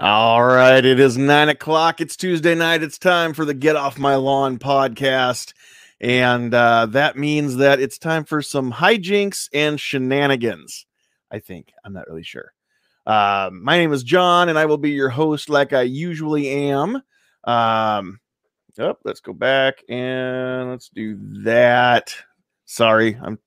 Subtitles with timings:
[0.00, 2.00] All right, it is nine o'clock.
[2.00, 2.82] It's Tuesday night.
[2.82, 5.52] It's time for the Get Off My Lawn podcast.
[6.00, 10.84] And uh, that means that it's time for some hijinks and shenanigans.
[11.30, 11.72] I think.
[11.84, 12.52] I'm not really sure.
[13.06, 16.96] Uh, my name is John, and I will be your host like I usually am.
[17.44, 18.18] Um,
[18.80, 22.12] oh, let's go back and let's do that.
[22.64, 23.38] Sorry, I'm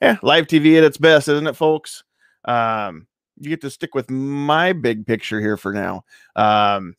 [0.00, 2.04] yeah, live TV at its best, isn't it, folks?
[2.44, 3.08] Um,
[3.40, 6.04] you get to stick with my big picture here for now.
[6.36, 6.94] Um,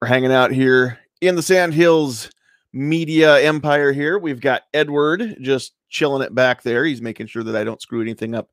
[0.00, 2.30] we're hanging out here in the Sand Hills
[2.72, 4.18] media empire here.
[4.18, 6.84] We've got Edward just chilling it back there.
[6.84, 8.50] He's making sure that I don't screw anything up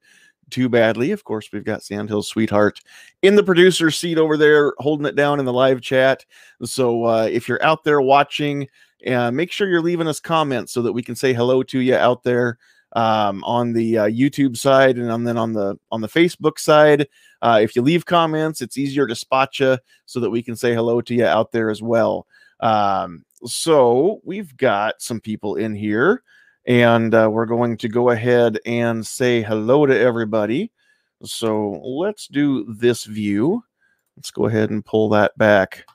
[0.49, 1.11] too badly.
[1.11, 2.79] Of course, we've got Sandhills Sweetheart
[3.21, 6.25] in the producer seat over there, holding it down in the live chat.
[6.63, 8.67] So uh, if you're out there watching,
[9.05, 11.95] uh, make sure you're leaving us comments so that we can say hello to you
[11.95, 12.57] out there
[12.97, 17.07] um, on the uh, YouTube side and then on the on the Facebook side.
[17.43, 19.77] Uh, if you leave comments, it's easier to spot you
[20.07, 22.25] so that we can say hello to you out there as well.
[22.59, 26.23] Um, so we've got some people in here,
[26.65, 30.71] and uh, we're going to go ahead and say hello to everybody.
[31.23, 33.63] So let's do this view.
[34.15, 35.85] Let's go ahead and pull that back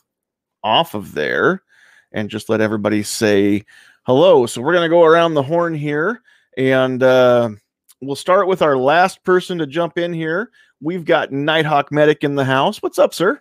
[0.62, 1.64] off of there
[2.12, 3.64] and just let everybody say
[4.05, 4.46] hello.
[4.46, 6.22] So we're going to go around the horn here
[6.56, 7.50] and uh,
[8.00, 10.50] we'll start with our last person to jump in here.
[10.81, 12.83] We've got Nighthawk Medic in the house.
[12.83, 13.41] What's up, sir?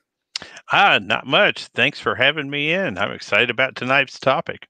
[0.71, 1.65] Ah, not much.
[1.67, 2.97] Thanks for having me in.
[2.97, 4.67] I'm excited about tonight's topic.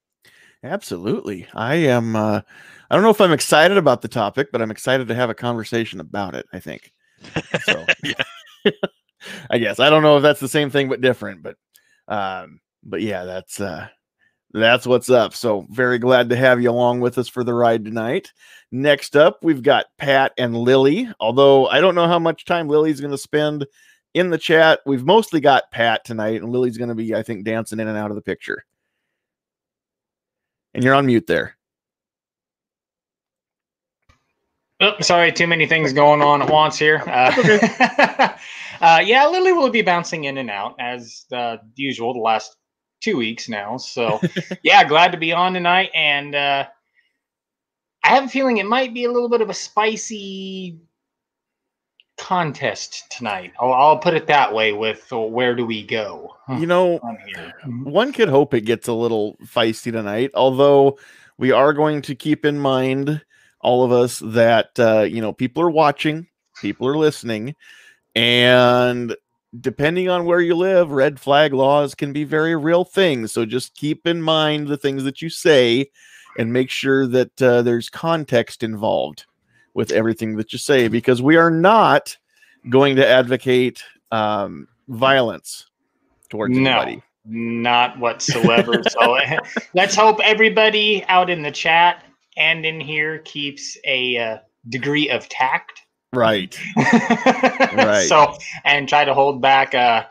[0.64, 1.48] Absolutely.
[1.54, 2.42] I am uh
[2.90, 5.36] I don't know if I'm excited about the topic, but I'm excited to have a
[5.36, 6.92] conversation about it, I think.
[7.64, 7.86] So
[9.50, 11.56] I guess I don't know if that's the same thing but different, but
[12.08, 13.88] um but yeah, that's uh
[14.54, 15.34] that's what's up.
[15.34, 18.32] So very glad to have you along with us for the ride tonight.
[18.72, 21.10] Next up, we've got Pat and Lily.
[21.20, 23.66] Although I don't know how much time Lily's going to spend
[24.14, 24.80] in the chat.
[24.86, 27.98] We've mostly got Pat tonight, and Lily's going to be, I think, dancing in and
[27.98, 28.66] out of the picture.
[30.74, 31.58] And you're on mute there.
[34.80, 37.04] Oh, sorry, too many things going on at once here.
[37.06, 37.60] Uh, okay.
[38.82, 42.56] uh, yeah, Lily will be bouncing in and out as uh, usual the last
[43.02, 43.78] two weeks now.
[43.78, 44.22] So,
[44.64, 45.90] yeah, glad to be on tonight.
[45.94, 46.68] And uh,
[48.04, 50.80] I have a feeling it might be a little bit of a spicy
[52.18, 53.52] contest tonight.
[53.60, 54.74] I'll, I'll put it that way.
[54.74, 56.36] With uh, where do we go?
[56.50, 57.84] You know, mm-hmm.
[57.84, 60.32] one could hope it gets a little feisty tonight.
[60.34, 60.98] Although
[61.38, 63.22] we are going to keep in mind,
[63.62, 66.28] all of us, that uh, you know people are watching,
[66.62, 67.56] people are listening,
[68.16, 69.16] and
[69.60, 73.32] depending on where you live, red flag laws can be very real things.
[73.32, 75.90] So just keep in mind the things that you say
[76.38, 79.26] and make sure that uh, there's context involved
[79.74, 82.18] with everything that you say because we are not
[82.70, 85.70] going to advocate um, violence
[86.30, 87.04] towards no, anybody.
[87.26, 88.82] Not whatsoever.
[88.90, 89.18] so
[89.74, 92.04] let's hope everybody out in the chat
[92.38, 94.38] and in here keeps a uh,
[94.70, 95.82] degree of tact
[96.14, 96.58] Right.
[96.78, 98.06] right.
[98.08, 100.06] So and try to hold back uh,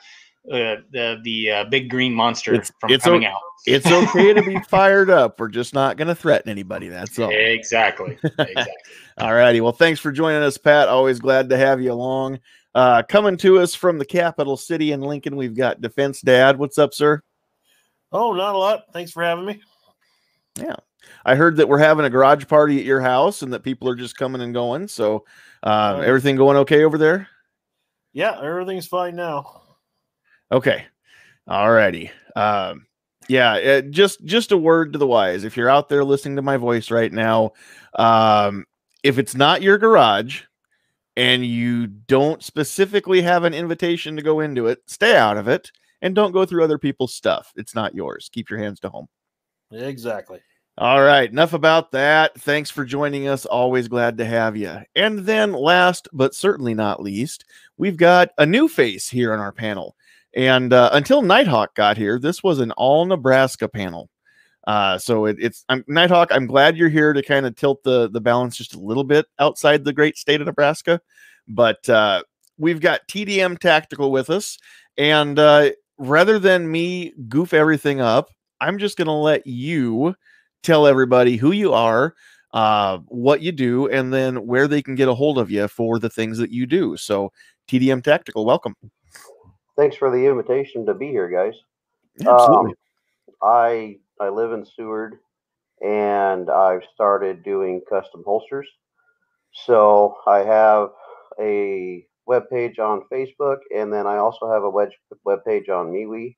[0.51, 3.41] uh the the uh, big green monster it's, from it's coming o- out.
[3.67, 5.39] it's okay to be fired up.
[5.39, 6.89] We're just not going to threaten anybody.
[6.89, 7.31] That's all.
[7.31, 8.19] Exactly.
[8.39, 8.73] Exactly.
[9.19, 9.61] all righty.
[9.61, 10.89] Well, thanks for joining us, Pat.
[10.89, 12.41] Always glad to have you along.
[12.75, 16.59] Uh, coming to us from the capital city in Lincoln, we've got Defense Dad.
[16.59, 17.23] What's up, sir?
[18.13, 18.85] Oh, not a lot.
[18.93, 19.61] Thanks for having me.
[20.57, 20.77] Yeah.
[21.25, 23.95] I heard that we're having a garage party at your house and that people are
[23.95, 24.89] just coming and going.
[24.89, 25.25] So
[25.63, 27.29] uh, everything going okay over there?
[28.13, 29.63] Yeah, everything's fine now.
[30.51, 30.85] Okay.
[31.47, 32.11] All righty.
[32.37, 32.87] Um,
[33.29, 35.45] yeah, it, uh, just just a word to the wise.
[35.45, 37.53] If you're out there listening to my voice right now,
[37.95, 38.67] um,
[39.03, 40.43] if it's not your garage
[41.17, 45.71] and you don't specifically have an invitation to go into it, stay out of it
[46.03, 47.53] and don't go through other people's stuff.
[47.57, 48.31] It's not yours.
[48.33, 49.07] Keep your hands to home.
[49.71, 50.41] Exactly.
[50.81, 52.41] All right, enough about that.
[52.41, 53.45] Thanks for joining us.
[53.45, 54.79] Always glad to have you.
[54.97, 57.45] And then, last but certainly not least,
[57.77, 59.95] we've got a new face here on our panel.
[60.35, 64.09] And uh, until Nighthawk got here, this was an all Nebraska panel.
[64.67, 66.33] Uh, so it, it's I'm, Nighthawk.
[66.33, 69.27] I'm glad you're here to kind of tilt the the balance just a little bit
[69.39, 70.99] outside the great state of Nebraska.
[71.47, 72.23] But uh,
[72.57, 74.57] we've got TDM Tactical with us,
[74.97, 78.31] and uh, rather than me goof everything up,
[78.63, 80.15] I'm just going to let you
[80.63, 82.15] tell everybody who you are,
[82.53, 85.99] uh, what you do, and then where they can get a hold of you for
[85.99, 86.97] the things that you do.
[86.97, 87.33] So,
[87.69, 88.75] TDM Tactical, welcome.
[89.77, 91.55] Thanks for the invitation to be here, guys.
[92.27, 92.71] absolutely.
[92.71, 92.75] Um,
[93.43, 95.19] I I live in Seward,
[95.81, 98.69] and I've started doing custom holsters.
[99.53, 100.91] So I have
[101.41, 106.37] a web page on Facebook, and then I also have a web page on MeWe.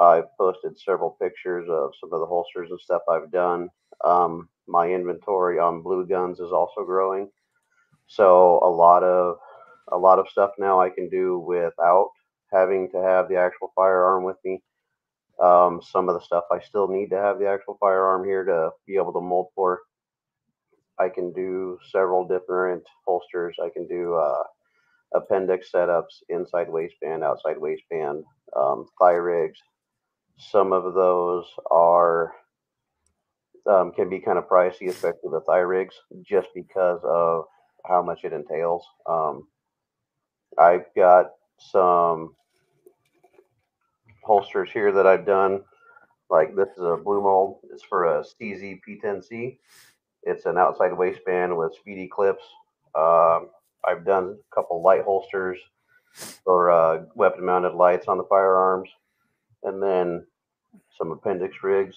[0.00, 3.68] I've posted several pictures of some of the holsters and stuff I've done.
[4.04, 7.30] Um, my inventory on blue guns is also growing,
[8.06, 9.36] so a lot of
[9.90, 12.10] a lot of stuff now I can do without
[12.52, 14.62] having to have the actual firearm with me.
[15.42, 18.70] Um, some of the stuff I still need to have the actual firearm here to
[18.86, 19.80] be able to mold for.
[20.98, 23.56] I can do several different holsters.
[23.62, 24.42] I can do uh,
[25.14, 28.24] appendix setups, inside waistband, outside waistband,
[28.56, 29.58] um, thigh rigs.
[30.38, 32.32] Some of those are
[33.68, 37.44] um, can be kind of pricey, especially the thigh rigs, just because of
[37.86, 38.84] how much it entails.
[39.06, 39.46] Um,
[40.58, 42.34] I've got some
[44.24, 45.62] holsters here that I've done.
[46.30, 47.60] Like this is a blue mold.
[47.72, 49.58] It's for a CZ P10C.
[50.24, 52.44] It's an outside waistband with speedy clips.
[52.94, 53.48] Um,
[53.84, 55.58] I've done a couple light holsters
[56.44, 58.90] for uh, weapon mounted lights on the firearms,
[59.62, 60.26] and then
[60.96, 61.96] some appendix rigs.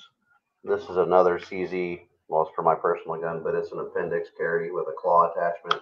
[0.64, 4.72] This is another CZ, well, it's for my personal gun, but it's an appendix carry
[4.72, 5.82] with a claw attachment.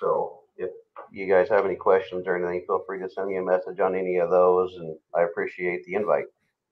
[0.00, 0.70] So if
[1.10, 3.94] you guys have any questions or anything, feel free to send me a message on
[3.94, 6.26] any of those, and I appreciate the invite.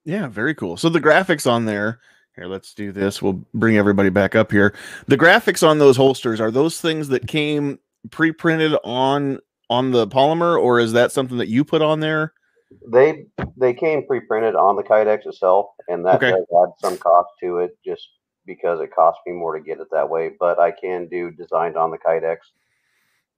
[0.05, 0.77] Yeah, very cool.
[0.77, 2.01] So the graphics on there,
[2.35, 3.23] here, let's do this.
[3.23, 4.75] We'll bring everybody back up here.
[5.07, 7.79] The graphics on those holsters are those things that came
[8.11, 9.39] pre-printed on
[9.71, 12.35] on the polymer, or is that something that you put on there?
[12.91, 13.27] They
[13.57, 16.31] they came pre-printed on the Kydex itself, and that Okay.
[16.31, 18.07] does add some cost to it, just
[18.47, 20.33] because it costs me more to get it that way.
[20.39, 22.39] But I can do designed on the Kydex.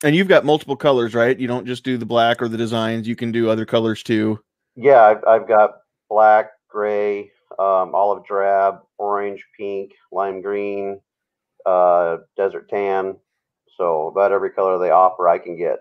[0.03, 1.39] And you've got multiple colors, right?
[1.39, 3.09] You don't just do the black or the designs.
[3.09, 4.41] You can do other colors too.
[4.77, 5.77] Yeah, I've, I've got
[6.11, 11.01] black, gray, um, olive drab, orange, pink, lime green,
[11.65, 13.17] uh, desert tan.
[13.79, 15.79] So about every color they offer, I can get.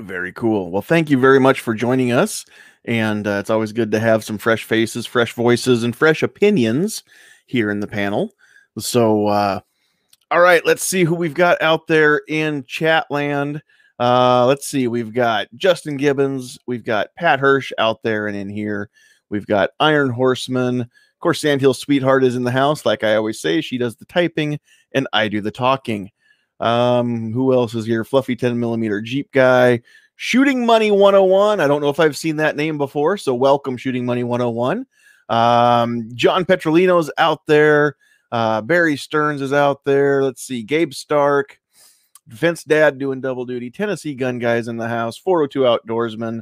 [0.00, 0.70] Very cool.
[0.70, 2.44] Well, thank you very much for joining us.
[2.84, 7.02] And uh, it's always good to have some fresh faces, fresh voices, and fresh opinions
[7.46, 8.32] here in the panel.
[8.78, 9.60] So, uh,
[10.30, 13.62] all right, let's see who we've got out there in chat land.
[14.00, 18.48] Uh, let's see, we've got Justin Gibbons, we've got Pat Hirsch out there and in
[18.48, 18.90] here.
[19.30, 20.80] We've got Iron Horseman.
[20.80, 22.84] Of course, Sandhill Sweetheart is in the house.
[22.84, 24.58] Like I always say, she does the typing
[24.92, 26.10] and I do the talking.
[26.64, 28.04] Um, who else is here?
[28.04, 29.82] Fluffy 10 millimeter Jeep guy.
[30.16, 31.60] Shooting Money 101.
[31.60, 34.86] I don't know if I've seen that name before, so welcome, Shooting Money 101.
[35.28, 37.96] Um, John Petrolino's out there.
[38.32, 40.24] Uh, Barry Stearns is out there.
[40.24, 41.60] Let's see, Gabe Stark,
[42.28, 46.40] Defense Dad doing double duty, Tennessee Gun Guys in the house, 402 Outdoorsman,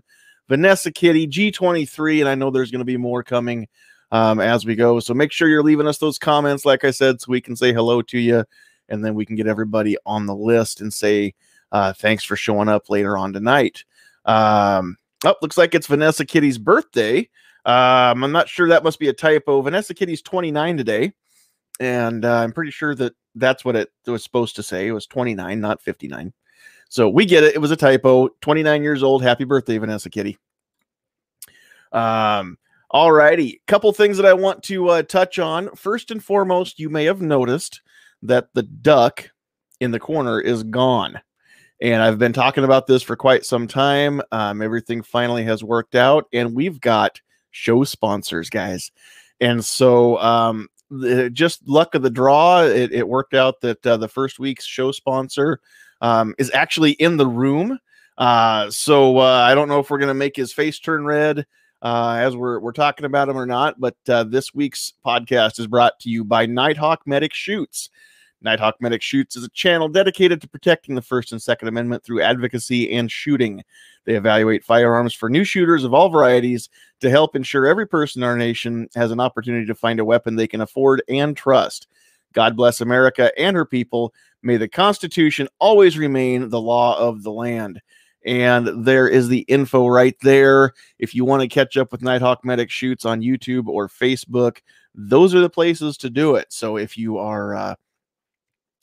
[0.48, 3.68] Vanessa Kitty, G23, and I know there's going to be more coming
[4.10, 5.00] um, as we go.
[5.00, 7.72] So make sure you're leaving us those comments, like I said, so we can say
[7.72, 8.44] hello to you,
[8.92, 11.34] and then we can get everybody on the list and say
[11.72, 13.84] uh, thanks for showing up later on tonight.
[14.26, 17.28] Um, oh, looks like it's Vanessa Kitty's birthday.
[17.64, 19.62] Um, I'm not sure that must be a typo.
[19.62, 21.12] Vanessa Kitty's 29 today,
[21.80, 24.86] and uh, I'm pretty sure that that's what it was supposed to say.
[24.86, 26.32] It was 29, not 59.
[26.90, 27.54] So we get it.
[27.54, 28.28] It was a typo.
[28.42, 29.22] 29 years old.
[29.22, 30.36] Happy birthday, Vanessa Kitty.
[31.92, 32.58] Um,
[32.90, 33.62] all righty.
[33.66, 35.74] Couple things that I want to uh, touch on.
[35.74, 37.80] First and foremost, you may have noticed
[38.22, 39.30] that the duck
[39.80, 41.20] in the corner is gone.
[41.80, 44.22] And I've been talking about this for quite some time.
[44.30, 47.20] Um, everything finally has worked out, and we've got
[47.50, 48.92] show sponsors, guys.
[49.40, 53.96] And so, um, the, just luck of the draw, it, it worked out that uh,
[53.96, 55.60] the first week's show sponsor
[56.00, 57.78] um, is actually in the room.
[58.18, 61.46] Uh, so uh, I don't know if we're going to make his face turn red
[61.80, 63.80] uh, as we're, we're talking about him or not.
[63.80, 67.88] But uh, this week's podcast is brought to you by Nighthawk Medic Shoots.
[68.42, 72.22] Nighthawk Medic Shoots is a channel dedicated to protecting the First and Second Amendment through
[72.22, 73.62] advocacy and shooting.
[74.04, 76.68] They evaluate firearms for new shooters of all varieties
[77.00, 80.34] to help ensure every person in our nation has an opportunity to find a weapon
[80.34, 81.86] they can afford and trust.
[82.32, 84.14] God bless America and her people.
[84.42, 87.80] May the Constitution always remain the law of the land.
[88.24, 90.72] And there is the info right there.
[90.98, 94.58] If you want to catch up with Nighthawk Medic Shoots on YouTube or Facebook,
[94.94, 96.52] those are the places to do it.
[96.52, 97.74] So if you are uh,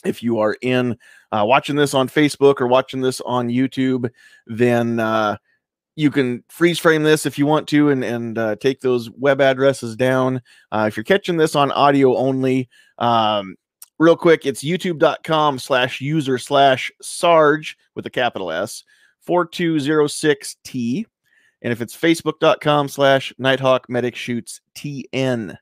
[0.06, 0.98] if you are in
[1.32, 4.10] uh, watching this on Facebook or watching this on YouTube,
[4.48, 5.38] then uh,
[5.96, 9.42] you can freeze frame this if you want to and, and uh, take those web
[9.42, 10.42] addresses down.
[10.72, 13.56] Uh, if you're catching this on audio only, um,
[13.98, 18.84] real quick, it's youtube.com slash user slash Sarge with a capital S
[19.28, 21.06] 4206T.
[21.62, 25.58] And if it's facebook.com slash Nighthawk Medic Shoots TN.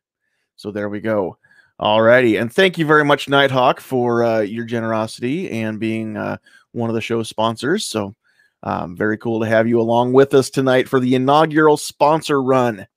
[0.55, 1.37] So there we go.
[1.79, 6.37] Alrighty, and thank you very much, Nighthawk, for uh, your generosity and being uh,
[6.71, 7.85] one of the show sponsors.
[7.85, 8.15] So
[8.63, 12.87] um, very cool to have you along with us tonight for the inaugural sponsor run.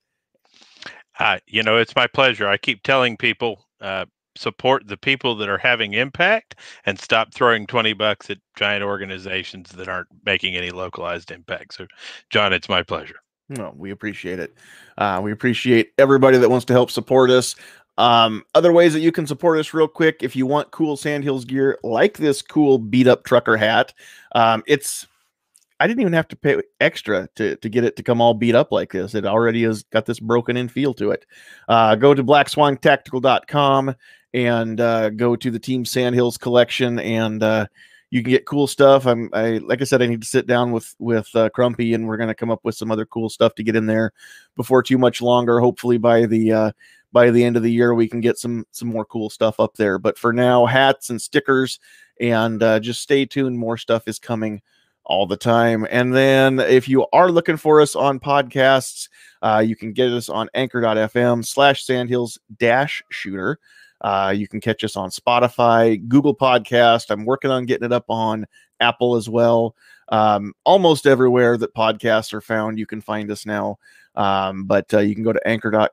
[1.19, 2.49] Uh, you know, it's my pleasure.
[2.49, 6.55] I keep telling people uh, support the people that are having impact
[6.87, 11.75] and stop throwing 20 bucks at giant organizations that aren't making any localized impact.
[11.75, 11.87] So,
[12.31, 13.17] John, it's my pleasure.
[13.51, 14.55] No, we appreciate it.
[14.97, 17.57] Uh, we appreciate everybody that wants to help support us.
[18.01, 21.45] Um, other ways that you can support us, real quick, if you want cool Sandhills
[21.45, 23.93] gear like this cool beat up trucker hat,
[24.35, 25.07] um, it's
[25.79, 28.55] I didn't even have to pay extra to, to get it to come all beat
[28.55, 29.15] up like this.
[29.15, 31.27] It already has got this broken in feel to it.
[31.69, 33.95] Uh, go to blackswantactical.com
[34.33, 37.67] and uh, go to the Team Sandhills collection and uh,
[38.09, 39.07] you can get cool stuff.
[39.07, 42.09] I'm I like I said, I need to sit down with with uh, Crumpy and
[42.09, 44.13] we're gonna come up with some other cool stuff to get in there
[44.57, 45.61] before too much longer.
[45.61, 46.73] Hopefully by the uh,
[47.13, 49.75] by the end of the year we can get some some more cool stuff up
[49.77, 49.99] there.
[49.99, 51.79] But for now, hats and stickers
[52.21, 53.59] and uh, just stay tuned.
[53.59, 54.61] More stuff is coming
[55.05, 55.87] all the time.
[55.91, 59.09] And then if you are looking for us on podcasts,
[59.43, 63.59] uh, you can get us on anchor.fm slash sandhills dash shooter.
[64.03, 67.11] Uh, you can catch us on Spotify, Google Podcast.
[67.11, 68.47] I'm working on getting it up on
[68.79, 69.75] Apple as well.
[70.11, 73.79] Um, almost everywhere that podcasts are found, you can find us now.
[74.15, 75.89] Um, but uh, you can go to anchor.fm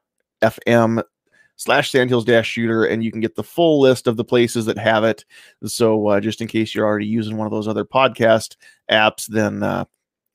[1.57, 4.77] slash sandhills dash shooter and you can get the full list of the places that
[4.77, 5.25] have it.
[5.65, 8.55] So uh, just in case you're already using one of those other podcast
[8.89, 9.85] apps then uh,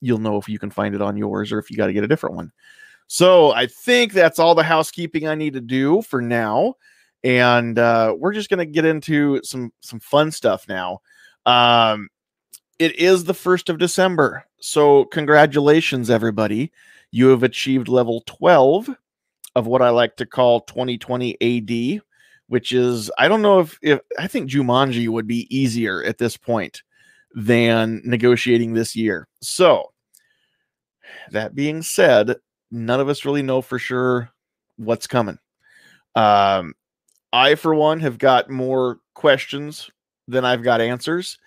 [0.01, 2.03] you'll know if you can find it on yours or if you got to get
[2.03, 2.51] a different one.
[3.07, 6.75] So i think that's all the housekeeping i need to do for now.
[7.25, 10.99] And uh, we're just going to get into some some fun stuff now.
[11.45, 12.09] Um,
[12.79, 14.43] it is the first of december.
[14.59, 16.73] So congratulations everybody.
[17.11, 18.89] You have achieved level 12
[19.55, 22.01] of what I like to call 2020 AD,
[22.47, 26.37] which is I don't know if if I think Jumanji would be easier at this
[26.37, 26.83] point
[27.35, 29.27] than negotiating this year.
[29.41, 29.91] So
[31.31, 32.35] that being said,
[32.71, 34.29] none of us really know for sure
[34.77, 35.37] what's coming.
[36.15, 36.73] Um,
[37.31, 39.89] I, for one, have got more questions
[40.27, 41.39] than I've got answers.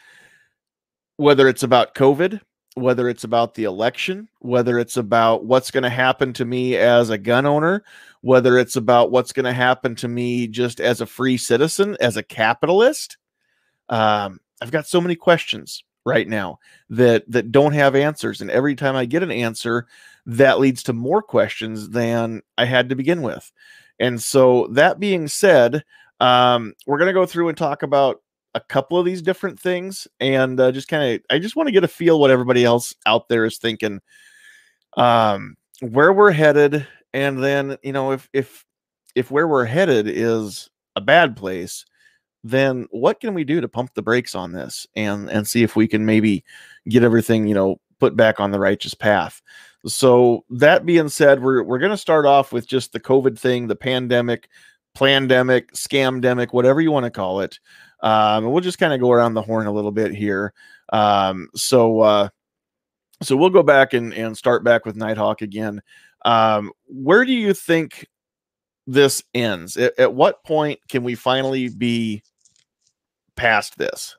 [1.17, 2.41] Whether it's about COVID,
[2.77, 7.09] whether it's about the election, whether it's about what's going to happen to me as
[7.09, 7.83] a gun owner,
[8.21, 12.19] whether it's about what's going to happen to me just as a free citizen, as
[12.19, 13.17] a capitalist.
[13.89, 16.59] Um, I've got so many questions right now
[16.91, 19.87] that that don't have answers, and every time I get an answer,
[20.27, 23.51] that leads to more questions than I had to begin with.
[23.99, 25.83] And so, that being said,
[26.21, 28.21] um, we're going to go through and talk about
[28.57, 31.73] a couple of these different things and uh, just kind of i just want to
[31.73, 34.01] get a feel what everybody else out there is thinking
[34.97, 38.65] um where we're headed and then you know if if
[39.15, 41.85] if where we're headed is a bad place
[42.45, 45.75] then what can we do to pump the brakes on this and and see if
[45.75, 46.45] we can maybe
[46.89, 49.43] get everything you know put back on the righteous path?
[49.87, 53.67] So that being said we're we're going to start off with just the covid thing
[53.67, 54.49] the pandemic
[54.95, 57.59] pandemic scamdemic whatever you want to call it
[58.01, 60.53] um, and we'll just kind of go around the horn a little bit here.
[60.93, 62.29] Um, so, uh,
[63.23, 65.83] so we'll go back and, and start back with Nighthawk again.
[66.25, 68.07] Um, where do you think
[68.87, 69.77] this ends?
[69.77, 72.23] At, at what point can we finally be
[73.37, 74.17] past this?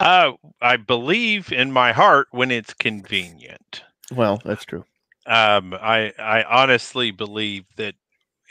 [0.00, 3.84] Uh, I believe in my heart when it's convenient.
[4.14, 4.84] Well, that's true.
[5.26, 7.94] Um, I I honestly believe that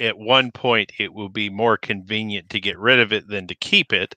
[0.02, 3.56] at one point it will be more convenient to get rid of it than to
[3.56, 4.16] keep it.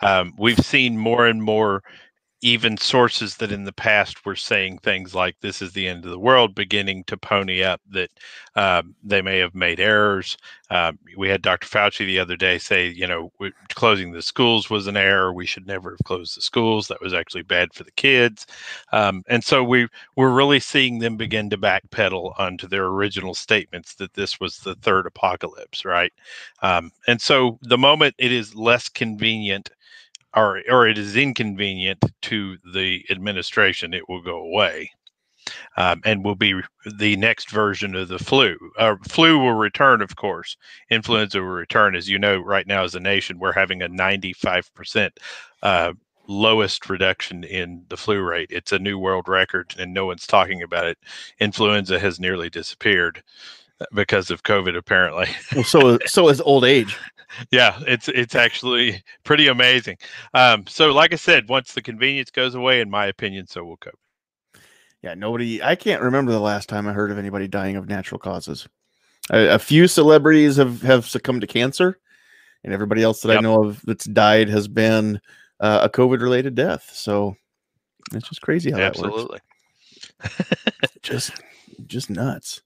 [0.00, 1.82] Um, we've seen more and more
[2.44, 6.10] even sources that in the past were saying things like this is the end of
[6.10, 8.10] the world beginning to pony up that
[8.54, 10.36] um, they may have made errors.
[10.68, 11.66] Um, we had Dr.
[11.66, 13.32] Fauci the other day say, you know,
[13.70, 15.32] closing the schools was an error.
[15.32, 16.86] We should never have closed the schools.
[16.88, 18.46] That was actually bad for the kids.
[18.92, 23.94] Um, and so we we're really seeing them begin to backpedal onto their original statements
[23.94, 26.12] that this was the third apocalypse, right?
[26.60, 29.70] Um, and so the moment it is less convenient
[30.34, 34.90] or or it is inconvenient to the administration, it will go away.
[35.76, 36.62] Um, and will be
[36.96, 38.56] the next version of the flu.
[38.78, 40.56] Uh, flu will return, of course.
[40.88, 41.94] Influenza will return.
[41.94, 45.10] As you know, right now as a nation, we're having a 95%
[45.62, 45.92] uh,
[46.26, 48.48] lowest reduction in the flu rate.
[48.50, 50.96] It's a new world record, and no one's talking about it.
[51.40, 53.22] Influenza has nearly disappeared
[53.80, 55.28] uh, because of COVID, apparently.
[55.54, 56.96] well, so so is old age
[57.50, 59.96] yeah, it's it's actually pretty amazing.
[60.34, 63.76] Um, so, like I said, once the convenience goes away, in my opinion, so will
[63.78, 63.92] COVID.
[65.02, 65.62] Yeah, nobody.
[65.62, 68.66] I can't remember the last time I heard of anybody dying of natural causes.
[69.30, 71.98] A, a few celebrities have have succumbed to cancer,
[72.62, 73.38] and everybody else that yep.
[73.38, 75.20] I know of that's died has been
[75.60, 76.90] uh, a COVID related death.
[76.94, 77.36] So
[78.12, 79.08] It's just crazy how that works.
[79.08, 79.38] Absolutely.
[81.02, 81.32] just
[81.86, 82.62] just nuts.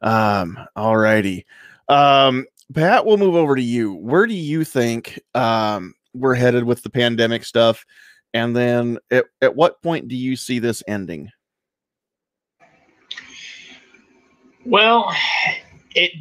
[0.00, 1.46] Um, all righty.
[1.88, 3.94] Um, Pat, we'll move over to you.
[3.94, 7.84] Where do you think um we're headed with the pandemic stuff?
[8.34, 11.30] And then at, at what point do you see this ending?
[14.64, 15.12] Well,
[15.94, 16.12] it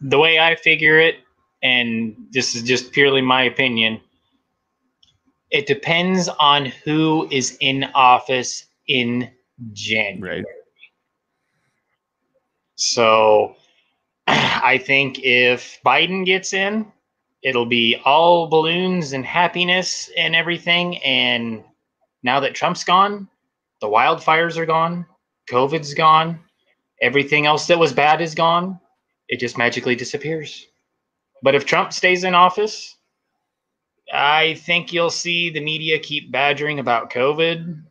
[0.00, 1.16] the way I figure it,
[1.62, 4.00] and this is just purely my opinion,
[5.50, 9.30] it depends on who is in office in
[9.72, 10.38] January.
[10.38, 10.46] Right.
[12.76, 13.56] So
[14.26, 16.90] I think if Biden gets in,
[17.42, 20.98] it'll be all balloons and happiness and everything.
[20.98, 21.62] And
[22.22, 23.28] now that Trump's gone,
[23.80, 25.06] the wildfires are gone,
[25.50, 26.40] COVID's gone,
[27.00, 28.80] everything else that was bad is gone.
[29.28, 30.66] It just magically disappears.
[31.42, 32.96] But if Trump stays in office,
[34.12, 37.82] I think you'll see the media keep badgering about COVID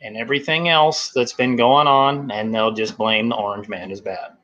[0.00, 4.00] and everything else that's been going on, and they'll just blame the orange man as
[4.00, 4.35] bad.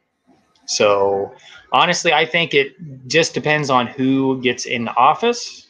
[0.66, 1.35] So
[1.73, 2.75] honestly, I think it
[3.09, 5.66] just depends on who gets in office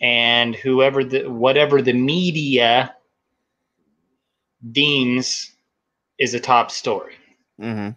[0.00, 2.94] and whoever the whatever the media
[4.72, 5.52] deems
[6.18, 7.14] is a top story.
[7.60, 7.90] Mm-hmm.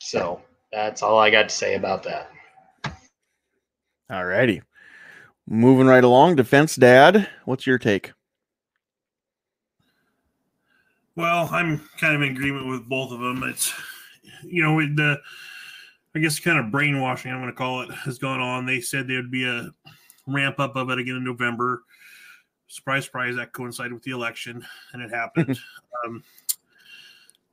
[0.00, 0.40] So
[0.72, 2.30] that's all I got to say about that.
[4.10, 4.62] All righty.
[5.46, 7.28] Moving right along, defense dad.
[7.44, 8.12] What's your take?
[11.16, 13.42] Well, I'm kind of in agreement with both of them.
[13.44, 13.72] It's,
[14.46, 15.20] you know, with the,
[16.14, 18.66] I guess, kind of brainwashing, I'm going to call it, has gone on.
[18.66, 19.70] They said there would be a
[20.26, 21.82] ramp up of it again in November.
[22.66, 25.58] Surprise, surprise, that coincided with the election, and it happened.
[26.06, 26.22] um,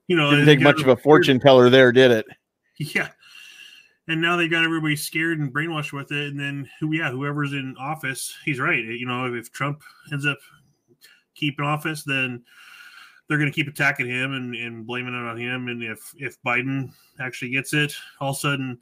[0.08, 2.26] you know, Didn't take much of a fortune teller there, did it?
[2.78, 3.10] Yeah.
[4.08, 6.32] And now they got everybody scared and brainwashed with it.
[6.32, 8.84] And then who yeah, whoever's in office, he's right.
[8.84, 10.40] You know, if Trump ends up
[11.36, 12.44] keeping office, then
[13.32, 15.70] they're gonna keep attacking him and, and blaming it on him.
[15.70, 16.92] And if if Biden
[17.22, 18.78] actually gets it, all of a sudden,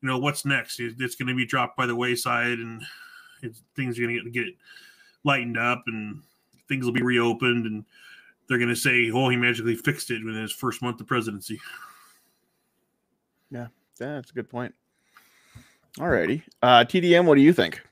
[0.00, 0.78] you know, what's next?
[0.78, 2.80] It's gonna be dropped by the wayside and
[3.42, 4.54] it's, things are gonna get, get
[5.24, 6.22] lightened up and
[6.68, 7.84] things will be reopened and
[8.48, 11.58] they're gonna say, Oh, he magically fixed it in his first month of presidency.
[13.50, 13.66] Yeah,
[13.98, 14.72] that's a good point.
[15.98, 16.44] All righty.
[16.62, 17.82] Uh, TDM, what do you think?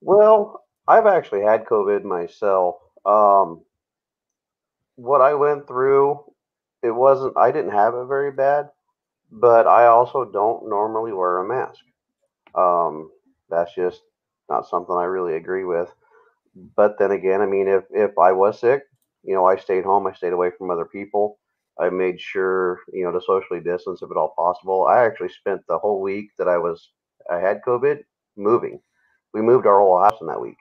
[0.00, 2.76] Well, I've actually had COVID myself.
[3.06, 3.62] Um,
[4.96, 6.20] what I went through,
[6.82, 8.70] it wasn't, I didn't have it very bad,
[9.30, 11.80] but I also don't normally wear a mask.
[12.54, 13.10] Um,
[13.48, 14.02] that's just
[14.48, 15.92] not something I really agree with.
[16.74, 18.82] But then again, I mean, if, if I was sick,
[19.22, 21.38] you know, I stayed home, I stayed away from other people.
[21.80, 24.86] I made sure, you know, to socially distance if at all possible.
[24.86, 26.90] I actually spent the whole week that I was,
[27.30, 28.00] I had COVID
[28.36, 28.80] moving
[29.32, 30.56] we moved our whole house in that week.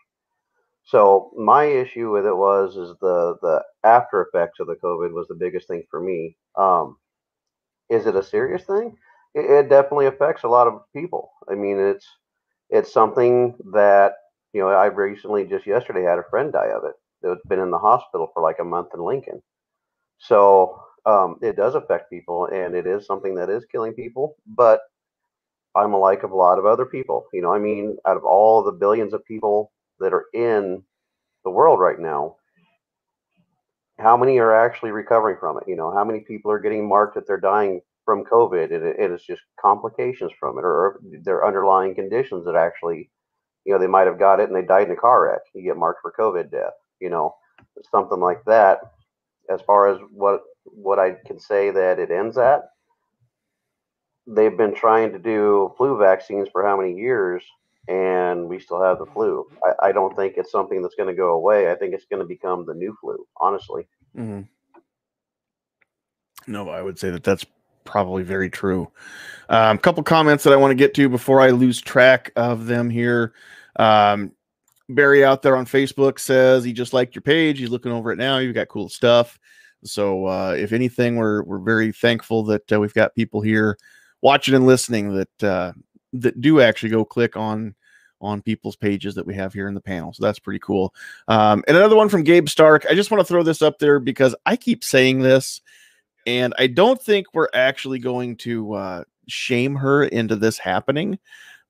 [0.90, 5.28] So my issue with it was is the the after effects of the COVID was
[5.28, 6.36] the biggest thing for me.
[6.56, 6.98] Um,
[7.90, 8.98] is it a serious thing?
[9.36, 11.30] It, it definitely affects a lot of people.
[11.48, 12.08] I mean, it's
[12.72, 14.14] it's something that
[14.54, 16.96] you know I recently just yesterday had a friend die of it.
[17.22, 19.44] That's been in the hospital for like a month in Lincoln.
[20.18, 24.38] So um, it does affect people, and it is something that is killing people.
[24.48, 24.82] But
[25.76, 27.28] I'm like of a lot of other people.
[27.32, 30.84] You know, I mean, out of all the billions of people that are in
[31.44, 32.36] the world right now,
[34.00, 35.64] how many are actually recovering from it?
[35.68, 38.96] You know, how many people are getting marked that they're dying from COVID and it,
[39.00, 43.10] it is just complications from it or their underlying conditions that actually,
[43.66, 45.42] you know, they might have got it and they died in a car wreck.
[45.54, 47.36] You get marked for COVID death, you know,
[47.92, 48.80] something like that.
[49.50, 52.70] As far as what what I can say that it ends at,
[54.28, 57.44] they've been trying to do flu vaccines for how many years
[57.90, 61.16] and we still have the flu i, I don't think it's something that's going to
[61.16, 64.48] go away i think it's going to become the new flu honestly Mhm.
[66.48, 67.46] No, I would say that that's
[67.86, 68.92] probably very true.
[69.50, 72.66] A um, couple comments that I want to get to before I lose track of
[72.66, 73.34] them here.
[73.78, 74.32] Um,
[74.90, 77.60] Barry out there on Facebook says he just liked your page.
[77.60, 78.40] He's looking over it now.
[78.40, 79.40] You've got cool stuff.
[79.84, 83.78] So uh, if anything, we're we're very thankful that uh, we've got people here
[84.22, 85.74] watching and listening that uh,
[86.14, 87.76] that do actually go click on
[88.22, 90.14] on people's pages that we have here in the panel.
[90.14, 90.94] So that's pretty cool.
[91.28, 92.86] Um, and another one from Gabe Stark.
[92.90, 95.62] I just want to throw this up there because I keep saying this,
[96.26, 101.20] and I don't think we're actually going to uh, shame her into this happening.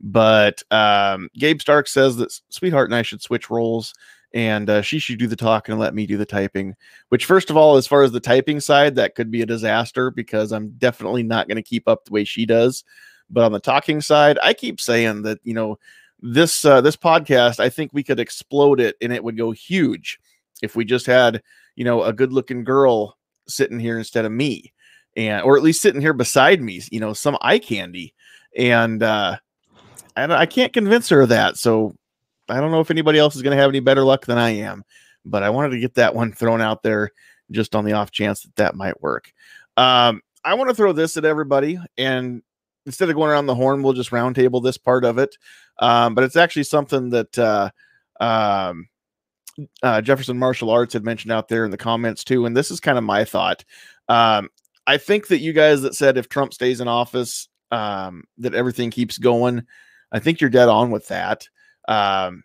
[0.02, 3.94] But um, Gabe Stark says that Sweetheart and I should switch roles,
[4.34, 6.76] and uh, she should do the talking and let me do the typing.
[7.10, 10.10] Which, first of all, as far as the typing side, that could be a disaster
[10.10, 12.84] because I'm definitely not going to keep up the way she does.
[13.30, 15.78] But on the talking side, I keep saying that you know
[16.22, 20.20] this uh, this podcast, I think we could explode it and it would go huge
[20.62, 21.42] if we just had
[21.76, 24.74] you know a good looking girl sitting here instead of me,
[25.16, 28.14] and or at least sitting here beside me, you know, some eye candy,
[28.58, 29.38] and uh,
[30.16, 31.58] I I can't convince her of that.
[31.58, 31.96] So
[32.50, 34.50] I don't know if anybody else is going to have any better luck than I
[34.50, 34.84] am,
[35.26, 37.12] but I wanted to get that one thrown out there
[37.52, 39.32] just on the off chance that that might work.
[39.78, 42.42] Um, I want to throw this at everybody, and
[42.86, 45.36] instead of going around the horn, we'll just roundtable this part of it.
[45.80, 47.70] Um, but it's actually something that uh,
[48.20, 48.88] um,
[49.82, 52.80] uh, Jefferson Martial Arts had mentioned out there in the comments too, and this is
[52.80, 53.64] kind of my thought.
[54.08, 54.50] Um,
[54.86, 58.92] I think that you guys that said if Trump stays in office, um, that everything
[58.92, 59.66] keeps going.
[60.12, 61.48] I think you're dead on with that.
[61.88, 62.44] Um,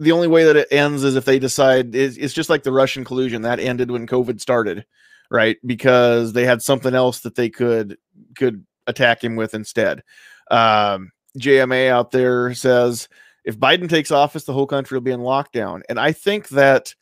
[0.00, 2.72] the only way that it ends is if they decide it's, it's just like the
[2.72, 4.84] Russian collusion that ended when COVID started,
[5.30, 5.56] right?
[5.64, 7.96] Because they had something else that they could
[8.36, 10.02] could attack him with instead.
[10.50, 13.08] Um, JMA out there says
[13.44, 16.94] if Biden takes office, the whole country will be in lockdown, and I think that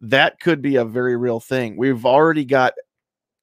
[0.00, 1.76] that could be a very real thing.
[1.76, 2.74] We've already got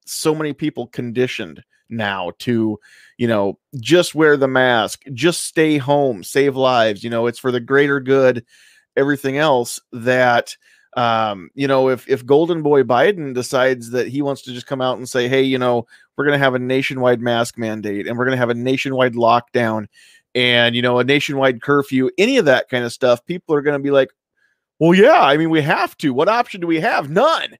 [0.06, 2.80] so many people conditioned now to
[3.18, 7.52] you know just wear the mask just stay home save lives you know it's for
[7.52, 8.44] the greater good
[8.98, 10.58] everything else that
[10.96, 14.82] um, you know, if if Golden Boy Biden decides that he wants to just come
[14.82, 18.18] out and say, "Hey, you know, we're going to have a nationwide mask mandate and
[18.18, 19.88] we're going to have a nationwide lockdown
[20.36, 23.78] and you know, a nationwide curfew," any of that kind of stuff, people are going
[23.80, 24.10] to be like,
[24.80, 26.14] "Well, yeah, I mean, we have to.
[26.14, 27.10] What option do we have?
[27.10, 27.58] None."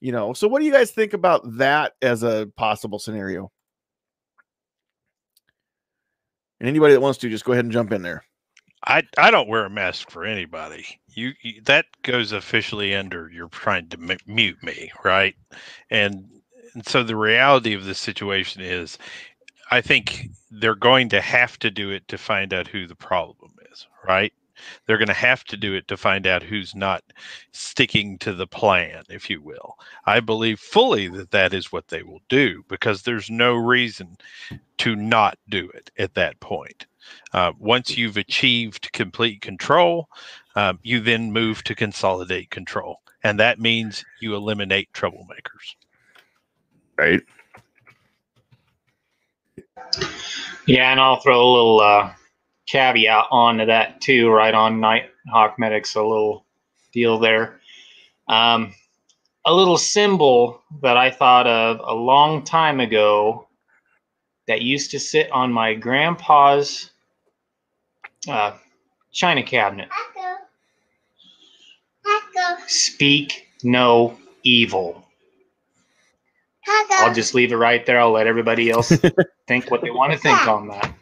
[0.00, 0.32] You know.
[0.34, 3.50] So, what do you guys think about that as a possible scenario?
[6.60, 8.24] And anybody that wants to, just go ahead and jump in there.
[8.86, 10.86] I I don't wear a mask for anybody.
[11.08, 15.34] You, you that goes officially under you're trying to m- mute me, right?
[15.90, 16.28] And
[16.74, 18.98] and so the reality of this situation is,
[19.70, 23.52] I think they're going to have to do it to find out who the problem
[23.70, 24.32] is, right?
[24.86, 27.04] They're going to have to do it to find out who's not
[27.52, 29.76] sticking to the plan, if you will.
[30.06, 34.16] I believe fully that that is what they will do because there's no reason
[34.78, 36.86] to not do it at that point.
[37.32, 40.08] Uh, once you've achieved complete control,
[40.56, 43.00] um, you then move to consolidate control.
[43.22, 45.76] And that means you eliminate troublemakers.
[46.98, 47.22] Right.
[50.66, 52.12] Yeah, and I'll throw a little uh,
[52.66, 56.44] caveat onto that too, right on Nighthawk Medics, a little
[56.92, 57.60] deal there.
[58.28, 58.74] Um,
[59.46, 63.48] a little symbol that I thought of a long time ago
[64.46, 66.90] that used to sit on my grandpa's
[68.28, 68.52] uh,
[69.12, 69.88] china cabinet.
[72.66, 75.06] Speak no evil.
[76.90, 78.00] I'll just leave it right there.
[78.00, 78.92] I'll let everybody else
[79.48, 80.94] think what they want to think on that.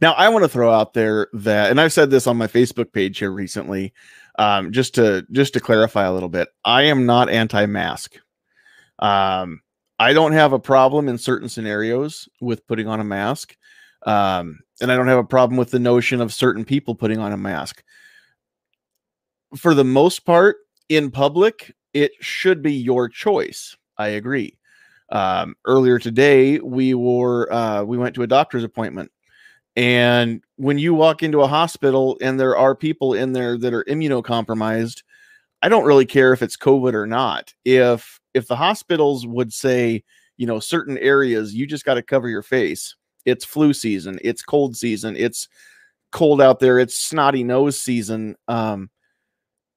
[0.00, 2.92] Now, I want to throw out there that, and I've said this on my Facebook
[2.92, 3.92] page here recently,
[4.38, 6.48] um, just to just to clarify a little bit.
[6.64, 8.16] I am not anti-mask.
[8.98, 9.60] Um,
[9.98, 13.56] I don't have a problem in certain scenarios with putting on a mask,
[14.04, 17.32] um, and I don't have a problem with the notion of certain people putting on
[17.32, 17.84] a mask.
[19.56, 20.56] For the most part,
[20.88, 23.76] in public, it should be your choice.
[23.98, 24.56] I agree.
[25.12, 29.12] Um, earlier today, we were uh, we went to a doctor's appointment
[29.76, 33.84] and when you walk into a hospital and there are people in there that are
[33.84, 35.02] immunocompromised,
[35.62, 37.54] I don't really care if it's COVID or not.
[37.64, 40.04] If if the hospitals would say,
[40.36, 42.94] you know, certain areas you just got to cover your face.
[43.24, 45.48] It's flu season, it's cold season, it's
[46.10, 48.36] cold out there, it's snotty nose season.
[48.48, 48.90] Um,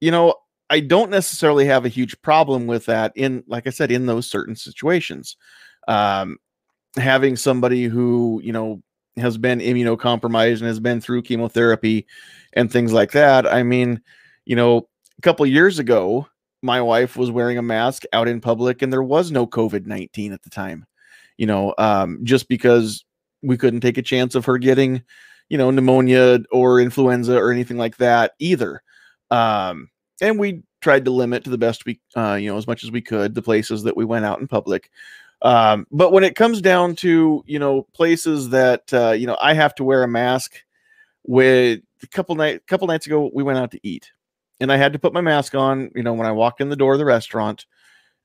[0.01, 0.35] you know,
[0.69, 4.29] I don't necessarily have a huge problem with that in like I said in those
[4.29, 5.37] certain situations.
[5.87, 6.37] Um
[6.97, 8.81] having somebody who, you know,
[9.17, 12.05] has been immunocompromised and has been through chemotherapy
[12.53, 13.51] and things like that.
[13.51, 14.01] I mean,
[14.45, 16.27] you know, a couple years ago,
[16.61, 20.33] my wife was wearing a mask out in public and there was no COVID 19
[20.33, 20.85] at the time,
[21.37, 23.05] you know, um, just because
[23.41, 25.03] we couldn't take a chance of her getting,
[25.49, 28.81] you know, pneumonia or influenza or anything like that either.
[29.31, 29.89] Um,
[30.21, 32.91] and we tried to limit to the best we, uh, you know, as much as
[32.91, 34.89] we could the places that we went out in public.
[35.41, 39.53] Um, but when it comes down to you know places that uh, you know I
[39.53, 40.55] have to wear a mask.
[41.27, 44.11] With a couple night couple nights ago, we went out to eat,
[44.59, 45.89] and I had to put my mask on.
[45.95, 47.65] You know when I walked in the door of the restaurant,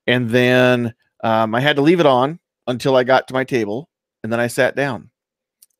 [0.05, 3.89] and then um, I had to leave it on until I got to my table,
[4.23, 5.09] and then I sat down,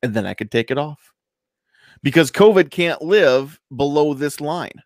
[0.02, 1.12] and then I could take it off
[2.02, 4.82] because COVID can't live below this line.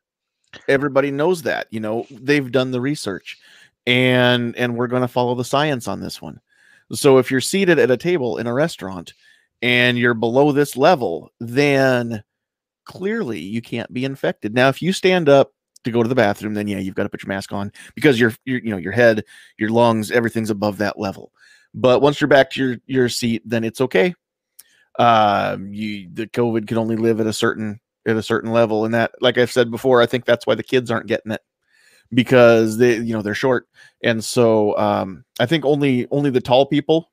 [0.68, 1.66] Everybody knows that.
[1.70, 3.38] You know they've done the research
[3.86, 6.40] and and we're going to follow the science on this one
[6.92, 9.12] so if you're seated at a table in a restaurant
[9.62, 12.24] and you're below this level then
[12.86, 14.54] clearly you can't be infected.
[14.54, 15.52] Now, if you stand up
[15.84, 18.18] to go to the bathroom, then yeah, you've got to put your mask on because
[18.18, 19.24] your you know your head,
[19.58, 21.32] your lungs, everything's above that level.
[21.74, 24.14] But once you're back to your your seat, then it's okay.
[24.98, 28.94] Um, you the COVID can only live at a certain at a certain level, and
[28.94, 31.42] that, like I've said before, I think that's why the kids aren't getting it
[32.14, 33.68] because they you know they're short,
[34.02, 37.10] and so um, I think only only the tall people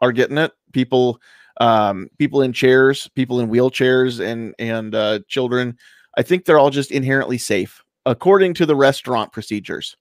[0.00, 0.52] are getting it.
[0.72, 1.20] People
[1.60, 5.76] um, people in chairs, people in wheelchairs, and and uh, children.
[6.16, 9.96] I think they're all just inherently safe according to the restaurant procedures.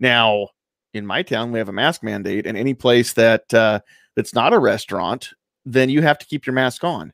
[0.00, 0.48] Now,
[0.94, 3.80] in my town, we have a mask mandate, and any place that uh,
[4.14, 5.30] that's not a restaurant,
[5.64, 7.12] then you have to keep your mask on.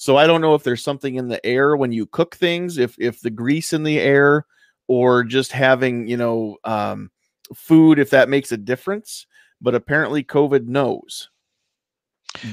[0.00, 2.96] So I don't know if there's something in the air when you cook things, if
[2.98, 4.46] if the grease in the air,
[4.88, 7.10] or just having you know um,
[7.54, 9.26] food, if that makes a difference.
[9.60, 11.28] But apparently, COVID knows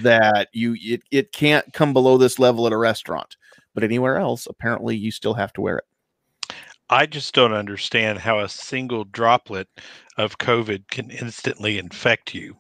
[0.02, 3.38] that you it, it can't come below this level at a restaurant,
[3.74, 5.86] but anywhere else, apparently, you still have to wear it.
[6.90, 9.68] I just don't understand how a single droplet
[10.18, 12.56] of COVID can instantly infect you,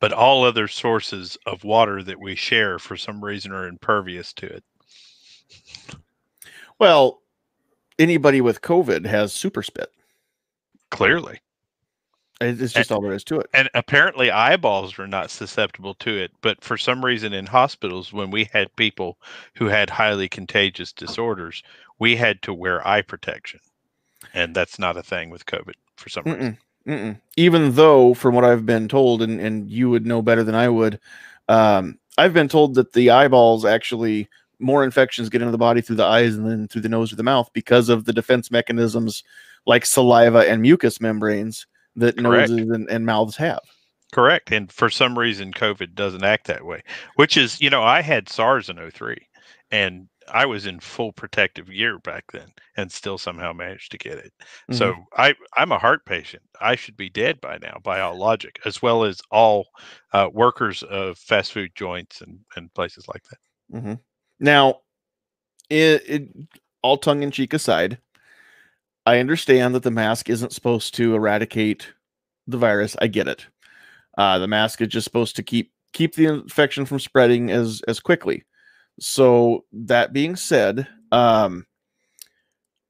[0.00, 4.46] but all other sources of water that we share for some reason are impervious to
[4.46, 4.64] it.
[6.78, 7.22] Well,
[7.98, 9.90] anybody with COVID has super spit.
[10.90, 11.40] Clearly.
[12.42, 13.48] It's just and, all there is to it.
[13.54, 16.32] And apparently, eyeballs were not susceptible to it.
[16.42, 19.18] But for some reason, in hospitals, when we had people
[19.54, 21.62] who had highly contagious disorders,
[21.98, 23.60] we had to wear eye protection
[24.34, 26.58] and that's not a thing with COVID for some Mm-mm, reason.
[26.86, 27.20] mm-mm.
[27.36, 30.68] Even though, from what I've been told, and and you would know better than I
[30.68, 31.00] would,
[31.48, 34.28] um, I've been told that the eyeballs actually
[34.58, 37.16] more infections get into the body through the eyes and then through the nose or
[37.16, 39.22] the mouth because of the defense mechanisms
[39.66, 42.50] like saliva and mucous membranes that Correct.
[42.50, 43.60] noses and, and mouths have.
[44.12, 44.52] Correct.
[44.52, 46.82] And for some reason, COVID doesn't act that way,
[47.16, 49.16] which is, you know, I had SARS in 03
[49.70, 54.18] and I was in full protective gear back then and still somehow managed to get
[54.18, 54.32] it.
[54.40, 54.74] Mm-hmm.
[54.74, 56.42] So I, I'm a heart patient.
[56.60, 59.66] I should be dead by now, by all logic, as well as all
[60.12, 63.76] uh, workers of fast food joints and, and places like that.
[63.78, 63.94] Mm-hmm.
[64.40, 64.80] Now,
[65.68, 66.28] it, it,
[66.82, 67.98] all tongue in cheek aside,
[69.06, 71.92] I understand that the mask isn't supposed to eradicate
[72.46, 72.96] the virus.
[73.00, 73.46] I get it.
[74.18, 78.00] Uh, the mask is just supposed to keep keep the infection from spreading as as
[78.00, 78.44] quickly.
[79.00, 81.66] So that being said, um,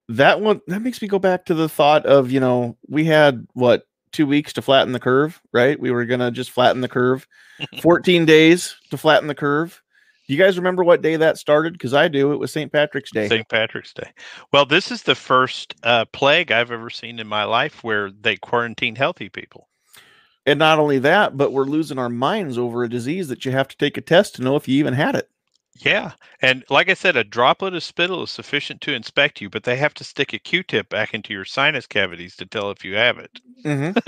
[0.09, 3.47] that one that makes me go back to the thought of you know we had
[3.55, 5.79] what two weeks to flatten the curve, right?
[5.79, 7.27] We were gonna just flatten the curve,
[7.81, 9.81] fourteen days to flatten the curve.
[10.27, 11.73] Do you guys remember what day that started?
[11.73, 12.33] Because I do.
[12.33, 12.73] It was St.
[12.73, 13.29] Patrick's Day.
[13.29, 13.49] St.
[13.49, 14.09] Patrick's Day.
[14.53, 18.37] Well, this is the first uh, plague I've ever seen in my life where they
[18.37, 19.69] quarantine healthy people.
[20.47, 23.67] And not only that, but we're losing our minds over a disease that you have
[23.69, 25.29] to take a test to know if you even had it.
[25.83, 26.13] Yeah.
[26.43, 29.77] And like I said, a droplet of spittle is sufficient to inspect you, but they
[29.77, 32.95] have to stick a Q tip back into your sinus cavities to tell if you
[32.97, 33.31] have it.
[33.65, 33.99] Mm-hmm.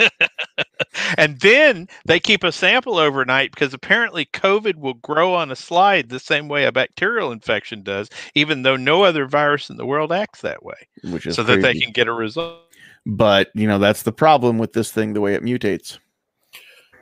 [1.18, 6.08] and then they keep a sample overnight because apparently COVID will grow on a slide
[6.08, 10.12] the same way a bacterial infection does, even though no other virus in the world
[10.12, 10.88] acts that way.
[11.04, 12.60] Which is so that they can get a result.
[13.04, 15.98] But you know that's the problem with this thing, the way it mutates.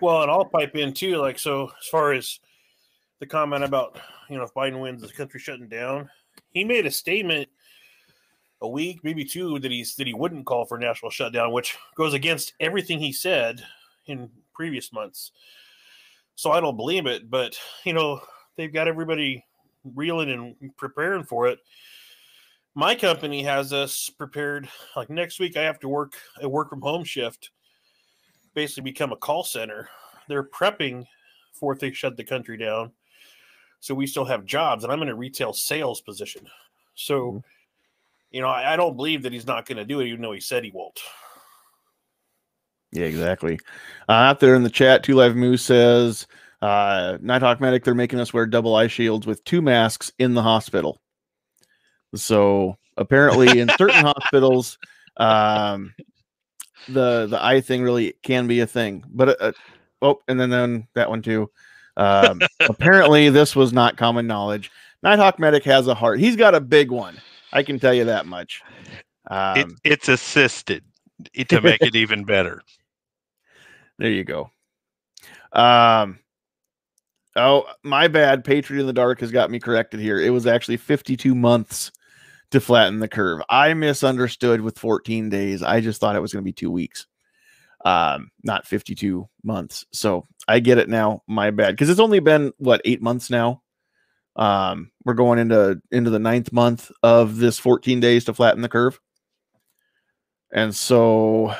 [0.00, 1.16] Well, and I'll pipe in too.
[1.16, 2.40] Like, so as far as
[3.20, 3.98] the comment about,
[4.30, 6.08] you know, if Biden wins, the country shutting down,
[6.52, 7.48] he made a statement
[8.62, 11.76] a week, maybe two, that he's that he wouldn't call for a national shutdown, which
[11.96, 13.62] goes against everything he said
[14.06, 15.32] in previous months.
[16.36, 18.20] So I don't believe it, but you know,
[18.56, 19.44] they've got everybody
[19.94, 21.58] reeling and preparing for it.
[22.74, 24.68] My company has us prepared.
[24.94, 27.50] Like next week, I have to work a work from home shift
[28.54, 29.88] basically become a call center.
[30.28, 31.04] They're prepping
[31.52, 32.92] for if they shut the country down.
[33.80, 36.46] So we still have jobs, and I'm in a retail sales position.
[36.94, 37.44] So, Mhm.
[38.30, 40.32] you know, I, I don't believe that he's not going to do it, even though
[40.32, 41.00] he said he won't.
[42.92, 43.58] Yeah, exactly.
[44.08, 46.26] Uh, out there in the chat, Two Live Moose says,
[46.60, 50.42] uh, Nighthawk Medic, they're making us wear double eye shields with two masks in the
[50.42, 51.00] hospital.
[52.14, 54.78] So apparently, in certain hospitals,
[55.16, 55.94] um,
[56.88, 59.04] the the eye thing really can be a thing.
[59.08, 59.52] But uh,
[60.02, 61.50] oh, and then then that one too.
[62.00, 64.70] Um, apparently, this was not common knowledge.
[65.02, 66.18] Nighthawk Medic has a heart.
[66.18, 67.18] He's got a big one.
[67.52, 68.62] I can tell you that much.
[69.30, 70.82] Um, it, it's assisted
[71.48, 72.62] to make it even better.
[73.98, 74.50] There you go.
[75.52, 76.20] Um
[77.36, 78.44] oh my bad.
[78.44, 80.18] Patriot in the Dark has got me corrected here.
[80.18, 81.92] It was actually 52 months
[82.50, 83.42] to flatten the curve.
[83.50, 85.62] I misunderstood with 14 days.
[85.62, 87.06] I just thought it was going to be two weeks.
[87.84, 89.86] Um, not 52 months.
[89.92, 91.22] So I get it now.
[91.28, 91.72] My bad.
[91.72, 93.62] Because it's only been what eight months now
[94.36, 98.68] Um, we're going into into the ninth month of this 14 days to flatten the
[98.68, 98.98] curve.
[100.52, 101.54] And so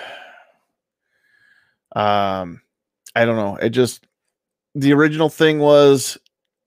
[1.95, 2.61] um
[3.15, 3.57] I don't know.
[3.57, 4.07] It just
[4.75, 6.19] the original thing was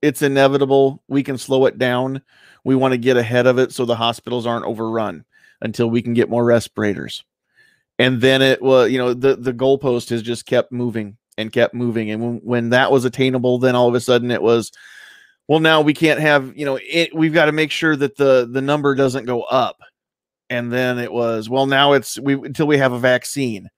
[0.02, 1.02] it's inevitable.
[1.08, 2.22] We can slow it down.
[2.64, 5.24] We want to get ahead of it so the hospitals aren't overrun
[5.62, 7.24] until we can get more respirators.
[7.98, 11.74] And then it was, you know, the the goalpost has just kept moving and kept
[11.74, 12.10] moving.
[12.10, 14.72] And when, when that was attainable, then all of a sudden it was,
[15.48, 18.48] well, now we can't have, you know, it, we've got to make sure that the
[18.50, 19.78] the number doesn't go up.
[20.50, 23.68] And then it was, well, now it's we until we have a vaccine.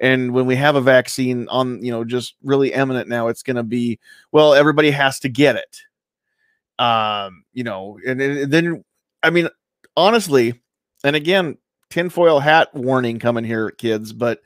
[0.00, 3.56] And when we have a vaccine on, you know, just really eminent now, it's going
[3.56, 4.00] to be,
[4.32, 6.82] well, everybody has to get it.
[6.82, 8.84] Um, you know, and, and then,
[9.22, 9.48] I mean,
[9.96, 10.60] honestly,
[11.04, 11.58] and again,
[11.94, 14.42] tinfoil hat warning coming here, kids, but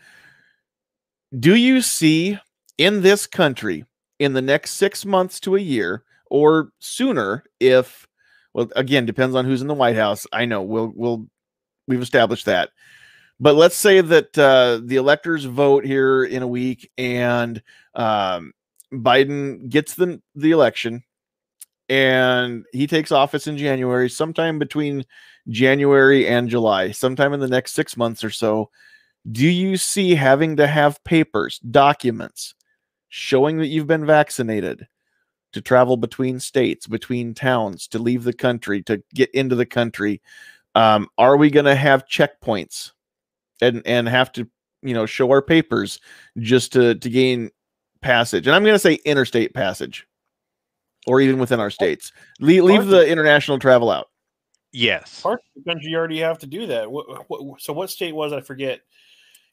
[1.38, 2.38] do you see
[2.76, 3.86] in this country
[4.18, 8.06] in the next six months to a year or sooner if
[8.52, 10.26] well again depends on who's in the white house.
[10.30, 11.26] I know we'll we'll
[11.86, 12.70] we've established that.
[13.40, 17.62] But let's say that uh, the electors vote here in a week and
[17.94, 18.52] um,
[18.92, 21.02] biden gets the, the election
[21.88, 25.04] and he takes office in january sometime between
[25.48, 28.70] january and july sometime in the next six months or so
[29.30, 32.54] do you see having to have papers documents
[33.08, 34.86] showing that you've been vaccinated
[35.52, 40.20] to travel between states, between towns, to leave the country, to get into the country?
[40.74, 42.92] Um, are we going to have checkpoints
[43.60, 44.48] and and have to
[44.82, 46.00] you know show our papers
[46.38, 47.50] just to to gain
[48.02, 48.46] passage?
[48.46, 50.06] And I'm going to say interstate passage,
[51.06, 52.12] or even within our states.
[52.40, 54.08] leave, leave the international travel out.
[54.72, 56.90] Yes, parts of the country you already have to do that.
[56.90, 58.80] What, what, so what state was I forget?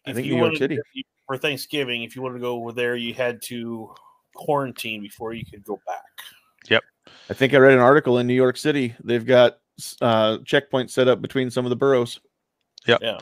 [0.05, 0.77] I think New York City
[1.25, 2.03] for Thanksgiving.
[2.03, 3.93] If you wanted to go over there, you had to
[4.35, 6.03] quarantine before you could go back.
[6.69, 6.83] Yep.
[7.29, 8.95] I think I read an article in New York City.
[9.03, 9.57] They've got
[10.01, 12.19] uh, checkpoints set up between some of the boroughs.
[12.85, 12.99] Yep.
[13.01, 13.19] Yeah.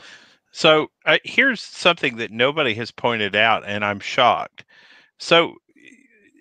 [0.50, 4.64] So uh, here's something that nobody has pointed out, and I'm shocked.
[5.18, 5.54] So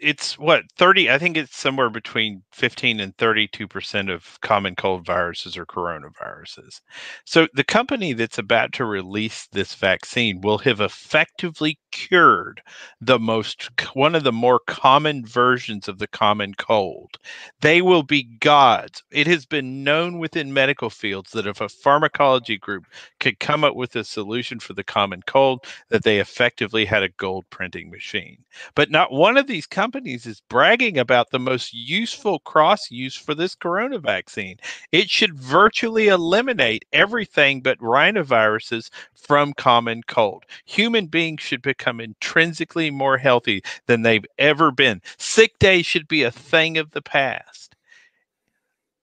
[0.03, 5.05] it's what 30 i think it's somewhere between 15 and 32 percent of common cold
[5.05, 6.81] viruses or coronaviruses.
[7.25, 12.61] So the company that's about to release this vaccine will have effectively cured
[13.01, 17.17] the most one of the more common versions of the common cold.
[17.61, 19.03] They will be gods.
[19.11, 22.85] It has been known within medical fields that if a pharmacology group
[23.19, 27.09] could come up with a solution for the common cold that they effectively had a
[27.09, 28.37] gold printing machine.
[28.75, 33.15] But not one of these companies companies is bragging about the most useful cross use
[33.15, 34.57] for this corona vaccine.
[34.91, 40.45] It should virtually eliminate everything but rhinoviruses from common cold.
[40.65, 44.99] Human beings should become intrinsically more healthy than they've ever been.
[45.19, 47.75] Sick days should be a thing of the past.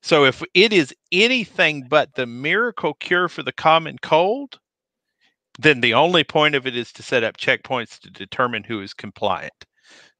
[0.02, 4.58] So if it is anything but the miracle cure for the common cold,
[5.56, 8.92] then the only point of it is to set up checkpoints to determine who is
[8.92, 9.52] compliant.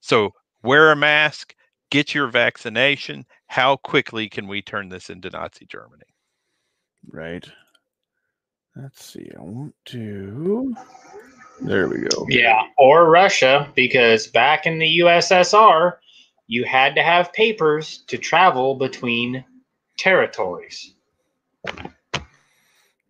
[0.01, 1.55] So wear a mask,
[1.91, 3.25] get your vaccination.
[3.47, 6.05] How quickly can we turn this into Nazi Germany?
[7.11, 7.47] Right.
[8.77, 9.31] Let's see.
[9.37, 10.75] I want to.
[11.61, 12.27] There we go.
[12.29, 15.97] Yeah, or Russia, because back in the USSR,
[16.47, 19.45] you had to have papers to travel between
[19.99, 20.95] territories.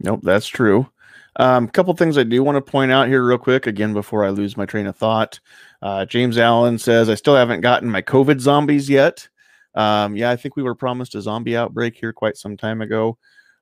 [0.00, 0.88] Nope, that's true.
[1.40, 4.26] A um, couple things I do want to point out here, real quick, again, before
[4.26, 5.40] I lose my train of thought.
[5.81, 9.26] Uh, James Allen says, I still haven't gotten my COVID zombies yet.
[9.74, 13.16] Um, yeah, I think we were promised a zombie outbreak here quite some time ago.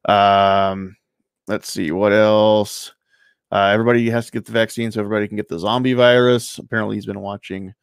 [0.09, 0.97] Um,
[1.47, 2.95] let's see what else.
[3.53, 6.59] Uh, everybody has to get the vaccine so everybody can get the zombie virus.
[6.59, 7.75] Apparently, he's been watching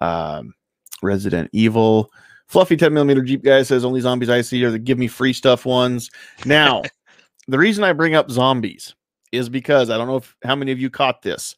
[0.00, 0.54] um,
[1.02, 2.10] Resident Evil.
[2.46, 5.34] Fluffy 10 millimeter Jeep guy says only zombies I see are the give me free
[5.34, 6.10] stuff ones.
[6.46, 6.80] Now,
[7.46, 8.94] the reason I bring up zombies
[9.34, 11.56] is because I don't know if how many of you caught this,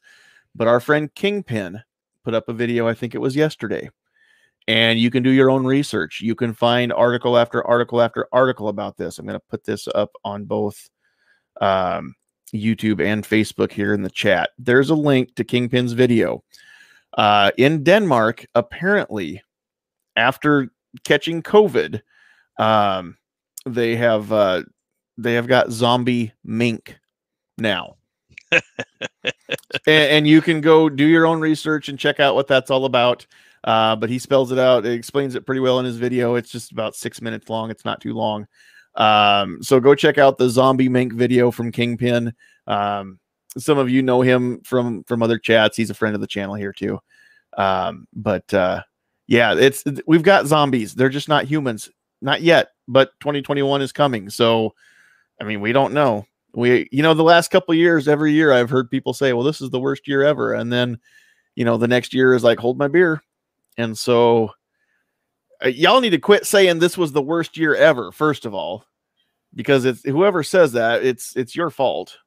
[0.55, 1.81] but our friend Kingpin
[2.23, 3.89] put up a video, I think it was yesterday.
[4.67, 6.19] And you can do your own research.
[6.19, 9.17] You can find article after article after article about this.
[9.17, 10.89] I'm going to put this up on both
[11.61, 12.15] um,
[12.53, 14.49] YouTube and Facebook here in the chat.
[14.57, 16.43] There's a link to Kingpin's video.
[17.17, 19.41] Uh, in Denmark, apparently,
[20.17, 20.69] after
[21.05, 22.01] catching COVID,
[22.59, 23.17] um,
[23.65, 24.63] they have uh,
[25.17, 26.97] they have got zombie mink
[27.57, 27.95] now.
[28.51, 28.63] and,
[29.85, 33.25] and, you can go do your own research and check out what that's all about.
[33.63, 34.85] Uh, but he spells it out.
[34.85, 36.35] It explains it pretty well in his video.
[36.35, 37.69] It's just about six minutes long.
[37.69, 38.47] It's not too long.
[38.95, 42.33] Um, so go check out the zombie mink video from Kingpin.
[42.65, 43.19] Um,
[43.57, 45.75] some of you know him from from other chats.
[45.75, 46.99] He's a friend of the channel here too.
[47.57, 48.83] Um, but uh,
[49.27, 50.95] yeah, it's we've got zombies.
[50.95, 51.89] They're just not humans.
[52.21, 54.29] not yet, but 2021 is coming.
[54.29, 54.73] So,
[55.41, 56.25] I mean, we don't know.
[56.57, 59.61] We, you know, the last couple years, every year I've heard people say, well, this
[59.61, 60.55] is the worst year ever.
[60.55, 60.97] And then,
[61.55, 63.21] you know, the next year is like, hold my beer.
[63.77, 64.49] And so,
[65.63, 68.85] uh, y'all need to quit saying this was the worst year ever, first of all,
[69.53, 72.17] because it's whoever says that, it's it's your fault.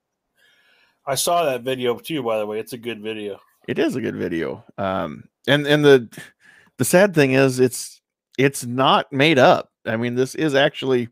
[1.05, 2.61] I saw that video too, by the way.
[2.61, 3.41] It's a good video.
[3.67, 4.65] It is a good video.
[4.79, 6.09] Um, and and the
[6.77, 8.01] the sad thing is, it's
[8.39, 9.73] it's not made up.
[9.87, 11.09] I mean, this is actually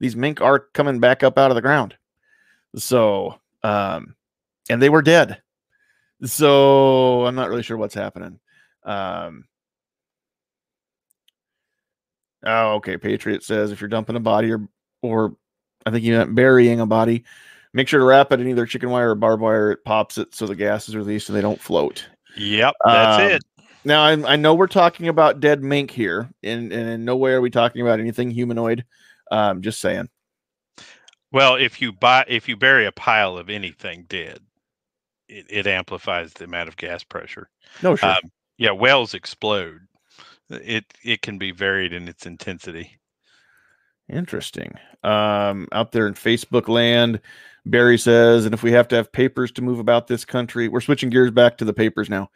[0.00, 1.94] these mink are coming back up out of the ground.
[2.76, 4.14] So, um,
[4.70, 5.40] and they were dead.
[6.24, 8.38] So I'm not really sure what's happening.
[8.84, 9.44] Um,
[12.44, 12.96] oh, okay.
[12.96, 14.68] Patriot says if you're dumping a body or
[15.02, 15.36] or
[15.86, 17.24] I think you meant burying a body,
[17.72, 19.72] make sure to wrap it in either chicken wire or barbed wire.
[19.72, 22.06] It pops it so the gas is released and they don't float.
[22.36, 23.42] Yep, that's Um, it.
[23.84, 27.32] Now I, I know we're talking about dead mink here, and, and in no way
[27.32, 28.84] are we talking about anything humanoid.
[29.30, 30.08] Um, just saying.
[31.32, 34.40] Well, if you buy if you bury a pile of anything dead,
[35.28, 37.50] it, it amplifies the amount of gas pressure.
[37.82, 38.10] No, sure.
[38.10, 39.80] Um, yeah, whales explode.
[40.50, 42.98] It it can be varied in its intensity.
[44.08, 44.72] Interesting.
[45.04, 47.20] Um, out there in Facebook land,
[47.66, 50.80] Barry says, and if we have to have papers to move about this country, we're
[50.80, 52.30] switching gears back to the papers now.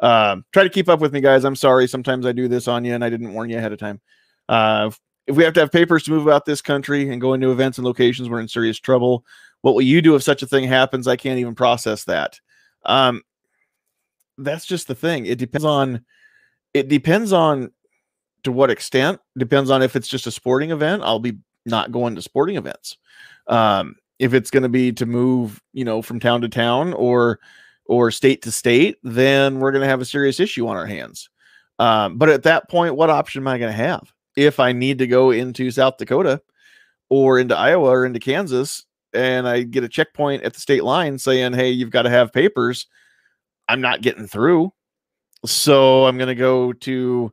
[0.00, 1.44] Um, try to keep up with me, guys.
[1.44, 1.86] I'm sorry.
[1.86, 4.00] Sometimes I do this on you and I didn't warn you ahead of time.
[4.48, 4.90] Uh,
[5.26, 7.78] if- we have to have papers to move about this country and go into events
[7.78, 9.24] and locations, we're in serious trouble.
[9.60, 11.06] What will you do if such a thing happens?
[11.06, 12.40] I can't even process that.
[12.84, 13.22] Um,
[14.38, 15.26] that's just the thing.
[15.26, 16.04] It depends on,
[16.74, 17.70] it depends on
[18.44, 22.14] to what extent depends on if it's just a sporting event i'll be not going
[22.14, 22.96] to sporting events
[23.46, 27.38] um if it's going to be to move you know from town to town or
[27.86, 31.30] or state to state then we're going to have a serious issue on our hands
[31.78, 34.98] um but at that point what option am i going to have if i need
[34.98, 36.40] to go into south dakota
[37.10, 41.18] or into iowa or into kansas and i get a checkpoint at the state line
[41.18, 42.86] saying hey you've got to have papers
[43.68, 44.72] i'm not getting through
[45.44, 47.32] so i'm going to go to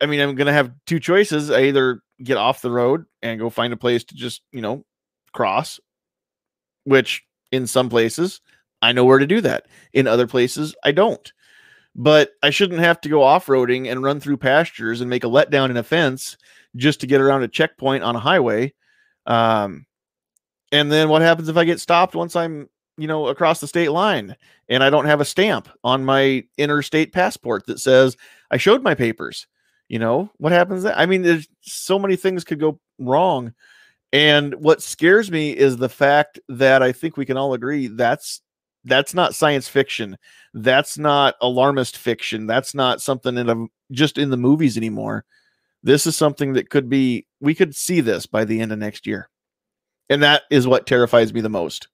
[0.00, 1.50] I mean, I'm going to have two choices.
[1.50, 4.84] I either get off the road and go find a place to just, you know,
[5.32, 5.80] cross,
[6.84, 8.40] which in some places
[8.82, 9.66] I know where to do that.
[9.94, 11.32] In other places, I don't.
[11.94, 15.28] But I shouldn't have to go off roading and run through pastures and make a
[15.28, 16.36] letdown in a fence
[16.76, 18.74] just to get around a checkpoint on a highway.
[19.26, 19.86] Um,
[20.72, 23.90] and then what happens if I get stopped once I'm, you know, across the state
[23.90, 24.34] line
[24.68, 28.16] and I don't have a stamp on my interstate passport that says
[28.50, 29.46] I showed my papers?
[29.88, 33.52] you know what happens i mean there's so many things could go wrong
[34.12, 38.40] and what scares me is the fact that i think we can all agree that's
[38.84, 40.16] that's not science fiction.
[40.52, 42.46] That's not alarmist fiction.
[42.46, 45.24] That's not something in a, just in the movies anymore.
[45.82, 49.06] This is something that could be we could see this by the end of next
[49.06, 49.28] year.
[50.08, 51.88] And that is what terrifies me the most.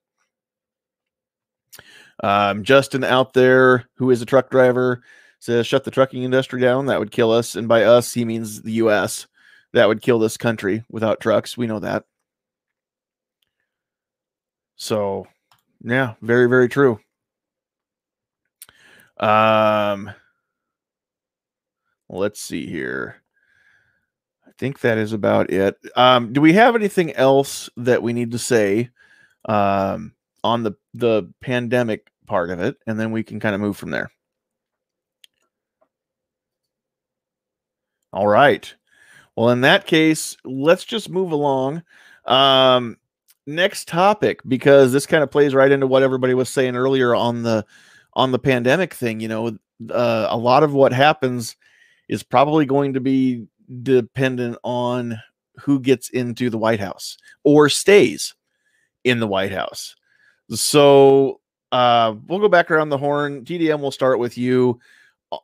[2.23, 5.01] Um, justin out there who is a truck driver
[5.39, 6.85] says shut the trucking industry down.
[6.85, 7.55] That would kill us.
[7.55, 9.27] And by us he means the us
[9.73, 11.57] that would kill this country without trucks.
[11.57, 12.03] We know that.
[14.75, 15.27] So
[15.83, 16.99] yeah very very true.
[19.17, 20.11] Um
[22.09, 23.21] let's see here.
[24.47, 25.77] I think that is about it.
[25.95, 28.89] Um do we have anything else that we need to say
[29.45, 30.13] um
[30.43, 32.77] on the the pandemic part of it?
[32.87, 34.11] And then we can kind of move from there.
[38.13, 38.73] All right.
[39.35, 41.83] Well, in that case, let's just move along.
[42.25, 42.97] Um,
[43.47, 47.43] next topic, because this kind of plays right into what everybody was saying earlier on
[47.43, 47.65] the
[48.13, 49.19] on the pandemic thing.
[49.19, 49.57] You know,
[49.89, 51.55] uh, a lot of what happens
[52.09, 53.45] is probably going to be
[53.83, 55.19] dependent on
[55.57, 58.35] who gets into the White House or stays
[59.03, 59.95] in the White House.
[60.49, 61.39] So
[61.71, 63.45] uh, we'll go back around the horn.
[63.45, 64.79] TDM, we'll start with you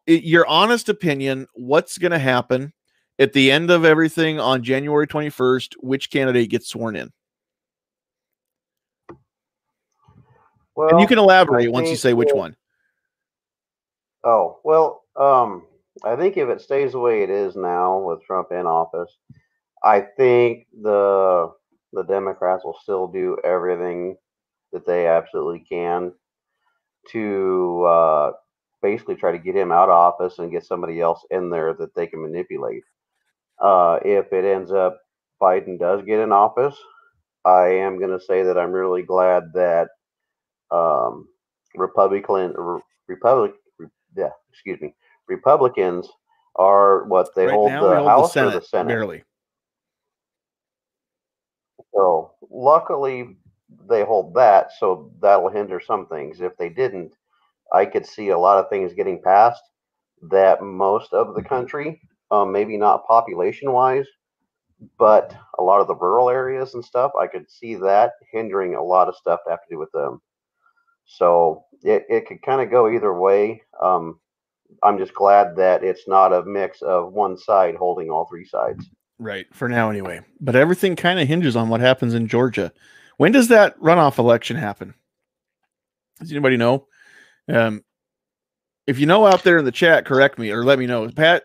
[0.05, 2.73] your honest opinion what's going to happen
[3.19, 7.11] at the end of everything on January 21st which candidate gets sworn in
[10.77, 12.55] Well, and you can elaborate I once you say which that- one
[14.23, 15.65] Oh well, um,
[16.03, 19.15] I think if it stays the way it is now with Trump in office,
[19.83, 21.51] I think the
[21.93, 24.17] the Democrats will still do everything
[24.73, 26.11] that they absolutely can
[27.11, 28.31] to uh,
[28.81, 31.95] basically try to get him out of office and get somebody else in there that
[31.95, 32.83] they can manipulate.
[33.61, 34.99] Uh, if it ends up
[35.41, 36.75] Biden does get in office,
[37.45, 39.87] I am going to say that I'm really glad that
[40.71, 41.27] um,
[41.75, 43.53] Republican Re- Republic
[44.15, 44.93] yeah, excuse me,
[45.27, 46.09] Republicans
[46.55, 48.89] are what they right hold the hold House the or the Senate.
[48.89, 49.23] barely
[51.93, 53.37] So luckily
[53.89, 56.41] they hold that, so that'll hinder some things.
[56.41, 57.13] If they didn't,
[57.73, 59.61] I could see a lot of things getting passed
[60.29, 62.01] that most of the country,
[62.31, 64.07] um, maybe not population wise,
[64.97, 68.83] but a lot of the rural areas and stuff, I could see that hindering a
[68.83, 70.21] lot of stuff to have to do with them.
[71.07, 73.63] So it, it could kind of go either way.
[73.81, 74.19] Um,
[74.83, 78.89] I'm just glad that it's not a mix of one side holding all three sides.
[79.17, 79.47] Right.
[79.53, 80.21] For now, anyway.
[80.39, 82.71] But everything kind of hinges on what happens in Georgia.
[83.17, 84.93] When does that runoff election happen?
[86.19, 86.87] Does anybody know?
[87.47, 87.83] Um,
[88.85, 91.09] if you know out there in the chat, correct me or let me know.
[91.09, 91.43] Pat,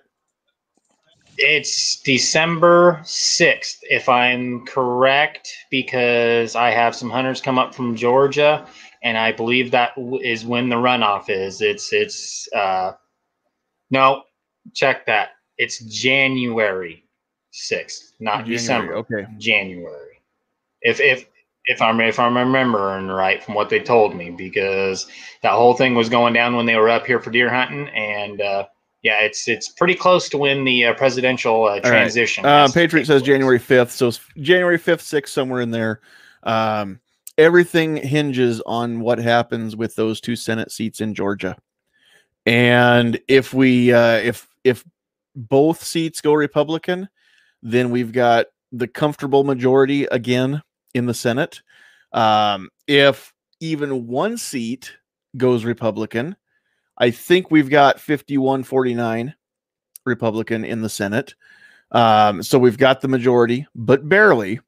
[1.39, 8.67] It's December 6th, if I'm correct, because I have some hunters come up from Georgia,
[9.03, 9.93] and I believe that
[10.23, 11.61] is when the runoff is.
[11.61, 12.93] It's, it's, uh,
[13.91, 14.23] no,
[14.75, 15.31] check that.
[15.59, 17.05] It's January
[17.53, 18.95] 6th, not January, December.
[18.95, 19.27] Okay.
[19.39, 20.21] January.
[20.81, 21.27] If, if,
[21.67, 25.07] if I'm if I'm remembering right from what they told me, because
[25.43, 28.41] that whole thing was going down when they were up here for deer hunting, and
[28.41, 28.67] uh,
[29.03, 31.85] yeah, it's it's pretty close to when the uh, presidential uh, right.
[31.85, 32.45] transition.
[32.45, 33.23] Uh, Patriot says.
[33.23, 33.91] January 5th.
[33.91, 36.01] So it's January 5th, 6th, somewhere in there.
[36.43, 37.01] Um,
[37.39, 41.57] everything hinges on what happens with those two Senate seats in Georgia.
[42.45, 44.85] And if we, uh, if, if
[45.35, 47.09] both seats go Republican,
[47.63, 50.63] then we've got the comfortable majority again
[50.95, 51.63] in the Senate.
[52.13, 54.93] Um, if even one seat
[55.37, 56.37] goes Republican,
[56.99, 59.35] I think we've got 51 49
[60.05, 61.35] Republican in the Senate.
[61.93, 64.61] Um, so we've got the majority, but barely.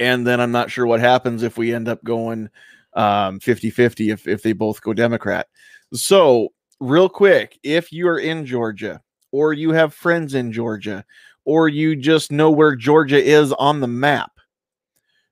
[0.00, 2.48] And then I'm not sure what happens if we end up going
[2.94, 5.48] um 50 50 if, if they both go Democrat.
[5.92, 6.48] So,
[6.80, 9.00] real quick, if you're in Georgia
[9.32, 11.04] or you have friends in Georgia
[11.44, 14.32] or you just know where Georgia is on the map,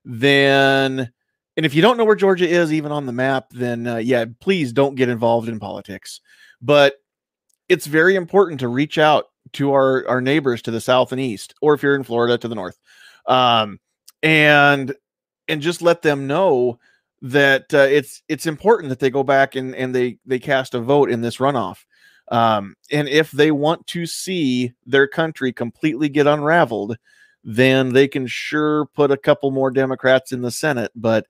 [0.04, 1.12] then
[1.56, 4.24] and if you don't know where Georgia is even on the map, then uh, yeah,
[4.40, 6.20] please don't get involved in politics.
[6.60, 6.94] But
[7.68, 11.54] it's very important to reach out to our our neighbors to the south and east,
[11.60, 12.78] or if you're in Florida, to the north,
[13.26, 13.78] um,
[14.22, 14.94] and
[15.48, 16.78] and just let them know
[17.22, 20.80] that uh, it's it's important that they go back and and they they cast a
[20.80, 21.78] vote in this runoff.
[22.28, 26.96] Um, and if they want to see their country completely get unraveled,
[27.44, 30.92] then they can sure put a couple more Democrats in the Senate.
[30.94, 31.26] But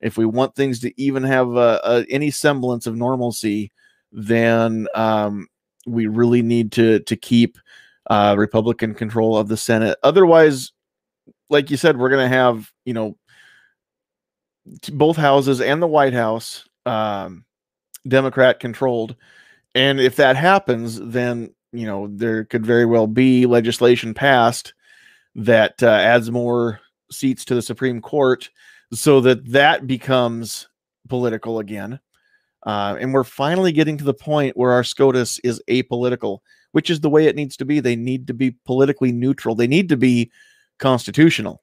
[0.00, 3.72] if we want things to even have uh, uh, any semblance of normalcy,
[4.12, 5.48] then um,
[5.86, 7.58] we really need to to keep
[8.08, 9.98] uh, Republican control of the Senate.
[10.02, 10.72] Otherwise,
[11.54, 13.16] like you said, we're going to have you know
[14.92, 17.44] both houses and the White House um,
[18.06, 19.16] Democrat controlled,
[19.74, 24.74] and if that happens, then you know there could very well be legislation passed
[25.36, 26.80] that uh, adds more
[27.10, 28.50] seats to the Supreme Court,
[28.92, 30.68] so that that becomes
[31.08, 32.00] political again.
[32.66, 36.38] Uh, and we're finally getting to the point where our SCOTUS is apolitical,
[36.72, 37.78] which is the way it needs to be.
[37.78, 39.54] They need to be politically neutral.
[39.54, 40.32] They need to be
[40.78, 41.62] constitutional.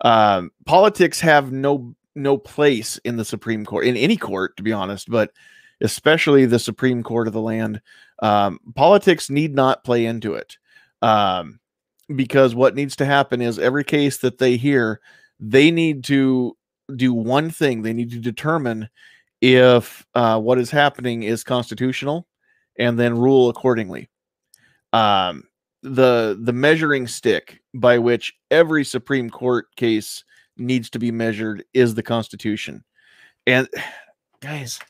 [0.00, 4.72] Um, politics have no no place in the Supreme Court, in any court, to be
[4.72, 5.30] honest, but
[5.80, 7.80] especially the Supreme Court of the land.
[8.22, 10.56] Um, politics need not play into it.
[11.02, 11.58] Um,
[12.14, 15.00] because what needs to happen is every case that they hear,
[15.40, 16.56] they need to
[16.94, 17.82] do one thing.
[17.82, 18.88] They need to determine
[19.40, 22.26] if uh, what is happening is constitutional
[22.78, 24.08] and then rule accordingly.
[24.92, 25.44] Um,
[25.84, 30.24] the the measuring stick by which every Supreme Court case
[30.56, 32.82] needs to be measured is the Constitution.
[33.46, 33.68] And
[34.40, 34.80] guys,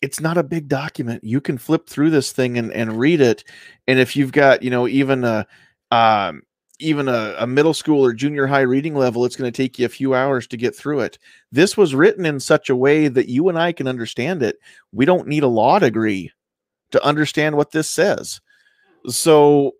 [0.00, 1.22] it's not a big document.
[1.22, 3.44] You can flip through this thing and, and read it.
[3.86, 5.46] And if you've got, you know, even a
[5.90, 6.42] um,
[6.78, 9.84] even a, a middle school or junior high reading level, it's going to take you
[9.84, 11.18] a few hours to get through it.
[11.52, 14.56] This was written in such a way that you and I can understand it.
[14.92, 16.32] We don't need a law degree
[16.92, 18.40] to understand what this says.
[19.06, 19.74] So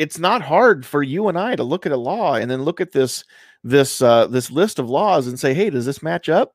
[0.00, 2.80] it's not hard for you and I to look at a law and then look
[2.80, 3.22] at this
[3.62, 6.54] this uh, this list of laws and say, hey, does this match up,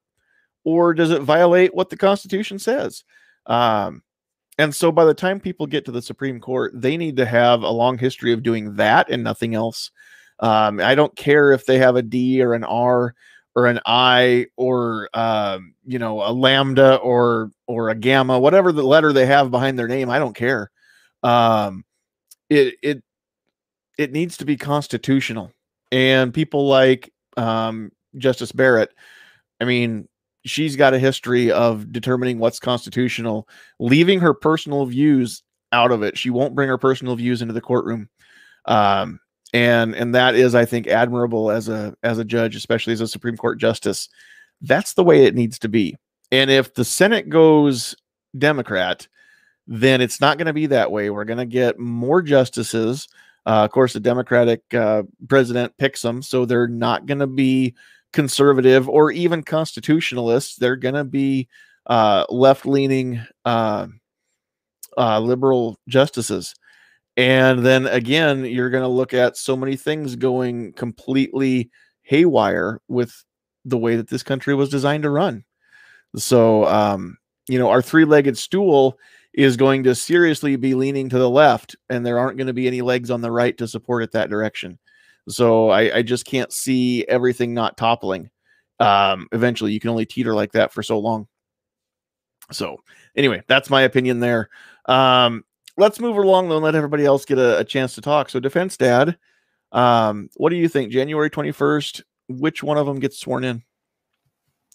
[0.64, 3.04] or does it violate what the Constitution says?
[3.46, 4.02] Um,
[4.58, 7.62] and so by the time people get to the Supreme Court, they need to have
[7.62, 9.92] a long history of doing that and nothing else.
[10.40, 13.14] Um, I don't care if they have a D or an R
[13.56, 18.82] or an I or um, you know a lambda or or a gamma, whatever the
[18.82, 20.10] letter they have behind their name.
[20.10, 20.72] I don't care.
[21.22, 21.86] Um,
[22.50, 23.04] it it
[23.98, 25.52] it needs to be constitutional,
[25.92, 28.94] and people like um, Justice Barrett.
[29.62, 30.08] I mean,
[30.46, 33.48] she's got a history of determining what's constitutional,
[33.80, 36.18] leaving her personal views out of it.
[36.18, 38.10] She won't bring her personal views into the courtroom.
[38.66, 39.20] Um,
[39.56, 43.08] and and that is i think admirable as a as a judge especially as a
[43.08, 44.10] supreme court justice
[44.62, 45.96] that's the way it needs to be
[46.32, 47.96] and if the senate goes
[48.38, 49.08] democrat
[49.68, 53.08] then it's not going to be that way we're going to get more justices
[53.46, 57.74] uh, of course the democratic uh, president picks them so they're not going to be
[58.14, 61.48] conservative or even constitutionalists they're going to be
[61.88, 63.88] uh, left-leaning uh,
[64.98, 66.56] uh, liberal justices
[67.18, 71.70] and then again, you're going to look at so many things going completely
[72.04, 73.24] haywire with
[73.64, 75.44] the way that this country was designed to run.
[76.18, 77.18] So, um,
[77.48, 78.98] you know, our three legged stool
[79.36, 82.68] is going to seriously be leaning to the left, and there aren't going to be
[82.68, 84.80] any legs on the right to support it that direction.
[85.28, 88.30] So, I, I just can't see everything not toppling.
[88.80, 91.28] Um, eventually, you can only teeter like that for so long.
[92.52, 92.82] So,
[93.16, 94.50] anyway, that's my opinion there.
[94.86, 95.44] Um,
[95.78, 98.30] let's move along though and let everybody else get a, a chance to talk.
[98.30, 99.18] So, Defense Dad,
[99.72, 100.92] um, what do you think?
[100.92, 103.64] January 21st, which one of them gets sworn in?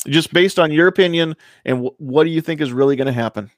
[0.06, 3.12] Just based on your opinion, and w- what do you think is really going to
[3.12, 3.50] happen?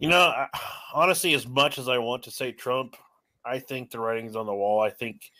[0.00, 0.46] You know,
[0.92, 2.96] honestly, as much as I want to say Trump,
[3.44, 4.80] I think the writing's on the wall.
[4.80, 5.30] I think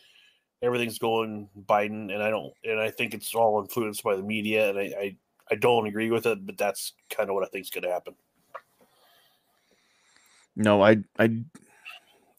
[0.62, 4.70] everything's going Biden, and I don't, and I think it's all influenced by the media,
[4.70, 5.16] and I, I,
[5.50, 7.90] I don't agree with it, but that's kind of what I think is going to
[7.90, 8.14] happen
[10.56, 11.36] no, I I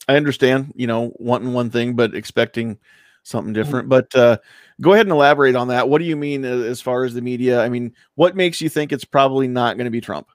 [0.07, 2.78] I understand, you know, wanting one thing but expecting
[3.24, 3.61] something Mm-hmm.
[3.61, 3.89] different.
[3.89, 4.38] But uh,
[4.82, 5.89] go ahead and elaborate on that.
[5.89, 7.61] What do you mean as far as the media?
[7.61, 10.28] I mean, what makes you think it's probably not going to be Trump?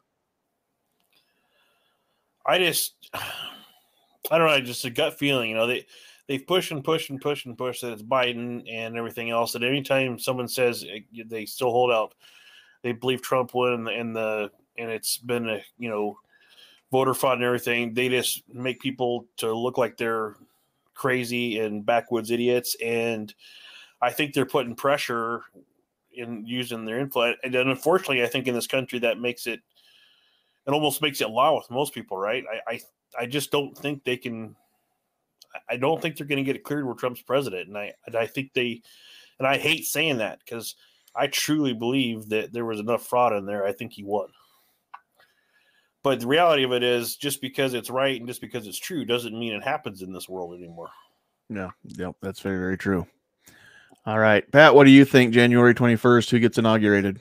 [2.47, 2.95] I just,
[4.31, 5.51] I don't know, just a gut feeling.
[5.51, 5.87] You know, they
[6.29, 9.55] they've pushed and pushed and pushed and pushed that it's Biden and everything else.
[9.55, 12.15] And anytime someone says eh, it, they still hold out,
[12.83, 16.19] they believe Trump won and the and, the, and it's been a you know
[16.91, 17.95] voter fraud and everything.
[17.95, 20.37] They just make people to look like they're
[20.95, 22.77] crazy and backwoods idiots.
[22.83, 23.33] And
[24.01, 25.43] I think they're putting pressure
[26.13, 27.39] in using their influence.
[27.45, 29.61] And unfortunately, I think in this country that makes it
[30.67, 32.45] it almost makes it law with most people, right?
[32.51, 32.81] I I,
[33.21, 34.57] I just don't think they can.
[35.71, 38.17] I don't think they're going to get it cleared where Trump's president, and I and
[38.17, 38.83] I think they,
[39.39, 40.75] and I hate saying that because
[41.15, 43.65] I truly believe that there was enough fraud in there.
[43.65, 44.29] I think he won.
[46.03, 49.05] But the reality of it is, just because it's right and just because it's true
[49.05, 50.91] doesn't mean it happens in this world anymore.
[51.49, 53.07] Yeah, yep, that's very very true.
[54.05, 55.33] All right, Pat, what do you think?
[55.33, 57.21] January twenty first, who gets inaugurated?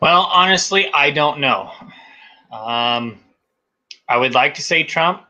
[0.00, 1.72] Well, honestly, I don't know.
[2.52, 3.18] Um,
[4.08, 5.22] I would like to say Trump.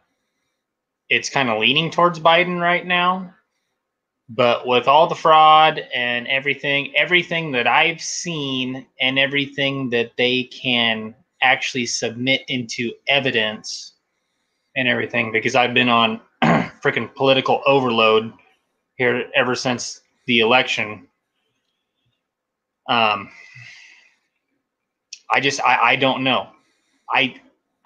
[1.08, 3.34] It's kind of leaning towards Biden right now.
[4.28, 10.44] But with all the fraud and everything, everything that I've seen and everything that they
[10.44, 13.94] can actually submit into evidence
[14.76, 18.34] and everything, because I've been on freaking political overload
[18.96, 21.08] here ever since the election.
[22.86, 23.30] Um,
[25.30, 26.48] I just I, I don't know.
[27.10, 27.34] I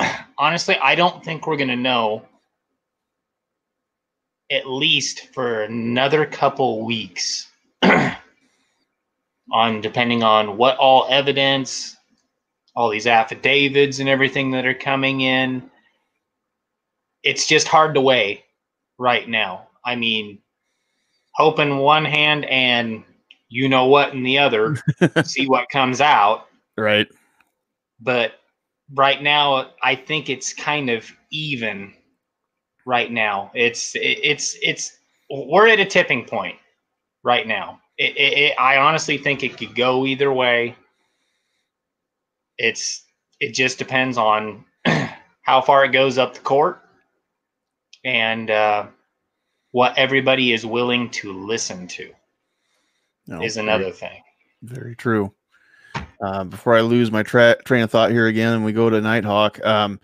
[0.38, 2.26] honestly I don't think we're gonna know
[4.51, 7.51] at least for another couple weeks
[9.53, 11.97] on depending on what all evidence,
[12.76, 15.70] all these affidavits and everything that are coming in.
[17.22, 18.45] It's just hard to weigh
[18.99, 19.68] right now.
[19.84, 20.38] I mean,
[21.34, 23.05] hope in one hand and
[23.49, 24.76] you know what in the other,
[25.24, 27.09] see what comes out Right.
[28.03, 28.32] But
[28.94, 31.94] right now I think it's kind of even
[32.84, 33.50] right now.
[33.55, 34.98] It's it, it's it's
[35.30, 36.57] we're at a tipping point
[37.22, 37.80] right now.
[37.98, 40.76] It, it, I honestly think it could go either way.
[42.59, 43.05] It's
[43.40, 44.64] it just depends on
[45.42, 46.80] how far it goes up the court
[48.05, 48.86] and uh,
[49.70, 52.11] what everybody is willing to listen to
[53.26, 54.22] No, is very- another thing.
[54.62, 55.32] Very true.
[56.23, 59.01] Uh, before I lose my tra- train of thought here again, and we go to
[59.01, 59.64] Nighthawk.
[59.66, 59.99] Um,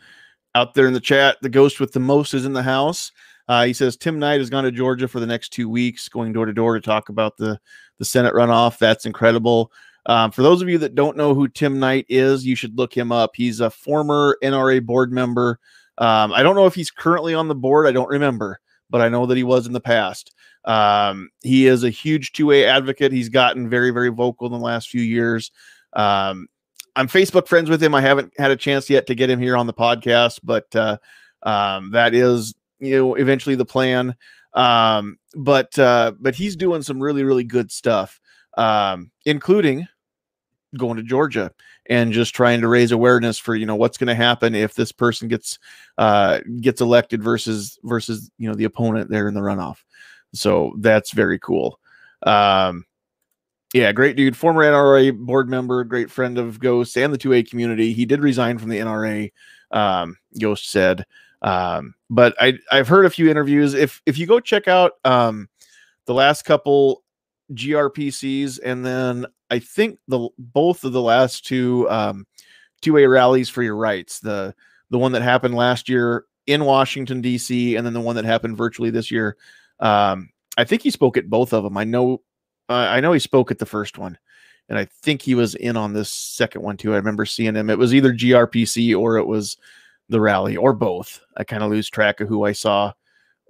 [0.55, 3.13] out there in the chat, the ghost with the most is in the house.
[3.47, 6.33] Uh, he says Tim Knight has gone to Georgia for the next two weeks, going
[6.33, 7.59] door to door to talk about the
[7.99, 8.79] the Senate runoff.
[8.79, 9.73] That's incredible.
[10.07, 12.97] Um, for those of you that don't know who Tim Knight is, you should look
[12.97, 13.33] him up.
[13.35, 15.61] He's a former NRA board member.
[15.99, 17.87] Um, I don't know if he's currently on the board.
[17.87, 20.35] I don't remember, but I know that he was in the past.
[20.65, 23.13] Um, he is a huge 2A advocate.
[23.13, 25.51] He's gotten very, very vocal in the last few years.
[25.99, 26.47] Um,
[26.97, 27.95] I'm Facebook friends with him.
[27.95, 30.97] I haven't had a chance yet to get him here on the podcast, but uh,
[31.43, 34.17] um, that is, you know, eventually the plan.
[34.55, 38.21] Um, but uh, but he's doing some really, really good stuff,
[38.57, 39.87] um, including
[40.77, 41.53] going to Georgia
[41.87, 44.93] and just trying to raise awareness for you know what's going to happen if this
[44.93, 45.59] person gets
[45.99, 49.79] uh, gets elected versus versus you know the opponent there in the runoff.
[50.35, 51.79] So that's very cool.
[52.25, 52.85] Um,
[53.75, 54.37] yeah, great dude.
[54.37, 57.93] Former NRA board member, great friend of Ghost and the 2A community.
[57.93, 59.31] He did resign from the NRA.
[59.71, 61.05] Um, Ghost said,
[61.43, 63.75] um, but I I've heard a few interviews.
[63.75, 65.49] If if you go check out um,
[66.07, 67.03] the last couple
[67.53, 72.27] GRPCs and then I think the both of the last two um,
[72.81, 74.55] two A rallies for your rights the
[74.91, 77.77] the one that happened last year in Washington D.C.
[77.77, 79.37] and then the one that happened virtually this year.
[79.81, 81.77] Um, I think he spoke at both of them.
[81.77, 82.23] I know
[82.69, 84.19] uh, I know he spoke at the first one,
[84.69, 86.93] and I think he was in on this second one too.
[86.93, 87.71] I remember seeing him.
[87.71, 89.57] It was either GRPC or it was
[90.09, 91.21] the rally or both.
[91.37, 92.93] I kind of lose track of who I saw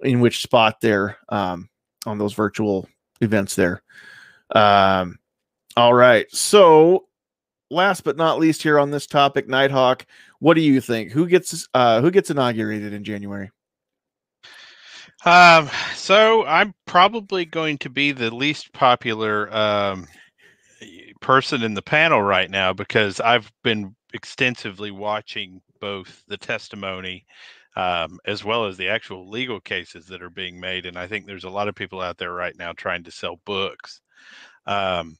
[0.01, 1.69] in which spot there um,
[2.05, 2.87] on those virtual
[3.21, 3.81] events there.
[4.55, 5.19] Um,
[5.75, 6.25] all right.
[6.31, 7.07] So,
[7.69, 10.05] last but not least, here on this topic, Nighthawk,
[10.39, 11.11] what do you think?
[11.11, 13.51] Who gets uh, who gets inaugurated in January?
[15.25, 20.07] Um, so I'm probably going to be the least popular um,
[21.21, 27.25] person in the panel right now because I've been extensively watching both the testimony
[27.75, 30.85] um, as well as the actual legal cases that are being made.
[30.85, 33.39] And I think there's a lot of people out there right now trying to sell
[33.45, 34.01] books.
[34.65, 35.17] Um,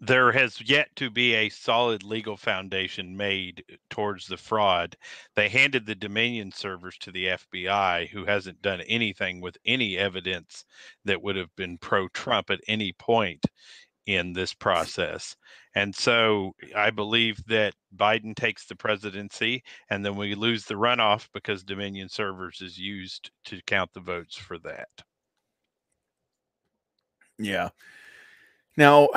[0.00, 4.96] there has yet to be a solid legal foundation made uh, towards the fraud.
[5.36, 10.64] They handed the Dominion servers to the FBI, who hasn't done anything with any evidence
[11.04, 13.44] that would have been pro Trump at any point
[14.06, 15.36] in this process.
[15.74, 21.28] And so I believe that Biden takes the presidency and then we lose the runoff
[21.32, 24.88] because Dominion servers is used to count the votes for that.
[27.38, 27.70] Yeah.
[28.76, 29.08] Now,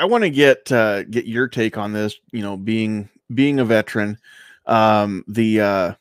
[0.00, 2.16] I want to get uh, get your take on this.
[2.32, 4.18] You know, being being a veteran,
[4.64, 5.94] um, the uh,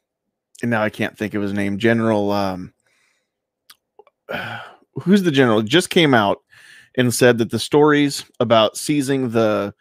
[0.62, 1.78] and now I can't think of his name.
[1.78, 2.74] General, um,
[5.02, 5.62] who's the general?
[5.62, 6.42] Just came out
[6.96, 9.74] and said that the stories about seizing the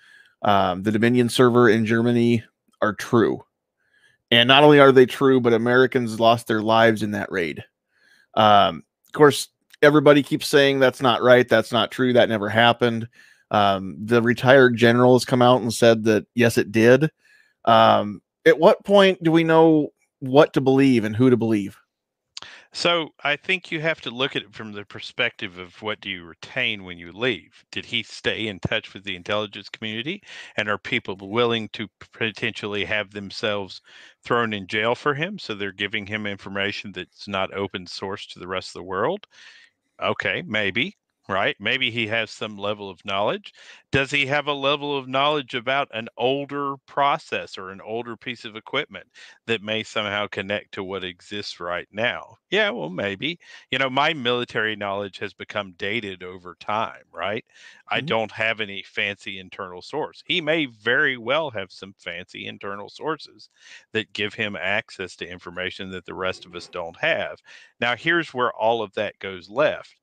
[0.43, 2.43] um, the Dominion server in Germany
[2.83, 3.45] are true.
[4.33, 7.65] And not only are they true, but Americans lost their lives in that raid.
[8.35, 9.49] Um, of course,
[9.81, 11.49] everybody keeps saying that's not right.
[11.49, 12.13] That's not true.
[12.13, 13.09] That never happened.
[13.51, 17.11] Um, the retired general has come out and said that yes, it did.
[17.65, 19.91] Um, at what point do we know
[20.21, 21.79] what to believe and who to believe?
[22.73, 26.11] So I think you have to look at it from the perspective of what do
[26.11, 27.65] you retain when you leave?
[27.73, 30.23] Did he stay in touch with the intelligence community?
[30.57, 33.81] And are people willing to potentially have themselves
[34.23, 35.39] thrown in jail for him?
[35.39, 39.27] So they're giving him information that's not open source to the rest of the world?
[40.01, 40.97] Okay, maybe
[41.29, 41.57] right?
[41.61, 43.53] Maybe he has some level of knowledge.
[43.91, 48.45] Does he have a level of knowledge about an older process or an older piece
[48.45, 49.07] of equipment
[49.47, 52.37] that may somehow connect to what exists right now?
[52.51, 53.39] Yeah, well, maybe.
[53.71, 57.45] You know, my military knowledge has become dated over time, right?
[57.47, 57.95] Mm-hmm.
[57.95, 60.23] I don't have any fancy internal source.
[60.27, 63.51] He may very well have some fancy internal sources
[63.93, 67.39] that give him access to information that the rest of us don't have.
[67.81, 69.97] Now, here's where all of that goes left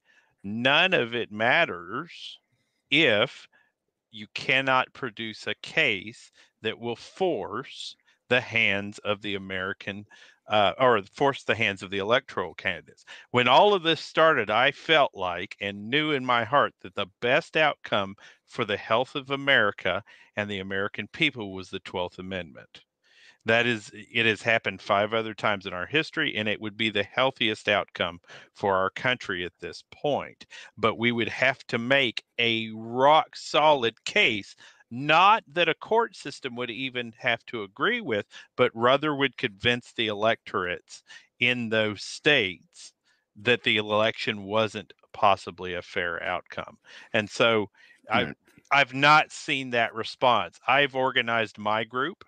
[0.46, 2.40] None of it matters
[2.92, 3.48] if
[4.12, 6.32] you cannot produce a case
[6.62, 7.96] that will force
[8.30, 10.06] the hands of the American
[10.48, 13.06] uh, or force the hands of the electoral candidates.
[13.32, 17.08] When all of this started, I felt like and knew in my heart that the
[17.22, 18.16] best outcome
[18.46, 20.04] for the health of America
[20.36, 22.86] and the American people was the 12th Amendment.
[23.46, 26.90] That is, it has happened five other times in our history, and it would be
[26.90, 28.20] the healthiest outcome
[28.54, 30.46] for our country at this point.
[30.78, 34.56] But we would have to make a rock solid case,
[34.90, 38.26] not that a court system would even have to agree with,
[38.56, 41.04] but rather would convince the electorates
[41.40, 42.94] in those states
[43.36, 46.78] that the election wasn't possibly a fair outcome.
[47.14, 47.70] And so
[48.12, 48.34] right.
[48.72, 50.60] I I've not seen that response.
[50.68, 52.26] I've organized my group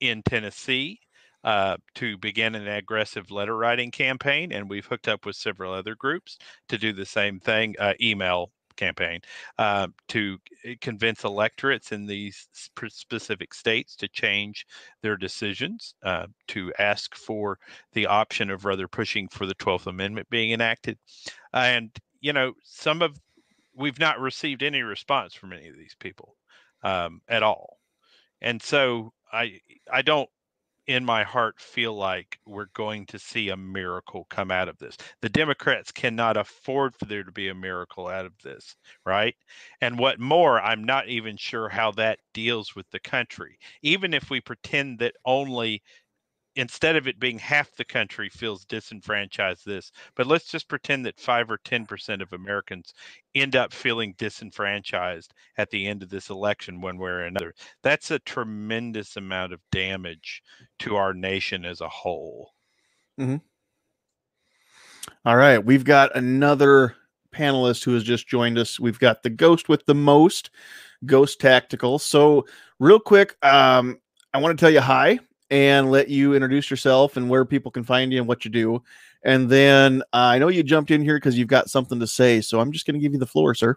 [0.00, 1.00] in Tennessee
[1.44, 5.94] uh, to begin an aggressive letter writing campaign, and we've hooked up with several other
[5.94, 6.38] groups
[6.68, 7.74] to do the same thing.
[7.78, 9.20] Uh, email campaign
[9.58, 10.38] uh, to
[10.80, 12.48] convince electorates in these
[12.88, 14.66] specific states to change
[15.02, 17.58] their decisions, uh, to ask for
[17.92, 20.98] the option of rather pushing for the 12th Amendment being enacted.
[21.52, 21.90] And,
[22.20, 23.16] you know, some of
[23.76, 26.36] we've not received any response from any of these people
[26.82, 27.78] um, at all.
[28.40, 29.60] And so I
[29.92, 30.28] I don't
[30.86, 34.96] in my heart feel like we're going to see a miracle come out of this.
[35.22, 38.74] The Democrats cannot afford for there to be a miracle out of this,
[39.06, 39.36] right?
[39.80, 43.58] And what more, I'm not even sure how that deals with the country.
[43.82, 45.82] Even if we pretend that only
[46.56, 51.18] instead of it being half the country feels disenfranchised this but let's just pretend that
[51.18, 52.92] 5 or 10% of americans
[53.34, 57.54] end up feeling disenfranchised at the end of this election one way or another.
[57.82, 60.42] That's a tremendous amount of damage
[60.80, 62.52] to our nation as a whole.
[63.18, 63.36] Mm-hmm.
[65.24, 66.96] All right we've got another
[67.34, 68.80] panelist who has just joined us.
[68.80, 70.50] We've got the ghost with the most
[71.06, 71.98] ghost tactical.
[71.98, 72.46] So
[72.78, 74.00] real quick um
[74.32, 75.18] i want to tell you hi
[75.50, 78.82] and let you introduce yourself and where people can find you and what you do.
[79.22, 82.40] And then uh, I know you jumped in here because you've got something to say.
[82.40, 83.76] So I'm just going to give you the floor, sir.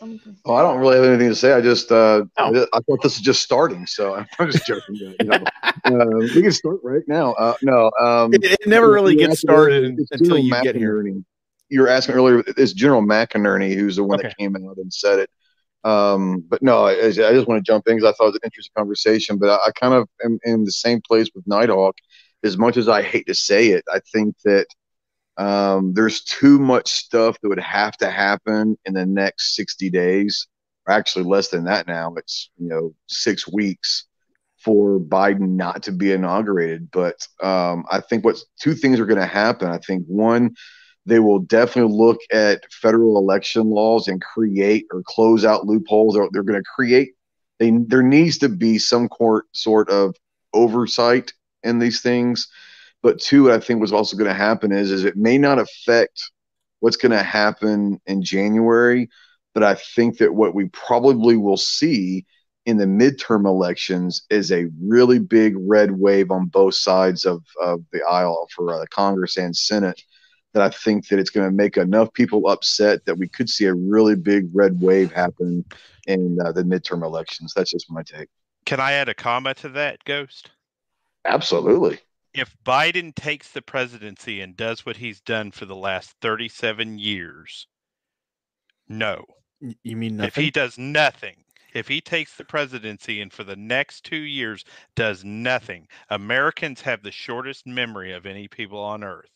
[0.00, 1.52] Oh, I don't really have anything to say.
[1.52, 2.66] I just, uh, oh.
[2.72, 4.94] I thought this is just starting, so I'm just joking.
[4.94, 5.44] You know.
[5.84, 7.32] uh, we can start right now.
[7.32, 11.02] Uh, no, um, it, it, never really gets started until you get here.
[11.68, 12.44] You were asking earlier.
[12.56, 14.28] It's General McInerney who's the one okay.
[14.28, 15.30] that came out and said it.
[15.84, 18.34] Um, but no, I, I, just want to jump in because I thought it was
[18.36, 19.38] an interesting conversation.
[19.38, 21.96] But I, I kind of am in the same place with Nighthawk.
[22.44, 24.66] As much as I hate to say it, I think that
[25.38, 30.46] um, there's too much stuff that would have to happen in the next 60 days,
[30.86, 32.14] or actually less than that now.
[32.16, 34.06] It's you know six weeks
[34.58, 36.90] for Biden not to be inaugurated.
[36.90, 39.68] But um, I think what two things are going to happen.
[39.68, 40.54] I think one
[41.08, 46.16] they will definitely look at federal election laws and create or close out loopholes.
[46.16, 47.14] Or they're going to create.
[47.58, 50.14] They, there needs to be some court sort of
[50.52, 51.32] oversight
[51.62, 52.48] in these things.
[53.02, 56.30] But two, I think what's also going to happen is is it may not affect
[56.80, 59.08] what's going to happen in January,
[59.54, 62.26] but I think that what we probably will see
[62.66, 67.80] in the midterm elections is a really big red wave on both sides of, of
[67.92, 70.02] the aisle for uh, Congress and Senate
[70.54, 73.66] that I think that it's going to make enough people upset that we could see
[73.66, 75.64] a really big red wave happen
[76.06, 77.52] in uh, the midterm elections.
[77.54, 78.28] That's just my take.
[78.64, 80.50] Can I add a comma to that, Ghost?
[81.24, 82.00] Absolutely.
[82.34, 87.66] If Biden takes the presidency and does what he's done for the last 37 years,
[88.88, 89.24] no.
[89.82, 90.28] You mean nothing?
[90.28, 91.44] If he does nothing,
[91.74, 97.02] if he takes the presidency and for the next two years does nothing, Americans have
[97.02, 99.30] the shortest memory of any people on earth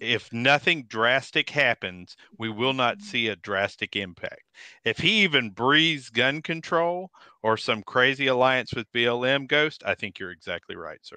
[0.00, 3.06] if nothing drastic happens, we will not mm-hmm.
[3.06, 4.42] see a drastic impact.
[4.84, 7.10] If he even breathes gun control
[7.42, 11.16] or some crazy alliance with BLM Ghost, I think you're exactly right, sir.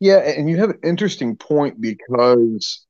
[0.00, 2.83] Yeah, and you have an interesting point because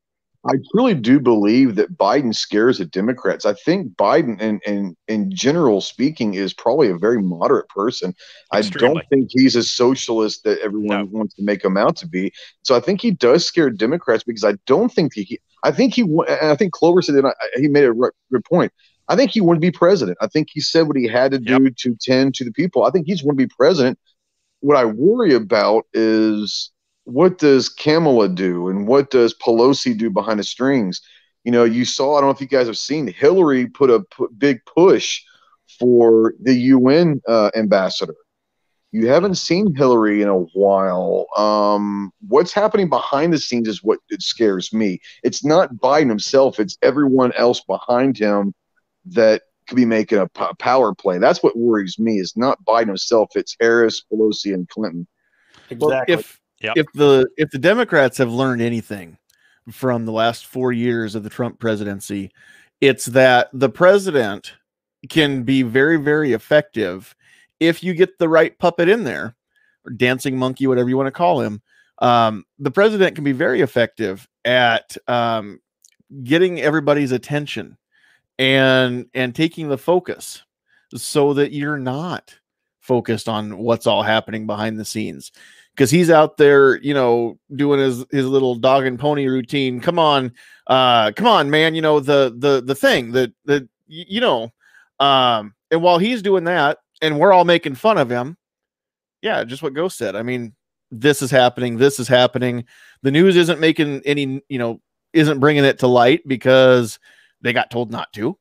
[0.47, 3.47] I truly do believe that Biden scares the Democrats.
[3.47, 8.15] I think Biden, in, in, in general speaking, is probably a very moderate person.
[8.55, 8.89] Extremely.
[8.89, 11.05] I don't think he's a socialist that everyone no.
[11.07, 12.33] wants to make him out to be.
[12.63, 15.41] So I think he does scare Democrats because I don't think he.
[15.63, 16.03] I think he.
[16.03, 18.71] And I think Clover said that he made a good point.
[19.09, 20.19] I think he wanted to be president.
[20.21, 21.77] I think he said what he had to do yep.
[21.77, 22.85] to tend to the people.
[22.85, 23.99] I think he's want to be president.
[24.61, 26.71] What I worry about is
[27.05, 31.01] what does Kamala do and what does Pelosi do behind the strings?
[31.45, 34.01] You know, you saw, I don't know if you guys have seen, Hillary put a
[34.01, 35.21] p- big push
[35.79, 38.15] for the UN uh, ambassador.
[38.93, 41.27] You haven't seen Hillary in a while.
[41.37, 45.01] Um, what's happening behind the scenes is what it scares me.
[45.23, 48.55] It's not Biden himself, it's everyone else behind him
[49.07, 51.19] that could be making a p- power play.
[51.19, 52.19] That's what worries me.
[52.19, 55.07] Is not Biden himself, it's Harris, Pelosi, and Clinton.
[55.71, 56.15] Exactly.
[56.15, 56.77] Well, if Yep.
[56.77, 59.19] If the if the Democrats have learned anything
[59.71, 62.31] from the last 4 years of the Trump presidency,
[62.81, 64.55] it's that the president
[65.11, 67.15] can be very very effective
[67.61, 69.37] if you get the right puppet in there
[69.85, 71.61] or dancing monkey whatever you want to call him.
[72.01, 75.61] Um, the president can be very effective at um,
[76.23, 77.77] getting everybody's attention
[78.39, 80.43] and and taking the focus
[80.97, 82.35] so that you're not
[82.81, 85.31] focused on what's all happening behind the scenes
[85.75, 89.81] because he's out there, you know, doing his his little dog and pony routine.
[89.81, 90.33] Come on,
[90.67, 91.75] uh, come on, man.
[91.75, 94.53] You know the the the thing that that you know,
[95.01, 98.37] um, and while he's doing that, and we're all making fun of him,
[99.23, 100.17] yeah, just what Ghost said.
[100.17, 100.55] I mean,
[100.91, 101.77] this is happening.
[101.77, 102.65] This is happening.
[103.03, 104.81] The news isn't making any, you know,
[105.13, 106.99] isn't bringing it to light because
[107.41, 108.39] they got told not to.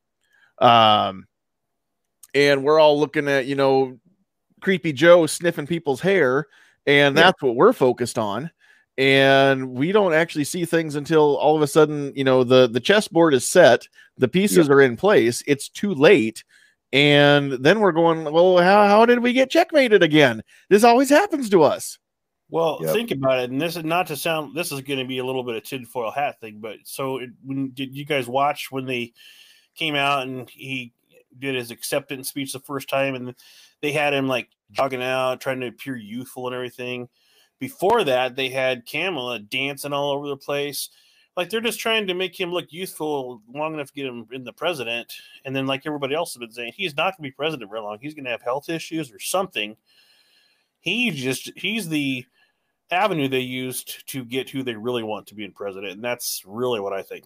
[0.58, 1.26] Um,
[2.34, 3.98] and we're all looking at, you know,
[4.60, 6.46] creepy Joe sniffing people's hair
[6.86, 7.48] and that's yeah.
[7.48, 8.50] what we're focused on
[8.96, 12.80] and we don't actually see things until all of a sudden you know the the
[12.80, 14.74] chessboard is set the pieces yeah.
[14.74, 16.44] are in place it's too late
[16.92, 21.50] and then we're going well how, how did we get checkmated again this always happens
[21.50, 21.98] to us
[22.50, 22.92] Well, Yep.
[22.94, 24.54] think about it, and this is not to sound.
[24.54, 27.30] This is going to be a little bit of tinfoil hat thing, but so it,
[27.44, 29.12] when did you guys watch when they
[29.74, 30.92] came out and he
[31.36, 33.34] did his acceptance speech the first time, and
[33.80, 37.08] they had him like jogging out, trying to appear youthful and everything.
[37.58, 40.90] Before that, they had Kamala dancing all over the place.
[41.36, 44.44] Like they're just trying to make him look youthful long enough to get him in
[44.44, 45.12] the president.
[45.44, 47.82] And then, like everybody else has been saying, he's not going to be president very
[47.82, 47.98] long.
[48.00, 49.76] He's going to have health issues or something.
[50.80, 52.24] He's just he's the
[52.90, 56.42] avenue they used to get who they really want to be in president, and that's
[56.46, 57.24] really what I think.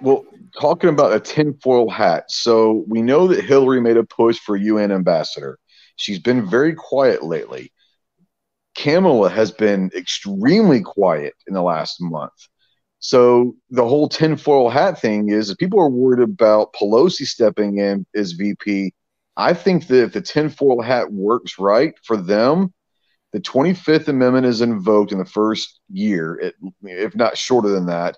[0.00, 0.24] Well,
[0.58, 2.30] talking about a tinfoil hat.
[2.30, 5.58] So we know that Hillary made a push for UN ambassador.
[5.96, 7.72] She's been very quiet lately.
[8.74, 12.34] Kamala has been extremely quiet in the last month.
[12.98, 18.32] So the whole tinfoil hat thing is people are worried about Pelosi stepping in as
[18.32, 18.92] VP.
[19.36, 22.72] I think that if the tinfoil hat works right for them,
[23.32, 28.16] the 25th Amendment is invoked in the first year, if not shorter than that.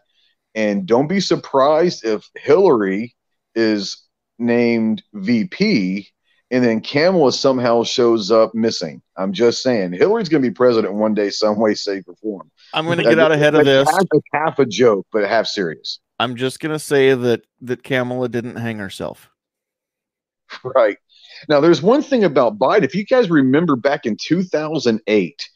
[0.55, 3.14] And don't be surprised if Hillary
[3.55, 4.05] is
[4.39, 6.09] named VP
[6.51, 9.03] and then Kamala somehow shows up missing.
[9.17, 12.51] I'm just saying, Hillary's going to be president one day, some way, shape, or form.
[12.73, 13.89] I'm going to get out ahead of this.
[13.89, 16.01] Half, half a joke, but half serious.
[16.19, 19.31] I'm just going to say that that Kamala didn't hang herself.
[20.65, 20.97] Right.
[21.49, 22.83] Now, there's one thing about Biden.
[22.83, 25.49] If you guys remember back in 2008,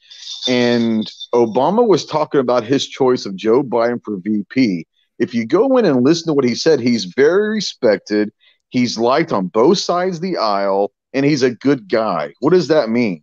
[0.48, 4.86] and Obama was talking about his choice of Joe Biden for VP.
[5.18, 8.32] If you go in and listen to what he said, he's very respected.
[8.72, 12.32] He's liked on both sides of the aisle, and he's a good guy.
[12.40, 13.22] What does that mean?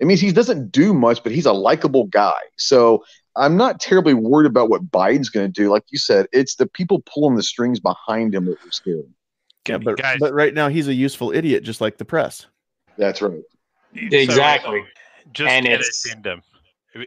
[0.00, 2.38] It means he doesn't do much, but he's a likable guy.
[2.58, 3.02] So
[3.36, 5.70] I'm not terribly worried about what Biden's going to do.
[5.70, 9.10] Like you said, it's the people pulling the strings behind him that we're scared.
[9.66, 12.46] Yeah, but Guys- but right now he's a useful idiot, just like the press.
[12.98, 13.40] That's right.
[13.94, 14.84] Exactly.
[15.32, 16.42] just And an it's- addendum.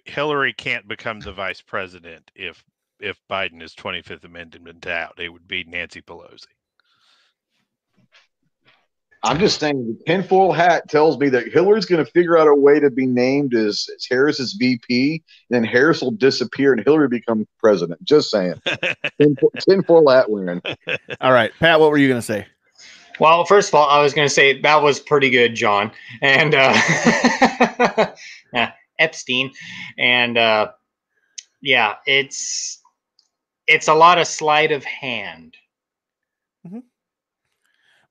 [0.06, 2.64] Hillary can't become the vice president if
[2.99, 5.20] if Biden is 25th Amendment out.
[5.20, 6.45] It would be Nancy Pelosi.
[9.24, 12.56] I'm just saying the tinfoil hat tells me that Hillary's going to figure out a
[12.56, 17.08] way to be named as, as Harris's VP, and then Harris will disappear and Hillary
[17.08, 18.04] become president.
[18.04, 18.62] Just saying.
[19.22, 20.62] Tinfoil, tinfoil hat wearing.
[21.22, 22.46] All right, Pat, what were you going to say?
[23.20, 26.54] Well, first of all, I was going to say that was pretty good, John, and
[26.56, 26.74] uh,
[28.54, 29.52] yeah, Epstein,
[29.98, 30.72] and uh,
[31.62, 32.82] yeah, it's
[33.68, 35.56] it's a lot of sleight of hand.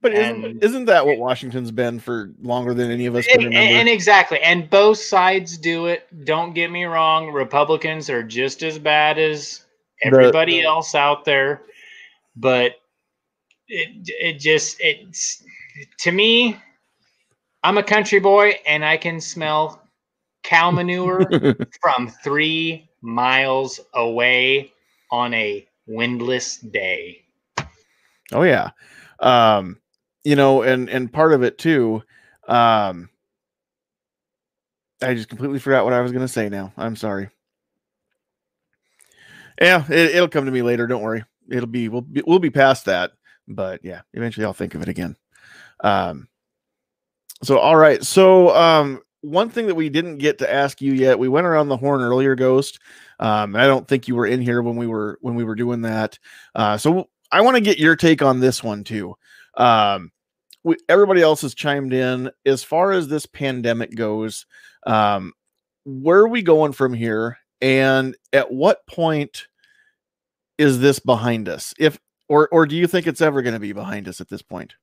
[0.03, 3.37] But isn't, And- isn't that what Washington's been for longer than any of us can
[3.37, 3.75] And, remember?
[3.79, 6.09] and exactly, and both sides do it.
[6.25, 9.65] Don't get me wrong; Republicans are just as bad as
[10.03, 11.63] everybody else out there,
[12.35, 12.81] but
[13.69, 13.91] it
[14.21, 15.45] it just it's
[16.01, 16.57] to me.
[17.65, 19.81] I'm a country boy, and I can smell
[20.43, 21.25] cow manure
[21.81, 24.73] from three miles away
[25.13, 27.23] on a windless day.
[28.33, 28.71] Oh yeah.
[29.21, 29.79] Um,
[30.25, 32.03] you know, and and part of it too,
[32.49, 33.09] um
[35.03, 36.73] I just completely forgot what I was gonna say now.
[36.77, 37.29] I'm sorry.
[39.61, 40.87] Yeah, it, it'll come to me later.
[40.87, 41.25] Don't worry.
[41.51, 43.13] It'll be we'll be, we'll be past that.
[43.49, 45.17] But yeah, eventually I'll think of it again.
[45.81, 46.29] Um
[47.43, 48.03] so all right.
[48.05, 51.69] So um one thing that we didn't get to ask you yet, we went around
[51.69, 52.81] the horn earlier, Ghost.
[53.21, 55.83] Um, I don't think you were in here when we were when we were doing
[55.83, 56.19] that.
[56.55, 59.15] Uh, so I want to get your take on this one too.
[59.57, 60.11] Um,
[60.65, 64.47] we, everybody else has chimed in as far as this pandemic goes.
[64.87, 65.33] Um,
[65.85, 69.47] where are we going from here, and at what point
[70.59, 71.75] is this behind us?
[71.79, 71.99] If
[72.29, 74.75] or or do you think it's ever going to be behind us at this point?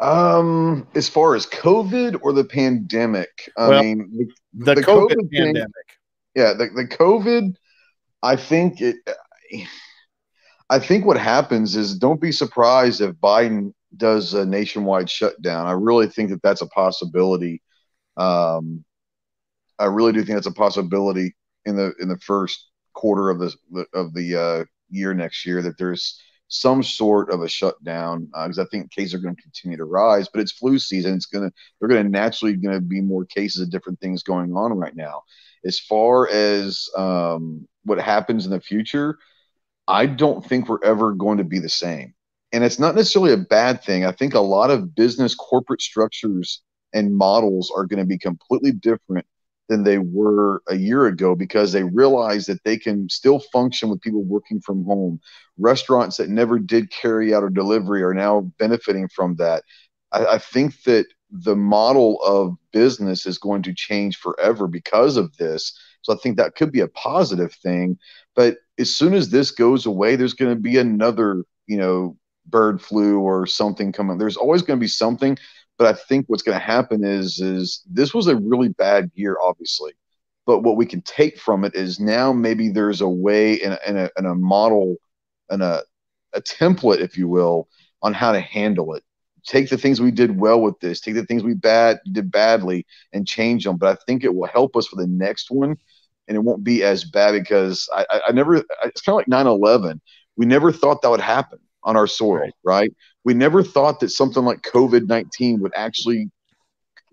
[0.00, 5.08] Um, as far as COVID or the pandemic, I Well, mean, the, The, The COVID,
[5.08, 5.98] COVID thing- pandemic.
[6.34, 7.54] yeah, the, the COVID,
[8.22, 8.96] I think it,
[10.68, 15.66] I think what happens is don't be surprised if Biden does a nationwide shutdown.
[15.66, 17.62] I really think that that's a possibility.
[18.16, 18.84] Um,
[19.78, 21.34] I really do think that's a possibility
[21.66, 23.54] in the in the first quarter of the
[23.94, 28.64] of the uh, year next year that there's some sort of a shutdown because I
[28.66, 30.28] think cases are going to continue to rise.
[30.28, 33.24] But it's flu season; it's going to they're going to naturally going to be more
[33.24, 35.22] cases of different things going on right now.
[35.64, 39.18] As far as um, what happens in the future,
[39.88, 42.14] I don't think we're ever going to be the same.
[42.52, 44.04] And it's not necessarily a bad thing.
[44.04, 46.62] I think a lot of business corporate structures
[46.92, 49.26] and models are going to be completely different
[49.68, 54.00] than they were a year ago because they realize that they can still function with
[54.00, 55.20] people working from home.
[55.58, 59.64] Restaurants that never did carry out or delivery are now benefiting from that.
[60.12, 65.36] I, I think that the model of business is going to change forever because of
[65.36, 65.76] this.
[66.02, 67.98] So I think that could be a positive thing.
[68.36, 72.16] But as soon as this goes away, there's going to be another, you know,
[72.46, 74.18] bird flu or something coming.
[74.18, 75.38] There's always going to be something.
[75.78, 79.36] But I think what's going to happen is is this was a really bad year,
[79.42, 79.92] obviously.
[80.46, 84.10] But what we can take from it is now maybe there's a way and a,
[84.16, 84.96] and a model
[85.50, 85.82] and a,
[86.32, 87.68] a template, if you will,
[88.00, 89.02] on how to handle it.
[89.44, 92.86] Take the things we did well with this, take the things we bad did badly,
[93.12, 93.76] and change them.
[93.76, 95.76] But I think it will help us for the next one,
[96.28, 98.56] and it won't be as bad because I, I, I never.
[98.84, 100.00] It's kind of like 9/11.
[100.36, 102.52] We never thought that would happen on our soil, right.
[102.64, 102.94] right?
[103.24, 106.30] We never thought that something like COVID 19 would actually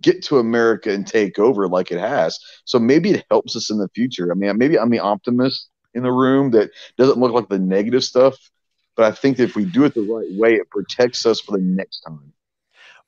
[0.02, 2.38] get to America and take over like it has.
[2.66, 4.32] So maybe it helps us in the future.
[4.32, 8.04] I mean, maybe I'm the optimist in the room that doesn't look like the negative
[8.04, 8.36] stuff,
[8.96, 11.54] but I think that if we do it the right way, it protects us for
[11.54, 12.33] the next time.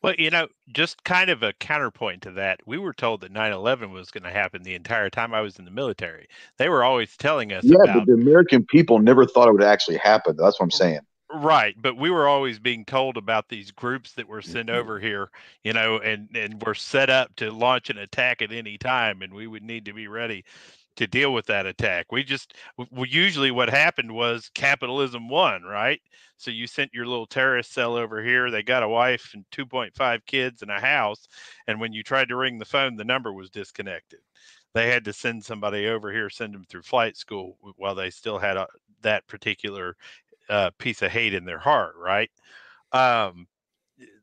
[0.06, 3.52] Well, you know, just kind of a counterpoint to that, we were told that 9
[3.52, 6.28] 11 was going to happen the entire time I was in the military.
[6.58, 7.64] They were always telling us.
[7.64, 10.36] Yeah, about, but the American people never thought it would actually happen.
[10.38, 11.00] That's what I'm saying.
[11.34, 14.78] Right, but we were always being told about these groups that were sent mm-hmm.
[14.78, 15.32] over here,
[15.64, 19.34] you know, and and were set up to launch an attack at any time, and
[19.34, 20.46] we would need to be ready
[20.96, 22.12] to deal with that attack.
[22.12, 22.54] We just
[22.92, 26.02] we, usually what happened was capitalism won, right?
[26.38, 28.52] So you sent your little terrorist cell over here.
[28.52, 31.28] They got a wife and 2.5 kids and a house,
[31.68, 34.20] and when you tried to ring the phone, the number was disconnected.
[34.74, 38.38] They had to send somebody over here, send them through flight school while they still
[38.38, 38.68] had a,
[39.02, 39.96] that particular
[40.50, 42.30] uh, piece of hate in their heart, right?
[42.92, 43.48] Um,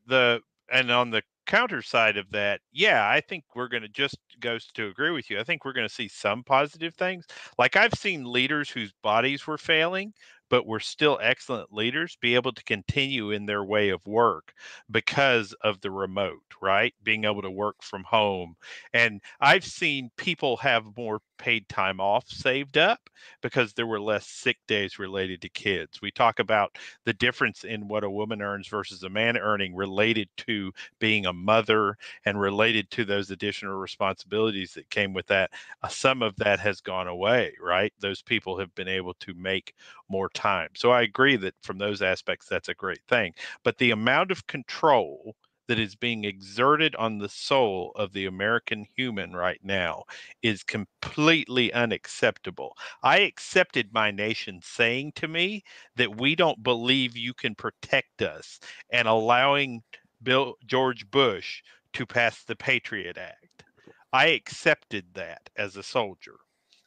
[0.07, 4.17] the and on the counter side of that, yeah, I think we're going to just
[4.41, 5.39] goes to agree with you.
[5.39, 7.27] I think we're going to see some positive things.
[7.59, 10.13] Like I've seen leaders whose bodies were failing,
[10.51, 14.53] but were still excellent leaders be able to continue in their way of work
[14.91, 16.95] because of the remote, right?
[17.03, 18.55] Being able to work from home.
[18.93, 24.29] And I've seen people have more paid time off saved up because there were less
[24.29, 26.01] sick days related to kids.
[26.01, 30.29] We talk about the difference in what a woman earns versus a man earning related
[30.37, 30.71] to
[31.01, 35.51] being a mother and related to those additional responsibilities that came with that.
[35.83, 37.93] Uh, some of that has gone away, right?
[37.99, 39.75] Those people have been able to make
[40.09, 40.69] more time.
[40.77, 43.35] So I agree that from those aspects, that's a great thing.
[43.65, 45.35] But the amount of control
[45.73, 50.05] that is being exerted on the soul of the American human right now
[50.43, 52.77] is completely unacceptable.
[53.03, 55.65] I accepted my nation saying to me
[55.97, 58.61] that we don't believe you can protect us
[58.91, 59.83] and allowing
[60.23, 61.63] Bill George Bush
[61.95, 63.65] to pass the Patriot Act.
[64.13, 66.37] I accepted that as a soldier.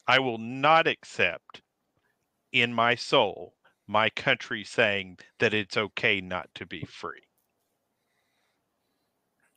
[0.07, 1.63] I will not accept
[2.51, 3.55] in my soul
[3.87, 7.23] my country saying that it's okay not to be free.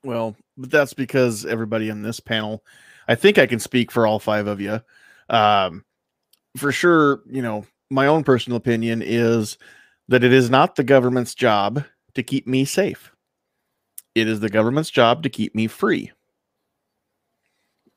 [0.04, 2.64] Well, but that's because everybody in this panel,
[3.08, 4.80] I think I can speak for all five of you.
[5.28, 5.84] Um,
[6.56, 9.58] for sure, you know, my own personal opinion is
[10.08, 11.84] that it is not the government's job
[12.14, 13.12] to keep me safe.
[14.14, 16.12] It is the government's job to keep me free.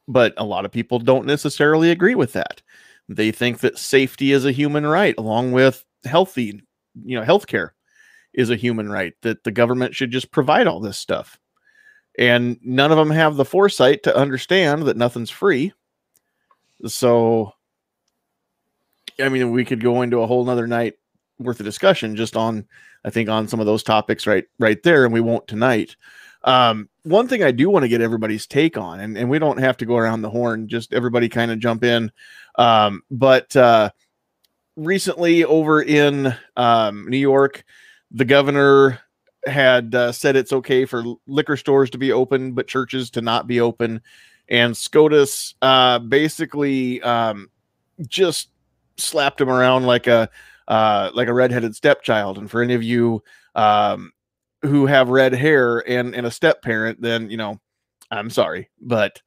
[0.08, 2.62] But a lot of people don't necessarily agree with that.
[3.08, 6.62] They think that safety is a human right, along with healthy,
[7.04, 7.70] you know, healthcare
[8.34, 11.38] is a human right, that the government should just provide all this stuff
[12.22, 15.74] and none of them have the foresight to understand that nothing's free.
[16.86, 17.54] So,
[19.20, 21.00] I mean, we could go into a whole nother night
[21.40, 22.68] worth of discussion just on,
[23.04, 25.96] I think, on some of those topics right right there, and we won't tonight.
[26.44, 29.58] Um, one thing I do want to get everybody's take on, and, and we don't
[29.58, 32.12] have to go around the horn, just everybody kind of jump in.
[32.56, 33.90] Um, but uh,
[34.76, 37.64] recently over in um, New York,
[38.12, 39.00] the governor
[39.46, 43.48] had uh, said it's okay for liquor stores to be open, but churches to not
[43.48, 44.02] be open.
[44.50, 47.50] And SCOTUS uh, basically um,
[48.08, 48.50] just
[48.98, 50.30] slapped him around like a
[50.68, 52.38] uh, like a redheaded stepchild.
[52.38, 53.24] And for any of you
[53.56, 54.12] um,
[54.62, 57.60] who have red hair and, and a step parent, then you know,
[58.12, 59.22] I'm sorry, but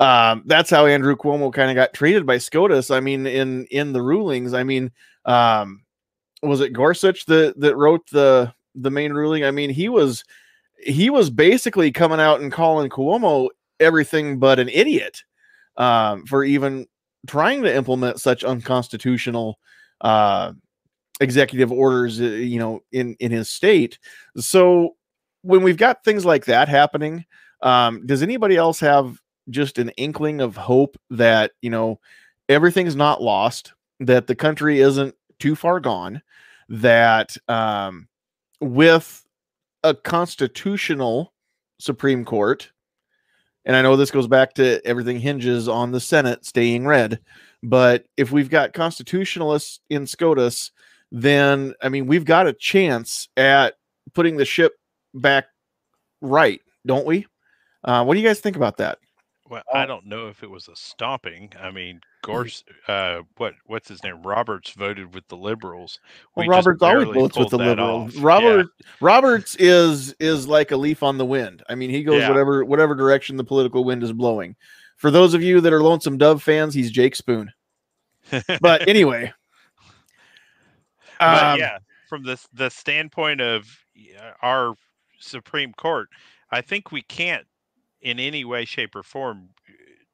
[0.00, 2.90] um, that's how Andrew Cuomo kind of got treated by SCOTUS.
[2.90, 4.90] I mean, in in the rulings, I mean,
[5.26, 5.82] um,
[6.42, 9.44] was it Gorsuch that that wrote the the main ruling.
[9.44, 10.24] I mean, he was
[10.78, 13.48] he was basically coming out and calling Cuomo
[13.80, 15.22] everything but an idiot
[15.76, 16.86] um, for even
[17.26, 19.58] trying to implement such unconstitutional
[20.00, 20.52] uh,
[21.20, 23.98] executive orders, uh, you know, in in his state.
[24.36, 24.96] So
[25.42, 27.24] when we've got things like that happening,
[27.62, 29.18] um, does anybody else have
[29.50, 32.00] just an inkling of hope that you know
[32.48, 36.22] everything's not lost, that the country isn't too far gone,
[36.68, 38.08] that um,
[38.62, 39.26] with
[39.82, 41.32] a constitutional
[41.78, 42.70] Supreme Court,
[43.64, 47.20] and I know this goes back to everything hinges on the Senate staying red,
[47.62, 50.72] but if we've got constitutionalists in SCOTUS,
[51.10, 53.74] then I mean we've got a chance at
[54.14, 54.72] putting the ship
[55.14, 55.46] back
[56.20, 57.26] right, don't we?
[57.84, 58.98] Uh, what do you guys think about that?
[59.48, 61.52] Well, I don't know if it was a stomping.
[61.60, 64.22] I mean, Gorse, uh, what what's his name?
[64.22, 65.98] Roberts voted with the liberals.
[66.34, 68.16] Well, We just Roberts always votes with the liberals.
[68.16, 68.22] off.
[68.24, 68.66] Robert
[69.00, 71.62] Roberts is is like a leaf on the wind.
[71.68, 72.28] I mean, he goes Yeah.
[72.28, 74.56] whatever whatever direction the political wind is blowing.
[74.96, 77.52] For those of you that are Lonesome Dove fans, he's Jake Spoon.
[78.60, 79.32] But anyway,
[81.18, 81.78] but um, yeah,
[82.08, 83.66] from the the standpoint of
[84.42, 84.74] our
[85.18, 86.08] Supreme Court,
[86.50, 87.46] I think we can't,
[88.00, 89.48] in any way, shape, or form,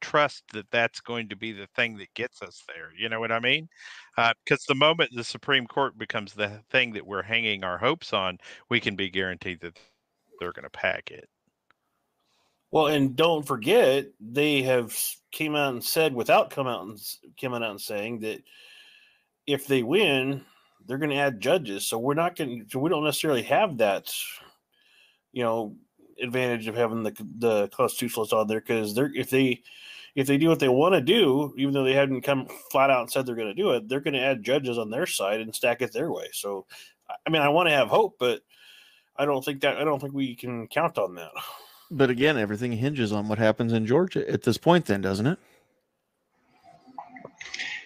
[0.00, 2.90] trust that that's going to be the thing that gets us there.
[2.96, 3.68] You know what I mean?
[4.16, 8.12] Uh, because the moment the Supreme Court becomes the thing that we're hanging our hopes
[8.12, 8.38] on,
[8.68, 9.78] we can be guaranteed that
[10.40, 11.28] they're going to pack it.
[12.70, 14.96] Well, and don't forget, they have
[15.32, 16.98] came out and said, without come out and
[17.40, 18.42] coming out and saying that
[19.46, 20.44] if they win,
[20.86, 21.86] they're going to add judges.
[21.86, 22.66] So we're not going.
[22.68, 24.10] So we don't necessarily have that,
[25.32, 25.76] you know,
[26.22, 29.62] advantage of having the the constitutionalists on there because they're if they
[30.14, 33.02] if they do what they want to do, even though they haven't come flat out
[33.02, 35.40] and said they're going to do it, they're going to add judges on their side
[35.40, 36.26] and stack it their way.
[36.32, 36.66] So,
[37.08, 38.40] I- I mean, I want to have hope, but
[39.16, 41.30] I don't think that I don't think we can count on that.
[41.90, 45.38] but again, everything hinges on what happens in Georgia at this point, then, doesn't it?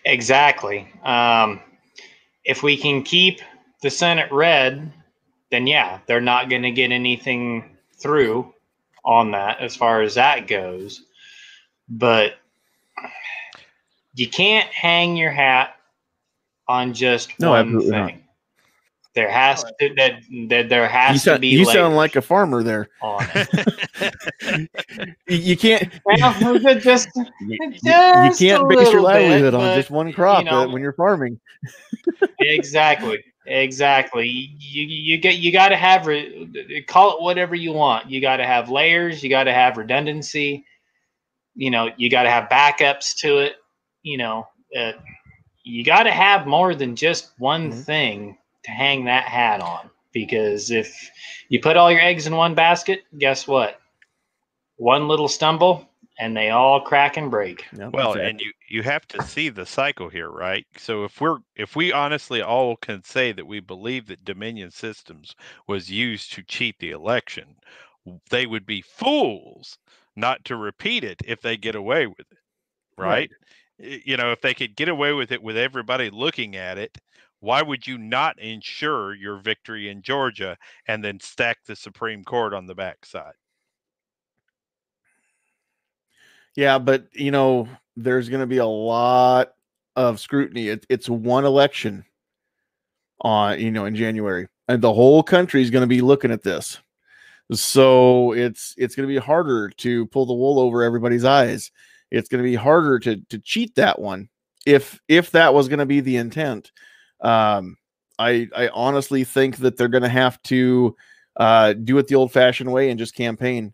[0.05, 0.89] Exactly.
[1.05, 1.61] Um,
[2.45, 3.41] if we can keep
[3.83, 4.93] the Senate red,
[5.51, 7.72] then yeah, they're not going to get anything
[8.03, 8.53] through
[9.05, 11.03] on that as far as that goes.
[11.89, 12.35] But
[14.15, 15.77] you can't hang your hat
[16.69, 18.05] on just No, one absolutely thing.
[18.07, 18.15] not.
[19.15, 22.63] There has to that, that there has You, to be you sound like a farmer
[22.63, 22.89] there.
[23.03, 23.27] on.
[25.29, 29.61] You, you can't Well, just you, you- you can't base your little bit, livelihood on
[29.61, 31.39] but, just one crop know- uh, when you're farming.
[32.41, 34.27] exactly exactly.
[34.29, 38.11] You you get you got to have re- call it whatever you want.
[38.11, 40.65] You got to have layers you got to have redundancy
[41.55, 43.55] you know you got to have backups to it
[44.03, 44.47] you know
[44.79, 44.93] uh,
[45.65, 47.87] you got to have more than just one Mhm.
[47.87, 51.11] thing to hang that hat on because if
[51.49, 53.81] you put all your eggs in one basket guess what?
[54.77, 55.89] One little stumble
[56.19, 58.15] and they all crack and break Yeah, Well, exactly.
[58.15, 60.67] and you you have to see the cycle here, right?
[60.77, 65.35] So if we're if we honestly all can say that we believe that Dominion Systems
[65.67, 67.57] was used to cheat the election,
[68.31, 69.79] they would be fools
[70.17, 72.39] not to repeat it if they get away with it,
[72.99, 73.31] right?
[73.79, 76.99] Y- You know, if they could get away with it with everybody looking at it,
[77.41, 80.59] why would you not ensure your victory in Georgia
[80.89, 83.35] and then stack the Supreme Court on the backside?
[86.57, 89.53] Yeah, but you know, there's going to be a lot
[89.97, 90.69] of scrutiny.
[90.69, 92.05] It, it's one election
[93.21, 96.43] on, you know, in January, and the whole country is going to be looking at
[96.43, 96.79] this.
[97.53, 101.71] So it's it's going to be harder to pull the wool over everybody's eyes.
[102.11, 104.29] It's going to be harder to to cheat that one
[104.67, 106.73] if if that was going to be the intent.
[107.21, 107.77] Um,
[108.19, 110.97] I I honestly think that they're going to have to
[111.37, 113.73] uh, do it the old-fashioned way and just campaign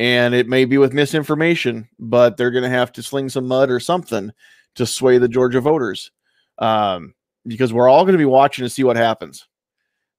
[0.00, 3.70] and it may be with misinformation, but they're going to have to sling some mud
[3.70, 4.32] or something
[4.74, 6.10] to sway the Georgia voters,
[6.58, 7.12] um,
[7.46, 9.46] because we're all going to be watching to see what happens.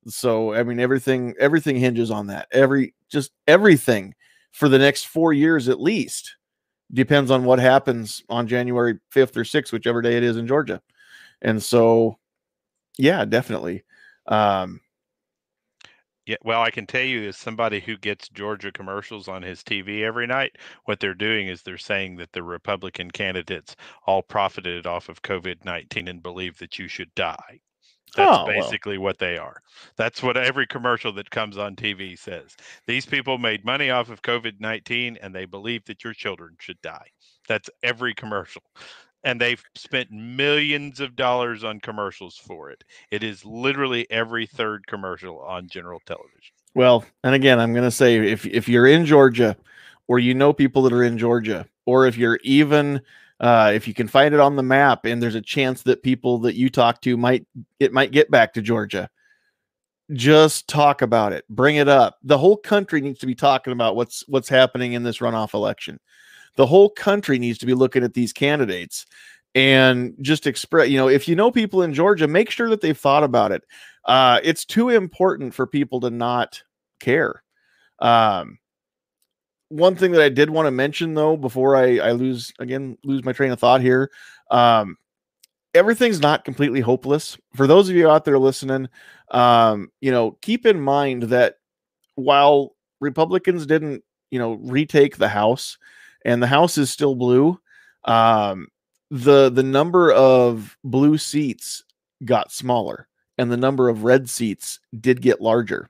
[0.05, 2.47] So, I mean, everything everything hinges on that.
[2.51, 4.13] Every just everything
[4.51, 6.35] for the next four years at least
[6.93, 10.79] depends on what happens on January fifth or sixth, whichever day it is in Georgia.
[11.41, 12.19] And so,
[12.99, 13.83] yeah, definitely.
[14.27, 14.79] Um,
[16.31, 20.01] Yeah, well, I can tell you as somebody who gets Georgia commercials on his TV
[20.03, 23.75] every night, what they're doing is they're saying that the Republican candidates
[24.07, 27.59] all profited off of COVID 19 and believe that you should die.
[28.15, 28.53] That's Oh, well.
[28.61, 29.61] basically what they are.
[29.97, 32.55] That's what every commercial that comes on TV says.
[32.87, 36.81] These people made money off of COVID 19 and they believe that your children should
[36.81, 37.09] die.
[37.47, 38.63] That's every commercial.
[39.23, 42.83] And they've spent millions of dollars on commercials for it.
[43.11, 46.53] It is literally every third commercial on general television.
[46.73, 49.55] Well, and again, I'm going to say if if you're in Georgia,
[50.07, 53.01] or you know people that are in Georgia, or if you're even
[53.39, 56.37] uh, if you can find it on the map, and there's a chance that people
[56.39, 57.45] that you talk to might
[57.79, 59.09] it might get back to Georgia,
[60.13, 62.17] just talk about it, bring it up.
[62.23, 65.99] The whole country needs to be talking about what's what's happening in this runoff election.
[66.55, 69.05] The whole country needs to be looking at these candidates
[69.55, 70.89] and just express.
[70.89, 73.63] You know, if you know people in Georgia, make sure that they've thought about it.
[74.05, 76.61] Uh, it's too important for people to not
[76.99, 77.43] care.
[77.99, 78.59] Um,
[79.69, 83.23] one thing that I did want to mention though, before I, I lose again, lose
[83.23, 84.11] my train of thought here.
[84.49, 84.97] Um,
[85.73, 87.37] everything's not completely hopeless.
[87.55, 88.89] For those of you out there listening,
[89.29, 91.55] um, you know, keep in mind that
[92.15, 95.77] while Republicans didn't, you know, retake the House
[96.25, 97.59] and the House is still blue,
[98.05, 98.67] um,
[99.09, 101.83] the the number of blue seats
[102.23, 103.07] got smaller
[103.37, 105.89] and the number of red seats did get larger.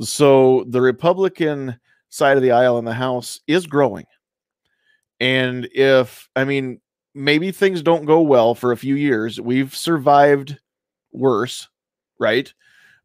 [0.00, 1.78] So the Republican
[2.08, 4.06] side of the aisle in the House is growing.
[5.20, 6.80] And if, I mean,
[7.14, 10.58] maybe things don't go well for a few years, we've survived
[11.12, 11.68] worse,
[12.18, 12.52] right?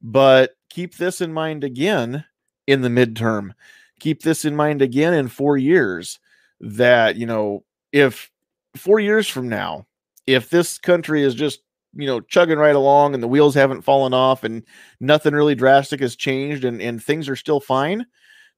[0.02, 2.26] But keep this in mind again
[2.66, 3.52] in the midterm.
[4.00, 6.20] Keep this in mind again in four years
[6.60, 8.30] that, you know, if
[8.76, 9.86] four years from now,
[10.26, 11.62] if this country is just
[11.94, 14.64] you know chugging right along and the wheels haven't fallen off and
[15.00, 18.06] nothing really drastic has changed and, and things are still fine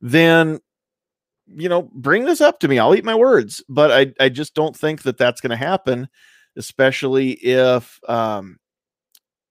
[0.01, 0.59] then
[1.47, 2.79] you know bring this up to me.
[2.79, 3.63] I'll eat my words.
[3.69, 6.07] But i, I just don't think that that's going to happen
[6.57, 8.57] especially if um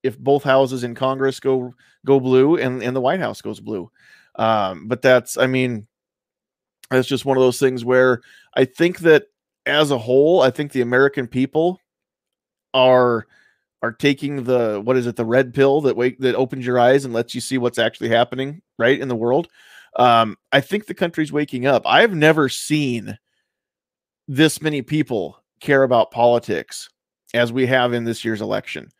[0.03, 1.73] if both houses in congress go
[2.05, 3.91] go blue and and the white house goes blue.
[4.37, 5.87] Um but that's i mean
[6.90, 8.20] that's just one of those things where
[8.55, 9.24] i think that
[9.66, 11.81] as a whole i think the american people
[12.74, 13.27] are
[13.82, 17.15] are taking the what is it the red pill that that opens your eyes and
[17.15, 19.48] lets you see what's actually happening right in the world.
[19.97, 21.82] Um i think the country's waking up.
[21.86, 23.19] I've never seen
[24.27, 26.89] this many people care about politics
[27.35, 28.90] as we have in this year's election.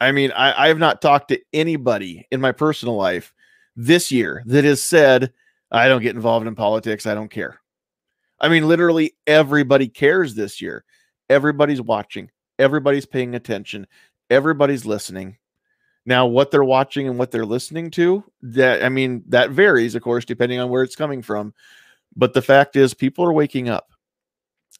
[0.00, 3.32] I mean i, I have not talked to anybody in my personal life
[3.74, 5.32] this year that has said
[5.70, 7.60] i don't get involved in politics i don't care
[8.40, 10.84] i mean literally everybody cares this year
[11.28, 13.86] everybody's watching everybody's paying attention
[14.30, 15.36] everybody's listening.
[16.04, 20.02] Now, what they're watching and what they're listening to, that I mean, that varies, of
[20.02, 21.52] course, depending on where it's coming from.
[22.14, 23.90] But the fact is, people are waking up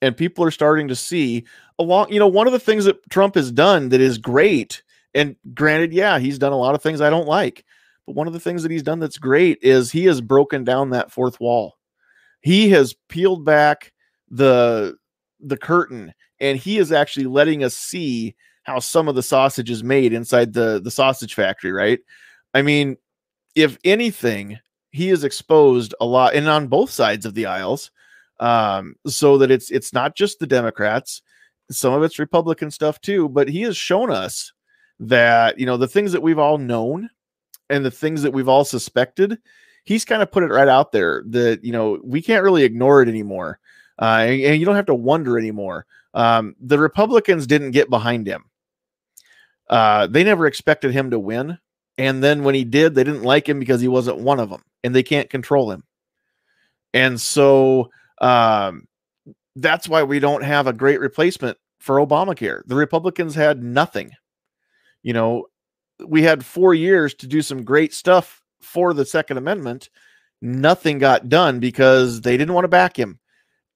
[0.00, 1.44] and people are starting to see
[1.78, 4.82] along, you know, one of the things that Trump has done that is great.
[5.14, 7.64] And granted, yeah, he's done a lot of things I don't like.
[8.06, 10.90] But one of the things that he's done that's great is he has broken down
[10.90, 11.76] that fourth wall.
[12.40, 13.92] He has peeled back
[14.30, 14.96] the
[15.40, 19.84] the curtain and he is actually letting us see how some of the sausage is
[19.84, 22.00] made inside the the sausage factory, right?
[22.54, 22.96] I mean,
[23.54, 24.58] if anything,
[24.96, 27.90] he is exposed a lot and on both sides of the aisles
[28.40, 31.20] um so that it's it's not just the democrats
[31.70, 34.52] some of it's republican stuff too but he has shown us
[34.98, 37.10] that you know the things that we've all known
[37.70, 39.38] and the things that we've all suspected
[39.84, 43.02] he's kind of put it right out there that you know we can't really ignore
[43.02, 43.59] it anymore
[44.01, 48.26] uh, and, and you don't have to wonder anymore um, the republicans didn't get behind
[48.26, 48.44] him
[49.68, 51.59] uh, they never expected him to win.
[51.98, 54.62] And then when he did, they didn't like him because he wasn't one of them
[54.84, 55.84] and they can't control him.
[56.93, 57.90] And so
[58.20, 58.86] um,
[59.56, 62.62] that's why we don't have a great replacement for Obamacare.
[62.66, 64.12] The Republicans had nothing.
[65.02, 65.47] You know,
[66.05, 69.90] we had four years to do some great stuff for the Second Amendment.
[70.43, 73.18] Nothing got done because they didn't want to back him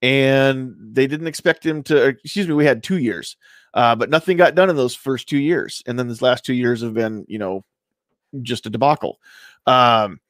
[0.02, 3.36] and they didn't expect him to, excuse me, we had two years
[3.74, 5.82] uh, but nothing got done in those first two years.
[5.86, 7.64] And then these last two years have been, you know,
[8.42, 9.20] just a debacle.
[9.66, 10.20] Um,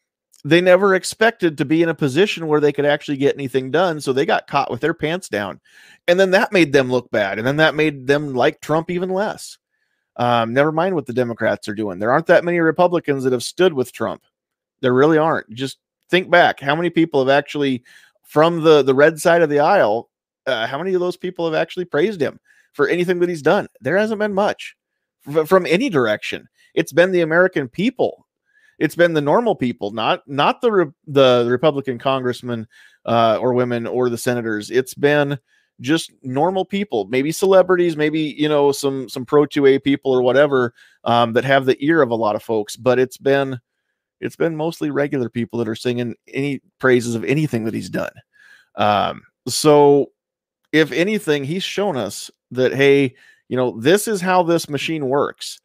[0.44, 4.00] they never expected to be in a position where they could actually get anything done.
[4.00, 5.60] So they got caught with their pants down.
[6.08, 7.38] And then that made them look bad.
[7.38, 9.58] And then that made them like Trump even less.
[10.20, 11.98] Um, never mind what the Democrats are doing.
[11.98, 14.22] There aren't that many Republicans that have stood with Trump.
[14.80, 15.50] There really aren't.
[15.50, 15.78] Just
[16.10, 17.82] think back how many people have actually,
[18.24, 20.08] from the, the red side of the aisle,
[20.46, 22.38] uh, how many of those people have actually praised him?
[22.72, 23.68] for anything that he's done.
[23.80, 24.76] There hasn't been much
[25.46, 26.48] from any direction.
[26.74, 28.26] It's been the American people.
[28.78, 32.66] It's been the normal people, not not the re- the Republican congressmen
[33.04, 34.70] uh, or women or the senators.
[34.70, 35.38] It's been
[35.80, 40.74] just normal people, maybe celebrities, maybe you know some some pro 2A people or whatever
[41.04, 42.76] um, that have the ear of a lot of folks.
[42.76, 43.58] But it's been
[44.20, 48.12] it's been mostly regular people that are singing any praises of anything that he's done.
[48.76, 50.12] Um, so
[50.72, 53.14] if anything, he's shown us that, hey,
[53.48, 55.60] you know, this is how this machine works.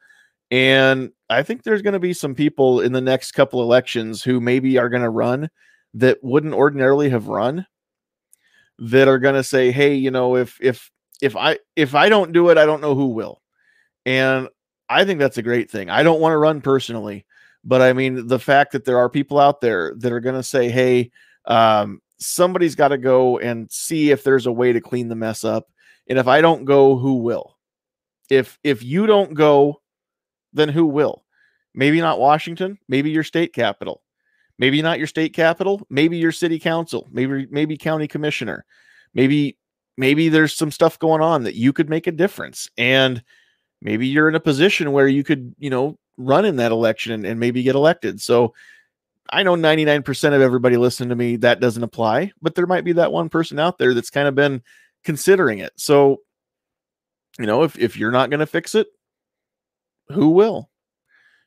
[0.51, 4.39] And I think there's going to be some people in the next couple elections who
[4.39, 5.49] maybe are going to run
[5.95, 7.65] that wouldn't ordinarily have run
[8.79, 10.91] that are going to say, "Hey, you know, if if
[11.21, 13.41] if I if I don't do it, I don't know who will."
[14.05, 14.49] And
[14.89, 15.89] I think that's a great thing.
[15.89, 17.25] I don't want to run personally,
[17.63, 20.43] but I mean the fact that there are people out there that are going to
[20.43, 21.11] say, "Hey,
[21.45, 25.43] um, somebody's got to go and see if there's a way to clean the mess
[25.43, 25.67] up.
[26.07, 27.57] And if I don't go, who will?
[28.29, 29.81] If if you don't go,
[30.53, 31.23] then who will?
[31.73, 34.01] Maybe not Washington, maybe your state capital.
[34.57, 38.65] Maybe not your state capital, maybe your city council, maybe maybe county commissioner.
[39.13, 39.57] Maybe
[39.97, 43.23] maybe there's some stuff going on that you could make a difference and
[43.81, 47.25] maybe you're in a position where you could, you know, run in that election and,
[47.25, 48.21] and maybe get elected.
[48.21, 48.53] So
[49.29, 52.93] I know 99% of everybody listening to me that doesn't apply, but there might be
[52.93, 54.61] that one person out there that's kind of been
[55.03, 55.73] considering it.
[55.77, 56.21] So,
[57.39, 58.87] you know, if if you're not going to fix it,
[60.09, 60.69] who will?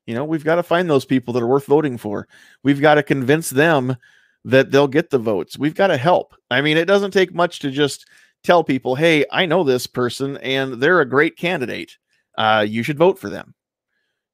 [0.09, 2.27] You know, we've got to find those people that are worth voting for.
[2.63, 3.95] We've got to convince them
[4.43, 5.59] that they'll get the votes.
[5.59, 6.35] We've got to help.
[6.51, 8.07] I mean, it doesn't take much to just
[8.43, 11.99] tell people, "Hey, I know this person and they're a great candidate.
[12.39, 13.55] Uh, you should vote for them."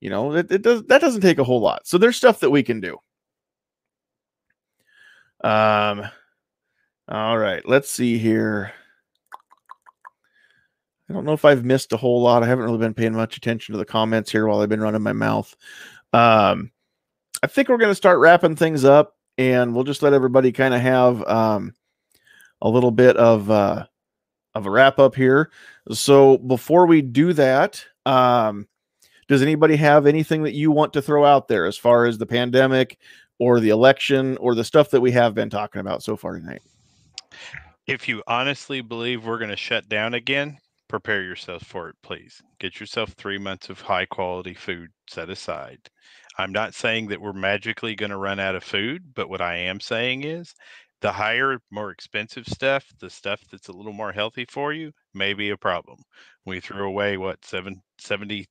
[0.00, 1.88] You know, it, it does that doesn't take a whole lot.
[1.88, 2.96] So there's stuff that we can do.
[5.42, 6.04] Um,
[7.08, 8.72] all right, let's see here.
[11.08, 12.42] I don't know if I've missed a whole lot.
[12.42, 15.02] I haven't really been paying much attention to the comments here while I've been running
[15.02, 15.54] my mouth.
[16.12, 16.70] Um,
[17.42, 20.72] I think we're going to start wrapping things up, and we'll just let everybody kind
[20.72, 21.74] of have um,
[22.62, 23.86] a little bit of uh,
[24.54, 25.50] of a wrap up here.
[25.90, 28.66] So before we do that, um,
[29.28, 32.26] does anybody have anything that you want to throw out there as far as the
[32.26, 32.98] pandemic
[33.38, 36.62] or the election or the stuff that we have been talking about so far tonight?
[37.86, 40.58] If you honestly believe we're going to shut down again,
[40.88, 42.42] prepare yourself for it, please.
[42.58, 45.78] Get yourself three months of high quality food set aside.
[46.38, 49.56] I'm not saying that we're magically going to run out of food, but what I
[49.56, 50.54] am saying is
[51.00, 55.34] the higher, more expensive stuff, the stuff that's a little more healthy for you, may
[55.34, 55.98] be a problem.
[56.46, 58.46] We threw away what seven, 70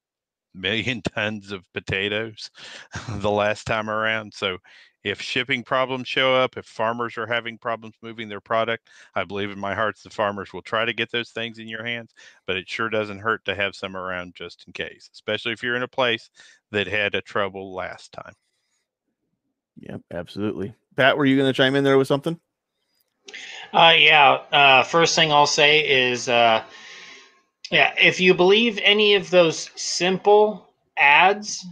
[0.53, 2.49] million tons of potatoes
[3.10, 4.34] the last time around.
[4.34, 4.57] So
[5.03, 9.51] if shipping problems show up, if farmers are having problems moving their product, I believe
[9.51, 12.13] in my heart the farmers will try to get those things in your hands,
[12.47, 15.75] but it sure doesn't hurt to have some around just in case, especially if you're
[15.75, 16.30] in a place
[16.71, 18.34] that had a trouble last time.
[19.77, 20.73] Yep, absolutely.
[20.95, 22.39] Pat, were you going to chime in there with something?
[23.73, 24.31] Uh, yeah.
[24.51, 26.63] Uh, first thing I'll say is, uh,
[27.71, 31.65] yeah, if you believe any of those simple ads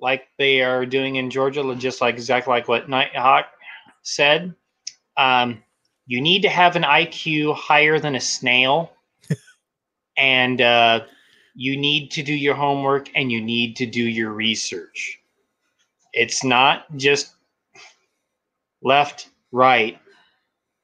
[0.00, 3.46] like they are doing in Georgia, just like exactly like what Nighthawk
[4.02, 4.54] said.
[5.16, 5.62] Um,
[6.06, 8.92] you need to have an IQ higher than a snail,
[10.16, 11.00] and uh,
[11.54, 15.18] you need to do your homework and you need to do your research.
[16.12, 17.34] It's not just
[18.82, 19.98] left, right.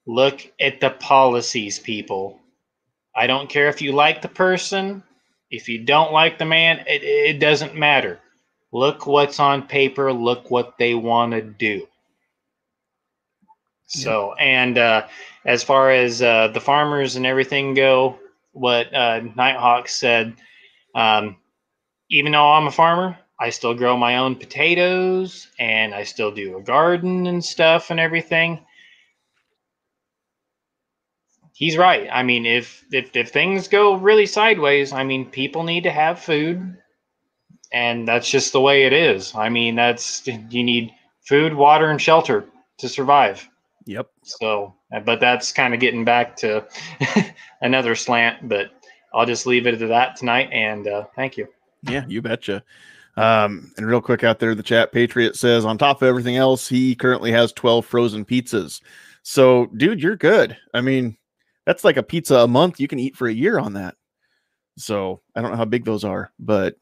[0.06, 2.40] Look at the policies, people.
[3.16, 5.02] I don't care if you like the person,
[5.50, 8.20] if you don't like the man, it, it doesn't matter
[8.74, 11.86] look what's on paper, look what they want to do.
[13.86, 15.06] So, and uh,
[15.44, 18.18] as far as uh, the farmers and everything go,
[18.52, 20.34] what uh, Nighthawk said,
[20.96, 21.36] um,
[22.10, 26.58] even though I'm a farmer, I still grow my own potatoes and I still do
[26.58, 28.66] a garden and stuff and everything.
[31.52, 32.08] He's right.
[32.10, 36.18] I mean, if if if things go really sideways, I mean, people need to have
[36.18, 36.76] food
[37.74, 39.34] and that's just the way it is.
[39.34, 40.92] I mean, that's you need
[41.26, 42.46] food, water, and shelter
[42.78, 43.46] to survive.
[43.84, 44.08] Yep.
[44.22, 44.74] So,
[45.04, 46.64] but that's kind of getting back to
[47.60, 48.70] another slant, but
[49.12, 50.48] I'll just leave it at that tonight.
[50.52, 51.48] And uh, thank you.
[51.82, 52.62] Yeah, you betcha.
[53.16, 56.68] Um, and real quick out there, the chat Patriot says, on top of everything else,
[56.68, 58.80] he currently has 12 frozen pizzas.
[59.24, 60.56] So, dude, you're good.
[60.72, 61.16] I mean,
[61.66, 63.96] that's like a pizza a month you can eat for a year on that.
[64.78, 66.76] So, I don't know how big those are, but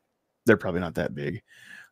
[0.47, 1.43] they're probably not that big.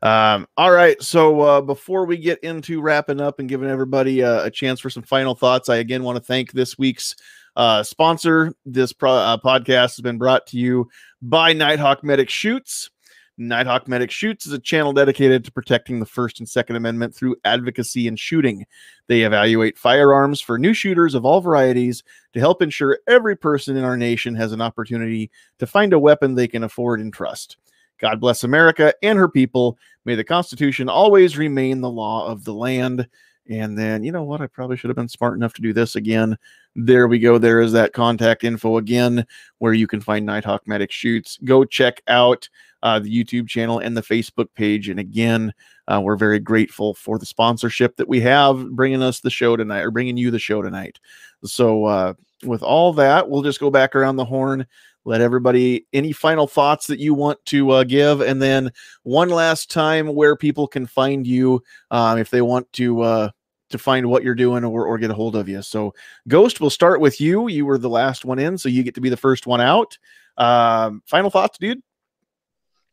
[0.03, 1.01] Um, all right.
[1.03, 4.91] So uh, before we get into wrapping up and giving everybody uh, a chance for
[4.91, 7.15] some final thoughts, I again want to thank this week's
[7.57, 8.55] uh, sponsor.
[8.65, 10.89] This pro- uh, podcast has been brought to you
[11.21, 12.91] by Nighthawk Medic Shoots.
[13.37, 17.37] Nighthawk Medic Shoots is a channel dedicated to protecting the First and Second Amendment through
[17.45, 18.67] advocacy and shooting.
[19.07, 22.03] They evaluate firearms for new shooters of all varieties
[22.35, 26.35] to help ensure every person in our nation has an opportunity to find a weapon
[26.35, 27.57] they can afford and trust.
[28.01, 29.79] God bless America and her people.
[30.05, 33.09] May the Constitution always remain the law of the land.
[33.49, 34.41] And then, you know what?
[34.41, 36.39] I probably should have been smart enough to do this again.
[36.77, 37.37] There we go.
[37.37, 39.27] There is that contact info again,
[39.59, 41.39] where you can find Nighthawk Medic Shoots.
[41.45, 42.49] Go check out
[42.83, 44.89] uh, the YouTube channel and the Facebook page.
[44.89, 45.53] And again,
[45.89, 49.81] uh, we're very grateful for the sponsorship that we have bringing us the show tonight,
[49.81, 51.01] or bringing you the show tonight.
[51.45, 52.15] So, uh,
[52.45, 54.67] with all that, we'll just go back around the horn
[55.05, 58.71] let everybody any final thoughts that you want to uh, give and then
[59.03, 63.31] one last time where people can find you um, if they want to uh,
[63.71, 65.63] to find what you're doing or, or get a hold of you.
[65.63, 65.95] So
[66.29, 67.49] ghost we'll start with you.
[67.49, 69.97] You were the last one in so you get to be the first one out.
[70.37, 71.83] Um, final thoughts dude?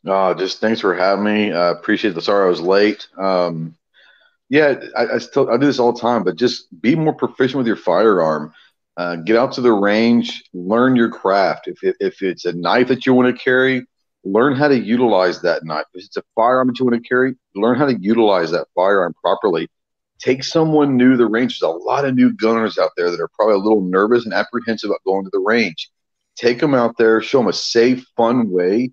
[0.06, 1.52] Uh, just thanks for having me.
[1.52, 3.08] Uh, appreciate the sorry i was late.
[3.18, 3.76] Um,
[4.50, 7.58] Yeah, I, I still I do this all the time, but just be more proficient
[7.58, 8.54] with your firearm.
[8.98, 11.68] Uh, get out to the range, learn your craft.
[11.68, 13.86] If it, if it's a knife that you want to carry,
[14.24, 15.86] learn how to utilize that knife.
[15.94, 19.14] If it's a firearm that you want to carry, learn how to utilize that firearm
[19.22, 19.70] properly.
[20.20, 21.60] Take someone new to the range.
[21.60, 24.34] There's a lot of new gunners out there that are probably a little nervous and
[24.34, 25.92] apprehensive about going to the range.
[26.36, 28.92] Take them out there, show them a safe, fun way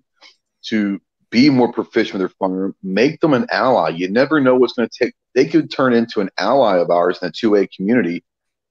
[0.67, 1.01] to
[1.31, 2.75] be more proficient with their firearm.
[2.83, 3.89] Make them an ally.
[3.89, 5.15] You never know what's going to take.
[5.33, 8.23] They could turn into an ally of ours in the 2A community.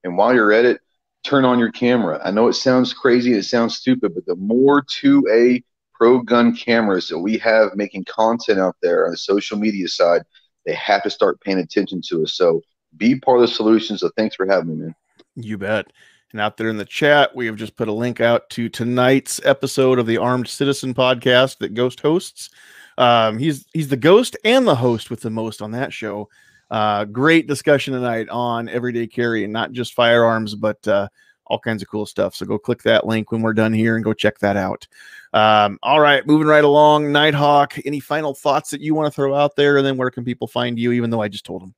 [0.05, 0.79] And while you're at it,
[1.25, 2.21] turn on your camera.
[2.23, 6.55] I know it sounds crazy, and it sounds stupid, but the more 2A pro gun
[6.55, 10.21] cameras that we have making content out there on the social media side,
[10.65, 12.35] they have to start paying attention to us.
[12.35, 12.61] So
[12.97, 13.97] be part of the solution.
[13.97, 14.95] So thanks for having me, man.
[15.35, 15.87] You bet.
[16.31, 19.39] And out there in the chat, we have just put a link out to tonight's
[19.45, 22.49] episode of the Armed Citizen podcast that Ghost hosts.
[22.97, 26.29] Um, he's he's the ghost and the host with the most on that show.
[26.71, 31.07] Uh, great discussion tonight on everyday carry and not just firearms, but uh,
[31.47, 32.35] all kinds of cool stuff.
[32.35, 34.87] So go click that link when we're done here and go check that out.
[35.33, 37.11] Um, all right, moving right along.
[37.11, 39.77] Nighthawk, any final thoughts that you want to throw out there?
[39.77, 41.75] And then where can people find you, even though I just told them?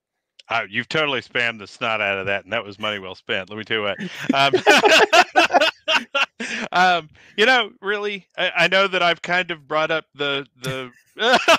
[0.50, 3.50] Uh, you've totally spammed the snot out of that, and that was money well spent.
[3.50, 3.98] Let me tell you what.
[4.34, 4.54] Um,
[6.72, 10.92] um, you know, really, I, I, know that I've kind of brought up the the.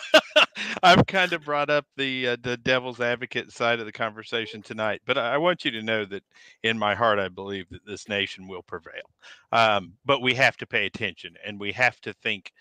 [0.82, 5.00] I've kind of brought up the uh, the devil's advocate side of the conversation tonight,
[5.06, 6.22] but I want you to know that
[6.62, 9.10] in my heart, I believe that this nation will prevail.
[9.50, 12.52] Um, but we have to pay attention, and we have to think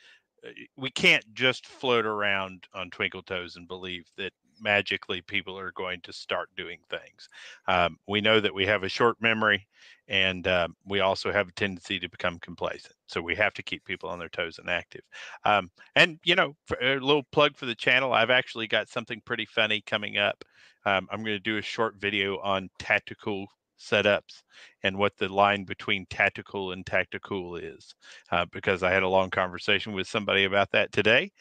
[0.45, 5.71] uh, we can't just float around on twinkle toes and believe that magically people are
[5.71, 7.29] going to start doing things.
[7.67, 9.67] Um, we know that we have a short memory
[10.07, 12.95] and um, we also have a tendency to become complacent.
[13.07, 15.01] So we have to keep people on their toes and active.
[15.43, 19.45] Um, and, you know, a little plug for the channel, I've actually got something pretty
[19.45, 20.43] funny coming up.
[20.85, 23.47] Um, I'm going to do a short video on tactical
[23.79, 24.41] setups
[24.83, 27.93] and what the line between tactical and tacticool is
[28.31, 31.31] uh, because i had a long conversation with somebody about that today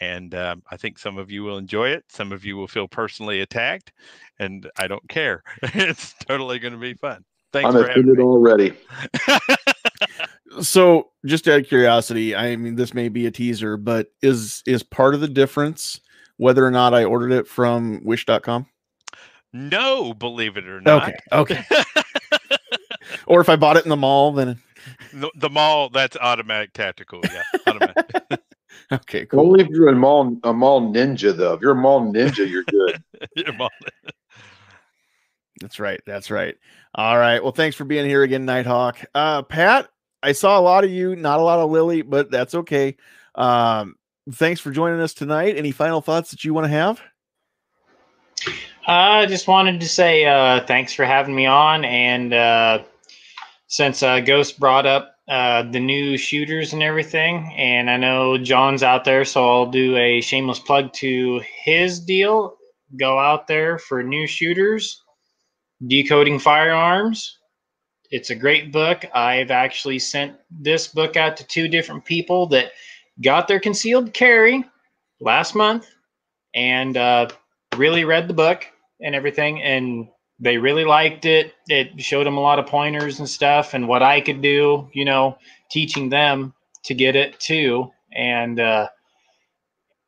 [0.00, 2.04] and um, I think some of you will enjoy it.
[2.08, 3.92] Some of you will feel personally attacked,
[4.38, 5.42] and I don't care.
[5.62, 7.24] it's totally going to be fun.
[7.52, 8.74] Thanks I'm offended already.
[10.60, 14.82] so, just out of curiosity, I mean, this may be a teaser, but is is
[14.82, 16.00] part of the difference
[16.36, 18.66] whether or not I ordered it from Wish.com?
[19.52, 21.14] No, believe it or not.
[21.32, 21.64] Okay.
[21.64, 21.64] Okay.
[23.26, 24.60] or if I bought it in the mall, then
[25.12, 27.20] the, the mall that's automatic tactical.
[27.24, 28.40] Yeah, automatic.
[28.92, 29.40] Okay, cool.
[29.40, 31.54] Only if you're a mall a mall ninja though.
[31.54, 33.02] If you're a mall ninja, you're good.
[33.34, 33.68] you're mall
[35.60, 36.00] That's right.
[36.06, 36.54] That's right.
[36.94, 37.42] All right.
[37.42, 39.04] Well, thanks for being here again, Nighthawk.
[39.12, 39.88] Uh, Pat,
[40.22, 42.96] I saw a lot of you, not a lot of Lily, but that's okay.
[43.34, 43.96] Um,
[44.30, 45.56] thanks for joining us tonight.
[45.56, 47.00] Any final thoughts that you want to have?
[48.86, 51.84] I just wanted to say uh, thanks for having me on.
[51.84, 52.84] And uh,
[53.66, 57.52] since uh, Ghost brought up uh, the new shooters and everything.
[57.56, 62.56] And I know John's out there, so I'll do a shameless plug to his deal.
[62.98, 65.02] Go out there for new shooters,
[65.86, 67.38] decoding firearms.
[68.10, 69.04] It's a great book.
[69.14, 72.70] I've actually sent this book out to two different people that
[73.20, 74.64] got their concealed carry
[75.20, 75.88] last month
[76.54, 77.28] and uh,
[77.76, 78.64] really read the book
[79.00, 79.60] and everything.
[79.60, 81.54] And they really liked it.
[81.68, 85.04] It showed them a lot of pointers and stuff and what I could do, you
[85.04, 85.38] know,
[85.70, 86.52] teaching them
[86.84, 87.90] to get it too.
[88.14, 88.88] And uh,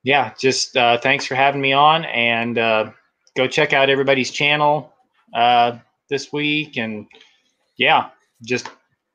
[0.02, 2.90] yeah, just uh, thanks for having me on and uh,
[3.36, 4.92] go check out everybody's channel
[5.34, 5.78] uh,
[6.10, 6.76] this week.
[6.76, 7.06] And
[7.78, 8.10] yeah,
[8.44, 8.70] just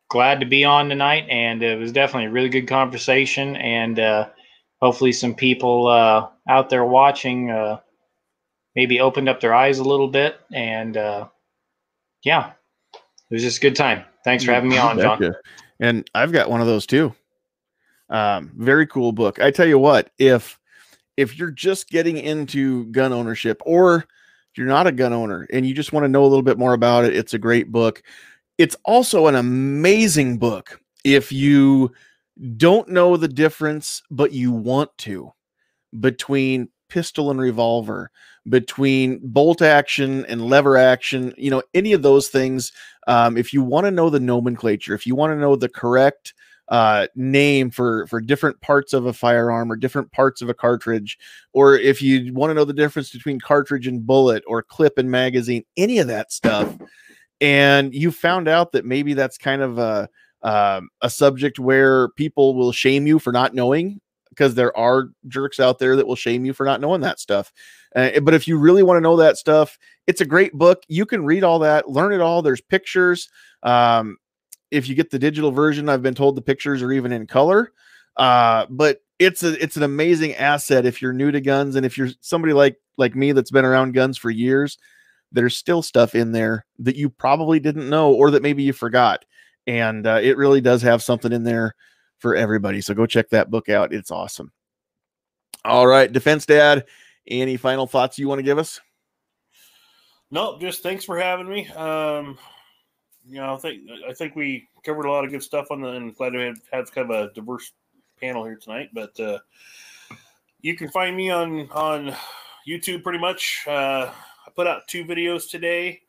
[0.10, 1.28] glad to be on tonight.
[1.30, 3.56] And it was definitely a really good conversation.
[3.58, 4.30] And uh,
[4.82, 7.52] hopefully, some people uh, out there watching
[8.76, 10.40] maybe opened up their eyes a little bit.
[10.52, 11.28] And uh,
[12.24, 12.54] yeah,
[12.94, 14.04] it was just a good time.
[14.24, 15.34] Thanks for having me on, John.
[15.80, 17.14] And I've got one of those too.
[18.10, 19.42] Um, very cool book.
[19.42, 20.60] I tell you what, if
[21.18, 24.06] if you're just getting into gun ownership or
[24.56, 26.74] you're not a gun owner and you just want to know a little bit more
[26.74, 28.04] about it, it's a great book.
[28.58, 31.92] It's also an amazing book if you
[32.58, 35.32] don't know the difference, but you want to
[36.00, 38.12] between pistol and revolver,
[38.50, 42.72] between bolt action and lever action, you know, any of those things.
[43.08, 46.34] Um, if you want to know the nomenclature, if you want to know the correct
[46.70, 51.18] uh, name for for different parts of a firearm or different parts of a cartridge,
[51.52, 55.12] or if you want to know the difference between cartridge and bullet or clip and
[55.12, 56.76] magazine, any of that stuff,
[57.42, 60.10] and you found out that maybe that's kind of a
[60.44, 64.02] um, a subject where people will shame you for not knowing
[64.36, 67.54] because there are jerks out there that will shame you for not knowing that stuff.
[67.96, 69.78] Uh, but if you really want to know that stuff,
[70.08, 70.84] it's a great book.
[70.88, 72.42] You can read all that, learn it all.
[72.42, 73.30] There's pictures.
[73.62, 74.18] Um,
[74.72, 77.72] if you get the digital version, I've been told the pictures are even in color.
[78.18, 81.98] Uh, but it's a it's an amazing asset if you're new to guns and if
[81.98, 84.78] you're somebody like like me that's been around guns for years.
[85.32, 89.26] There's still stuff in there that you probably didn't know or that maybe you forgot,
[89.66, 91.76] and uh, it really does have something in there
[92.24, 92.80] for everybody.
[92.80, 93.94] So go check that book out.
[93.94, 94.52] It's awesome.
[95.66, 96.86] All right, Defense Dad,
[97.28, 98.80] any final thoughts you want to give us?
[100.32, 101.68] No, just thanks for having me.
[101.68, 102.38] Um,
[103.28, 105.90] you know, I think I think we covered a lot of good stuff on the,
[105.90, 107.74] and glad to have, have kind of a diverse
[108.20, 108.90] panel here tonight.
[108.94, 109.40] But uh,
[110.62, 112.16] you can find me on on
[112.68, 113.66] YouTube pretty much.
[113.68, 116.03] Uh, I put out two videos today.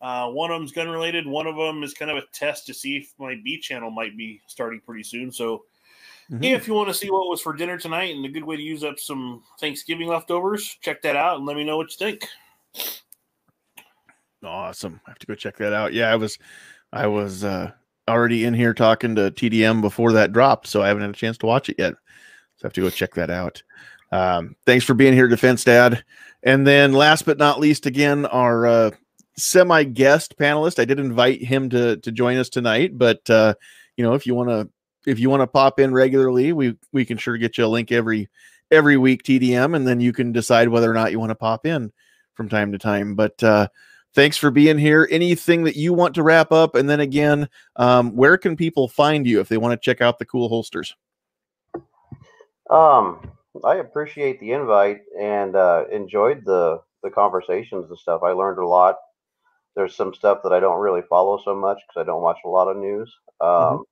[0.00, 1.26] Uh, one of them's gun related.
[1.26, 4.16] One of them is kind of a test to see if my B channel might
[4.16, 5.32] be starting pretty soon.
[5.32, 5.64] So,
[6.30, 6.44] mm-hmm.
[6.44, 8.62] if you want to see what was for dinner tonight and a good way to
[8.62, 12.26] use up some Thanksgiving leftovers, check that out and let me know what you think.
[14.44, 15.00] Awesome.
[15.06, 15.92] I have to go check that out.
[15.92, 16.38] Yeah, I was,
[16.92, 17.72] I was uh,
[18.08, 21.38] already in here talking to TDM before that dropped, so I haven't had a chance
[21.38, 21.94] to watch it yet.
[22.56, 23.62] So I have to go check that out.
[24.12, 26.04] Um, thanks for being here, Defense Dad.
[26.42, 28.90] And then, last but not least, again, our uh,
[29.38, 30.78] semi guest panelist.
[30.78, 33.54] I did invite him to to join us tonight, but uh,
[33.96, 34.68] you know, if you want to
[35.06, 37.92] if you want to pop in regularly, we we can sure get you a link
[37.92, 38.28] every
[38.70, 41.66] every week TDM, and then you can decide whether or not you want to pop
[41.66, 41.92] in
[42.34, 43.14] from time to time.
[43.14, 43.68] But uh,
[44.14, 45.08] thanks for being here.
[45.10, 49.26] Anything that you want to wrap up, and then again, um, where can people find
[49.26, 50.94] you if they want to check out the cool holsters?
[52.68, 53.30] Um,
[53.64, 58.22] I appreciate the invite and uh, enjoyed the the conversations and stuff.
[58.24, 58.96] I learned a lot
[59.76, 62.48] there's some stuff that I don't really follow so much because I don't watch a
[62.48, 63.14] lot of news.
[63.40, 63.82] Um, mm-hmm.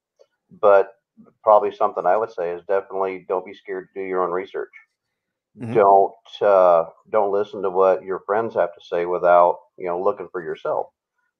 [0.60, 0.94] But
[1.42, 4.72] probably something I would say is definitely don't be scared to do your own research.
[5.60, 5.74] Mm-hmm.
[5.74, 10.28] Don't uh, don't listen to what your friends have to say without you know looking
[10.32, 10.86] for yourself.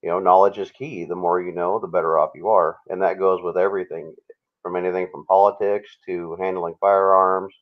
[0.03, 1.05] You know, knowledge is key.
[1.05, 4.15] The more you know, the better off you are, and that goes with everything,
[4.63, 7.55] from anything from politics to handling firearms,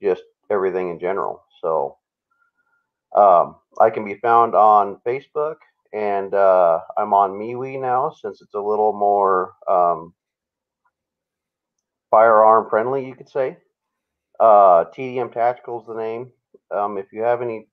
[0.00, 1.42] just everything in general.
[1.62, 1.96] So,
[3.16, 5.56] um, I can be found on Facebook
[5.92, 10.14] and uh, I'm on MeWe now since it's a little more um,
[12.10, 13.56] firearm friendly, you could say.
[14.38, 16.30] Uh, TDM Tactical is the name.
[16.70, 17.66] Um, if you have any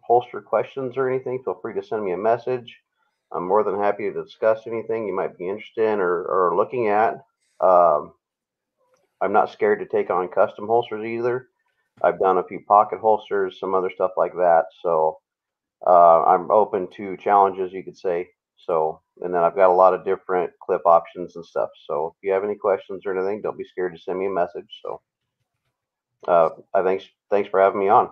[0.00, 2.76] holster questions or anything, feel free to send me a message.
[3.32, 6.88] I'm more than happy to discuss anything you might be interested in or, or looking
[6.88, 7.24] at.
[7.60, 8.12] Um,
[9.20, 11.48] I'm not scared to take on custom holsters either.
[12.02, 14.66] I've done a few pocket holsters, some other stuff like that.
[14.82, 15.18] So
[15.84, 18.28] uh, I'm open to challenges, you could say.
[18.56, 21.70] So, and then I've got a lot of different clip options and stuff.
[21.86, 24.30] So, if you have any questions or anything, don't be scared to send me a
[24.30, 24.68] message.
[24.82, 25.00] So,
[26.26, 28.10] uh, I thanks thanks for having me on.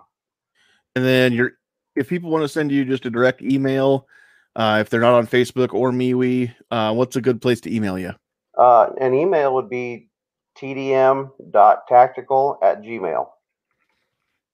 [0.95, 1.53] And then you're
[1.95, 4.07] if people want to send you just a direct email,
[4.55, 7.97] uh, if they're not on Facebook or MeWe, uh, what's a good place to email
[7.97, 8.13] you?
[8.57, 10.09] Uh, an email would be
[10.57, 13.27] tdm.tactical at gmail.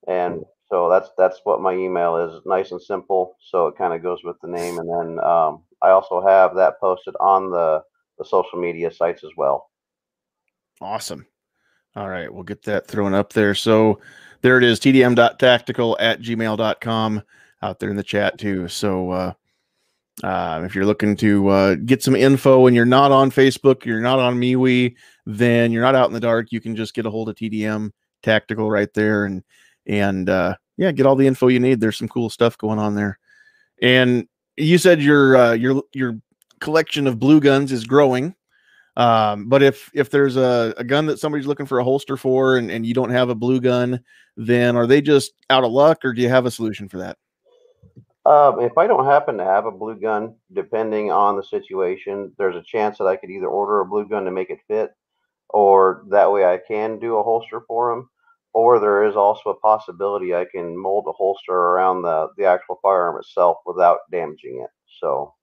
[0.07, 3.35] And so that's that's what my email is, nice and simple.
[3.41, 6.79] So it kind of goes with the name, and then um, I also have that
[6.79, 7.83] posted on the
[8.17, 9.69] the social media sites as well.
[10.79, 11.27] Awesome.
[11.97, 13.53] All right, we'll get that thrown up there.
[13.53, 13.99] So
[14.41, 17.21] there it is, tdm.tactical at gmail.com
[17.61, 18.69] out there in the chat too.
[18.69, 19.33] So uh,
[20.23, 23.99] uh, if you're looking to uh, get some info and you're not on Facebook, you're
[23.99, 24.95] not on MeWe,
[25.25, 26.53] then you're not out in the dark.
[26.53, 27.91] You can just get a hold of TDM
[28.23, 29.43] Tactical right there and
[29.87, 31.79] and uh, yeah, get all the info you need.
[31.79, 33.19] There's some cool stuff going on there.
[33.81, 34.27] And
[34.57, 36.19] you said your uh, your your
[36.59, 38.35] collection of blue guns is growing.
[38.97, 42.57] Um, but if if there's a, a gun that somebody's looking for a holster for
[42.57, 44.01] and, and you don't have a blue gun,
[44.37, 47.17] then are they just out of luck or do you have a solution for that?
[48.23, 52.55] Um, if I don't happen to have a blue gun, depending on the situation, there's
[52.55, 54.91] a chance that I could either order a blue gun to make it fit,
[55.49, 58.09] or that way I can do a holster for them
[58.53, 62.79] or there is also a possibility I can mold a holster around the, the actual
[62.81, 64.69] firearm itself without damaging it.
[64.99, 65.33] So,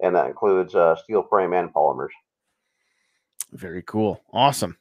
[0.00, 2.10] and that includes uh, steel frame and polymers.
[3.52, 4.20] Very cool.
[4.32, 4.76] Awesome.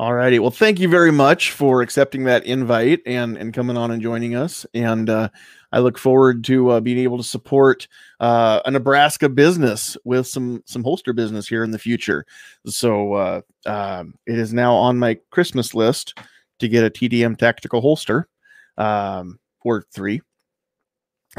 [0.00, 0.38] All righty.
[0.38, 4.36] Well, thank you very much for accepting that invite and and coming on and joining
[4.36, 4.64] us.
[4.72, 5.28] And uh,
[5.72, 7.88] I look forward to uh, being able to support
[8.20, 12.26] uh, a Nebraska business with some some holster business here in the future.
[12.66, 16.16] So uh, um, it is now on my Christmas list
[16.58, 18.28] to get a TDM tactical holster
[18.76, 20.22] um, or three.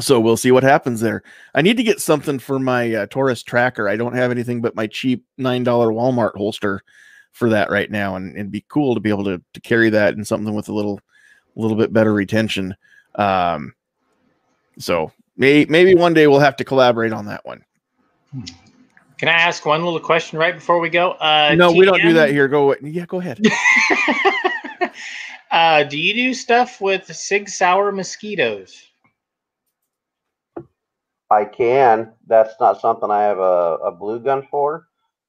[0.00, 1.22] So we'll see what happens there.
[1.54, 3.88] I need to get something for my uh, Taurus tracker.
[3.88, 6.82] I don't have anything but my cheap $9 Walmart holster
[7.32, 10.14] for that right now, and it'd be cool to be able to to carry that
[10.14, 11.00] in something with a little
[11.56, 12.74] a little bit better retention.
[13.14, 13.74] Um,
[14.78, 17.64] so may, maybe one day we'll have to collaborate on that one.
[19.18, 21.12] Can I ask one little question right before we go?
[21.12, 22.48] Uh, no, we don't do that here.
[22.48, 23.40] Go yeah, go ahead.
[25.50, 28.90] uh, do you do stuff with Sig Sauer mosquitoes?
[31.30, 32.12] I can.
[32.26, 34.88] That's not something I have a, a blue gun for.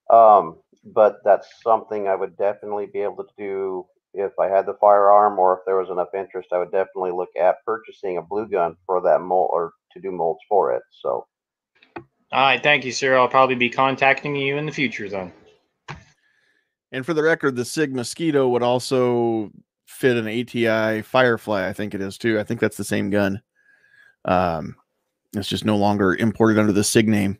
[0.09, 4.77] Um, but that's something I would definitely be able to do if I had the
[4.81, 6.49] firearm or if there was enough interest.
[6.51, 10.11] I would definitely look at purchasing a blue gun for that mold or to do
[10.11, 10.81] molds for it.
[11.01, 11.27] So,
[12.31, 13.17] all right, thank you, sir.
[13.17, 15.31] I'll probably be contacting you in the future then.
[16.91, 19.51] And for the record, the Sig Mosquito would also
[19.85, 21.67] fit an ATI Firefly.
[21.67, 22.39] I think it is too.
[22.39, 23.41] I think that's the same gun.
[24.25, 24.75] Um,
[25.33, 27.37] it's just no longer imported under the SIG name.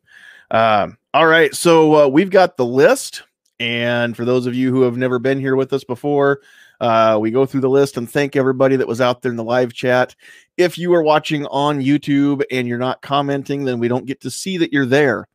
[0.52, 3.24] Um, all right, so uh, we've got the list.
[3.60, 6.42] And for those of you who have never been here with us before,
[6.80, 9.44] uh, we go through the list and thank everybody that was out there in the
[9.44, 10.16] live chat.
[10.58, 14.32] If you are watching on YouTube and you're not commenting, then we don't get to
[14.32, 15.28] see that you're there.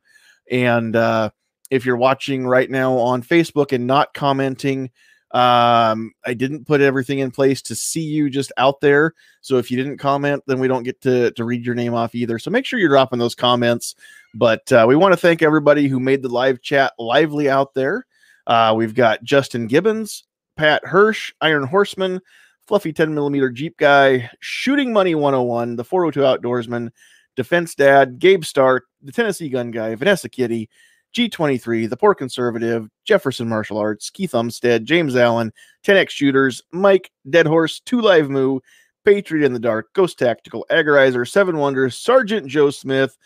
[0.51, 1.29] And uh,
[1.69, 4.91] if you're watching right now on Facebook and not commenting,
[5.31, 9.13] um, I didn't put everything in place to see you just out there.
[9.41, 12.15] So if you didn't comment, then we don't get to, to read your name off
[12.15, 12.39] either.
[12.39, 13.95] So make sure you're dropping those comments.
[14.33, 18.05] But uh, we want to thank everybody who made the live chat lively out there.
[18.45, 20.23] Uh, we've got Justin Gibbons,
[20.55, 22.21] Pat Hirsch, Iron Horseman,
[22.65, 26.91] Fluffy 10 millimeter Jeep Guy, Shooting Money 101, the 402 Outdoorsman,
[27.35, 30.69] Defense Dad, Gabe Stark, the Tennessee Gun Guy, Vanessa Kitty,
[31.17, 35.51] G23, The Poor Conservative, Jefferson Martial Arts, Keith Umstead, James Allen,
[35.83, 38.59] 10X Shooters, Mike, Dead Horse, Two Live Moo,
[39.03, 43.17] Patriot in the Dark, Ghost Tactical, Agorizer, Seven Wonders, Sergeant Joe Smith,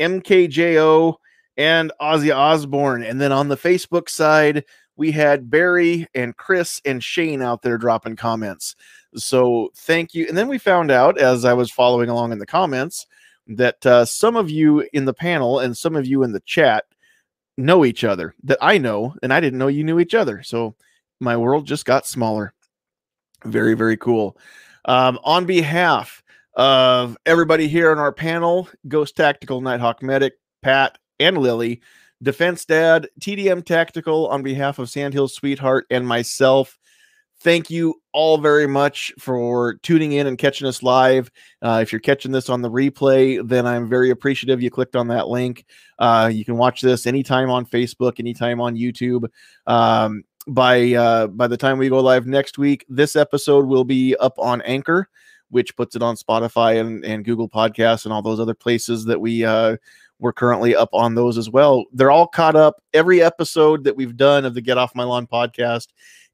[0.00, 1.14] MKJO,
[1.56, 3.04] and Ozzy Osbourne.
[3.04, 4.64] And then on the Facebook side,
[4.96, 8.74] we had Barry and Chris and Shane out there dropping comments.
[9.14, 10.26] So thank you.
[10.26, 13.06] And then we found out as I was following along in the comments
[13.46, 16.84] that uh, some of you in the panel and some of you in the chat
[17.58, 20.42] know each other that I know, and I didn't know you knew each other.
[20.42, 20.74] So
[21.20, 22.54] my world just got smaller.
[23.44, 24.38] Very, very cool.
[24.84, 26.22] Um, on behalf
[26.54, 31.82] of everybody here on our panel, Ghost Tactical, Nighthawk Medic, Pat, and Lily,
[32.22, 36.78] Defense Dad, TDM Tactical, on behalf of Sandhill Sweetheart and myself,
[37.40, 41.30] thank you all very much for tuning in and catching us live.
[41.62, 45.08] Uh, if you're catching this on the replay, then I'm very appreciative you clicked on
[45.08, 45.64] that link.
[45.98, 49.28] Uh, you can watch this anytime on Facebook, anytime on YouTube.
[49.66, 54.16] Um, by uh, by the time we go live next week, this episode will be
[54.16, 55.08] up on Anchor
[55.50, 59.20] which puts it on Spotify and, and Google Podcasts and all those other places that
[59.20, 59.76] we uh,
[60.18, 61.84] we're currently up on those as well.
[61.92, 62.82] They're all caught up.
[62.92, 65.88] Every episode that we've done of the Get Off My Lawn podcast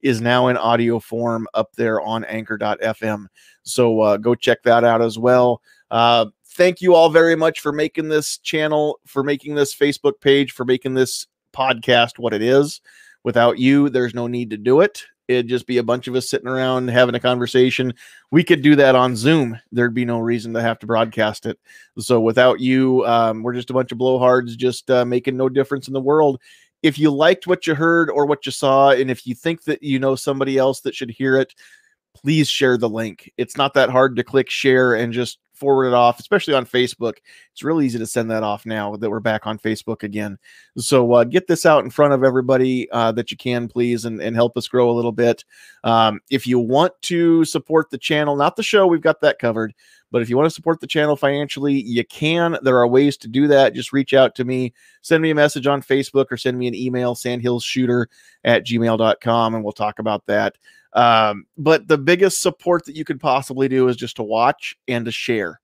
[0.04, 3.26] is now in audio form up there on anchor.fm.
[3.64, 5.60] So uh, go check that out as well.
[5.90, 10.52] Uh, thank you all very much for making this channel, for making this Facebook page,
[10.52, 12.80] for making this podcast what it is.
[13.24, 16.28] Without you, there's no need to do it it'd just be a bunch of us
[16.28, 17.94] sitting around having a conversation.
[18.30, 19.58] We could do that on Zoom.
[19.72, 21.58] There'd be no reason to have to broadcast it.
[21.98, 25.88] So without you, um, we're just a bunch of blowhards just uh, making no difference
[25.88, 26.40] in the world.
[26.84, 29.82] If you liked what you heard or what you saw, and if you think that
[29.82, 31.54] you know somebody else that should hear it,
[32.14, 33.32] please share the link.
[33.38, 37.14] It's not that hard to click share and just forward it off, especially on Facebook.
[37.52, 40.38] It's really easy to send that off now that we're back on Facebook again.
[40.76, 44.20] So uh, get this out in front of everybody uh, that you can, please, and,
[44.20, 45.42] and help us grow a little bit.
[45.82, 49.74] Um, if you want to support the channel, not the show, we've got that covered.
[50.10, 52.58] But if you want to support the channel financially, you can.
[52.62, 53.74] There are ways to do that.
[53.74, 56.74] Just reach out to me, send me a message on Facebook, or send me an
[56.74, 58.06] email, sandhillsshooter
[58.44, 60.56] at gmail.com, and we'll talk about that.
[60.94, 65.04] Um, but the biggest support that you could possibly do is just to watch and
[65.04, 65.60] to share.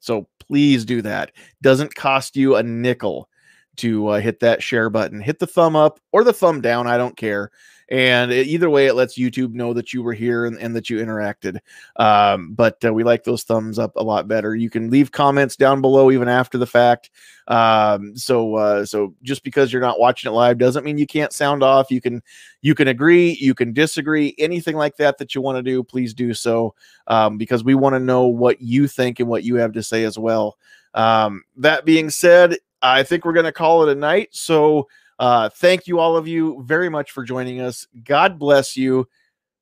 [0.00, 1.32] So please do that.
[1.62, 3.28] Doesn't cost you a nickel
[3.76, 5.20] to uh, hit that share button.
[5.20, 6.86] Hit the thumb up or the thumb down.
[6.86, 7.50] I don't care.
[7.94, 10.90] And it, either way, it lets YouTube know that you were here and, and that
[10.90, 11.60] you interacted.
[11.94, 14.56] Um, but uh, we like those thumbs up a lot better.
[14.56, 17.10] You can leave comments down below even after the fact.
[17.46, 21.32] Um, so uh, so just because you're not watching it live doesn't mean you can't
[21.32, 21.88] sound off.
[21.88, 22.20] You can
[22.62, 25.84] you can agree, you can disagree, anything like that that you want to do.
[25.84, 26.74] Please do so
[27.06, 30.02] um, because we want to know what you think and what you have to say
[30.02, 30.58] as well.
[30.94, 34.30] Um, that being said, I think we're going to call it a night.
[34.32, 34.88] So
[35.18, 37.86] uh, thank you, all of you, very much for joining us.
[38.04, 39.06] God bless you.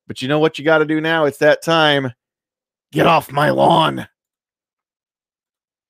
[0.07, 1.25] But you know what you got to do now?
[1.25, 2.11] It's that time.
[2.91, 4.07] Get off my lawn.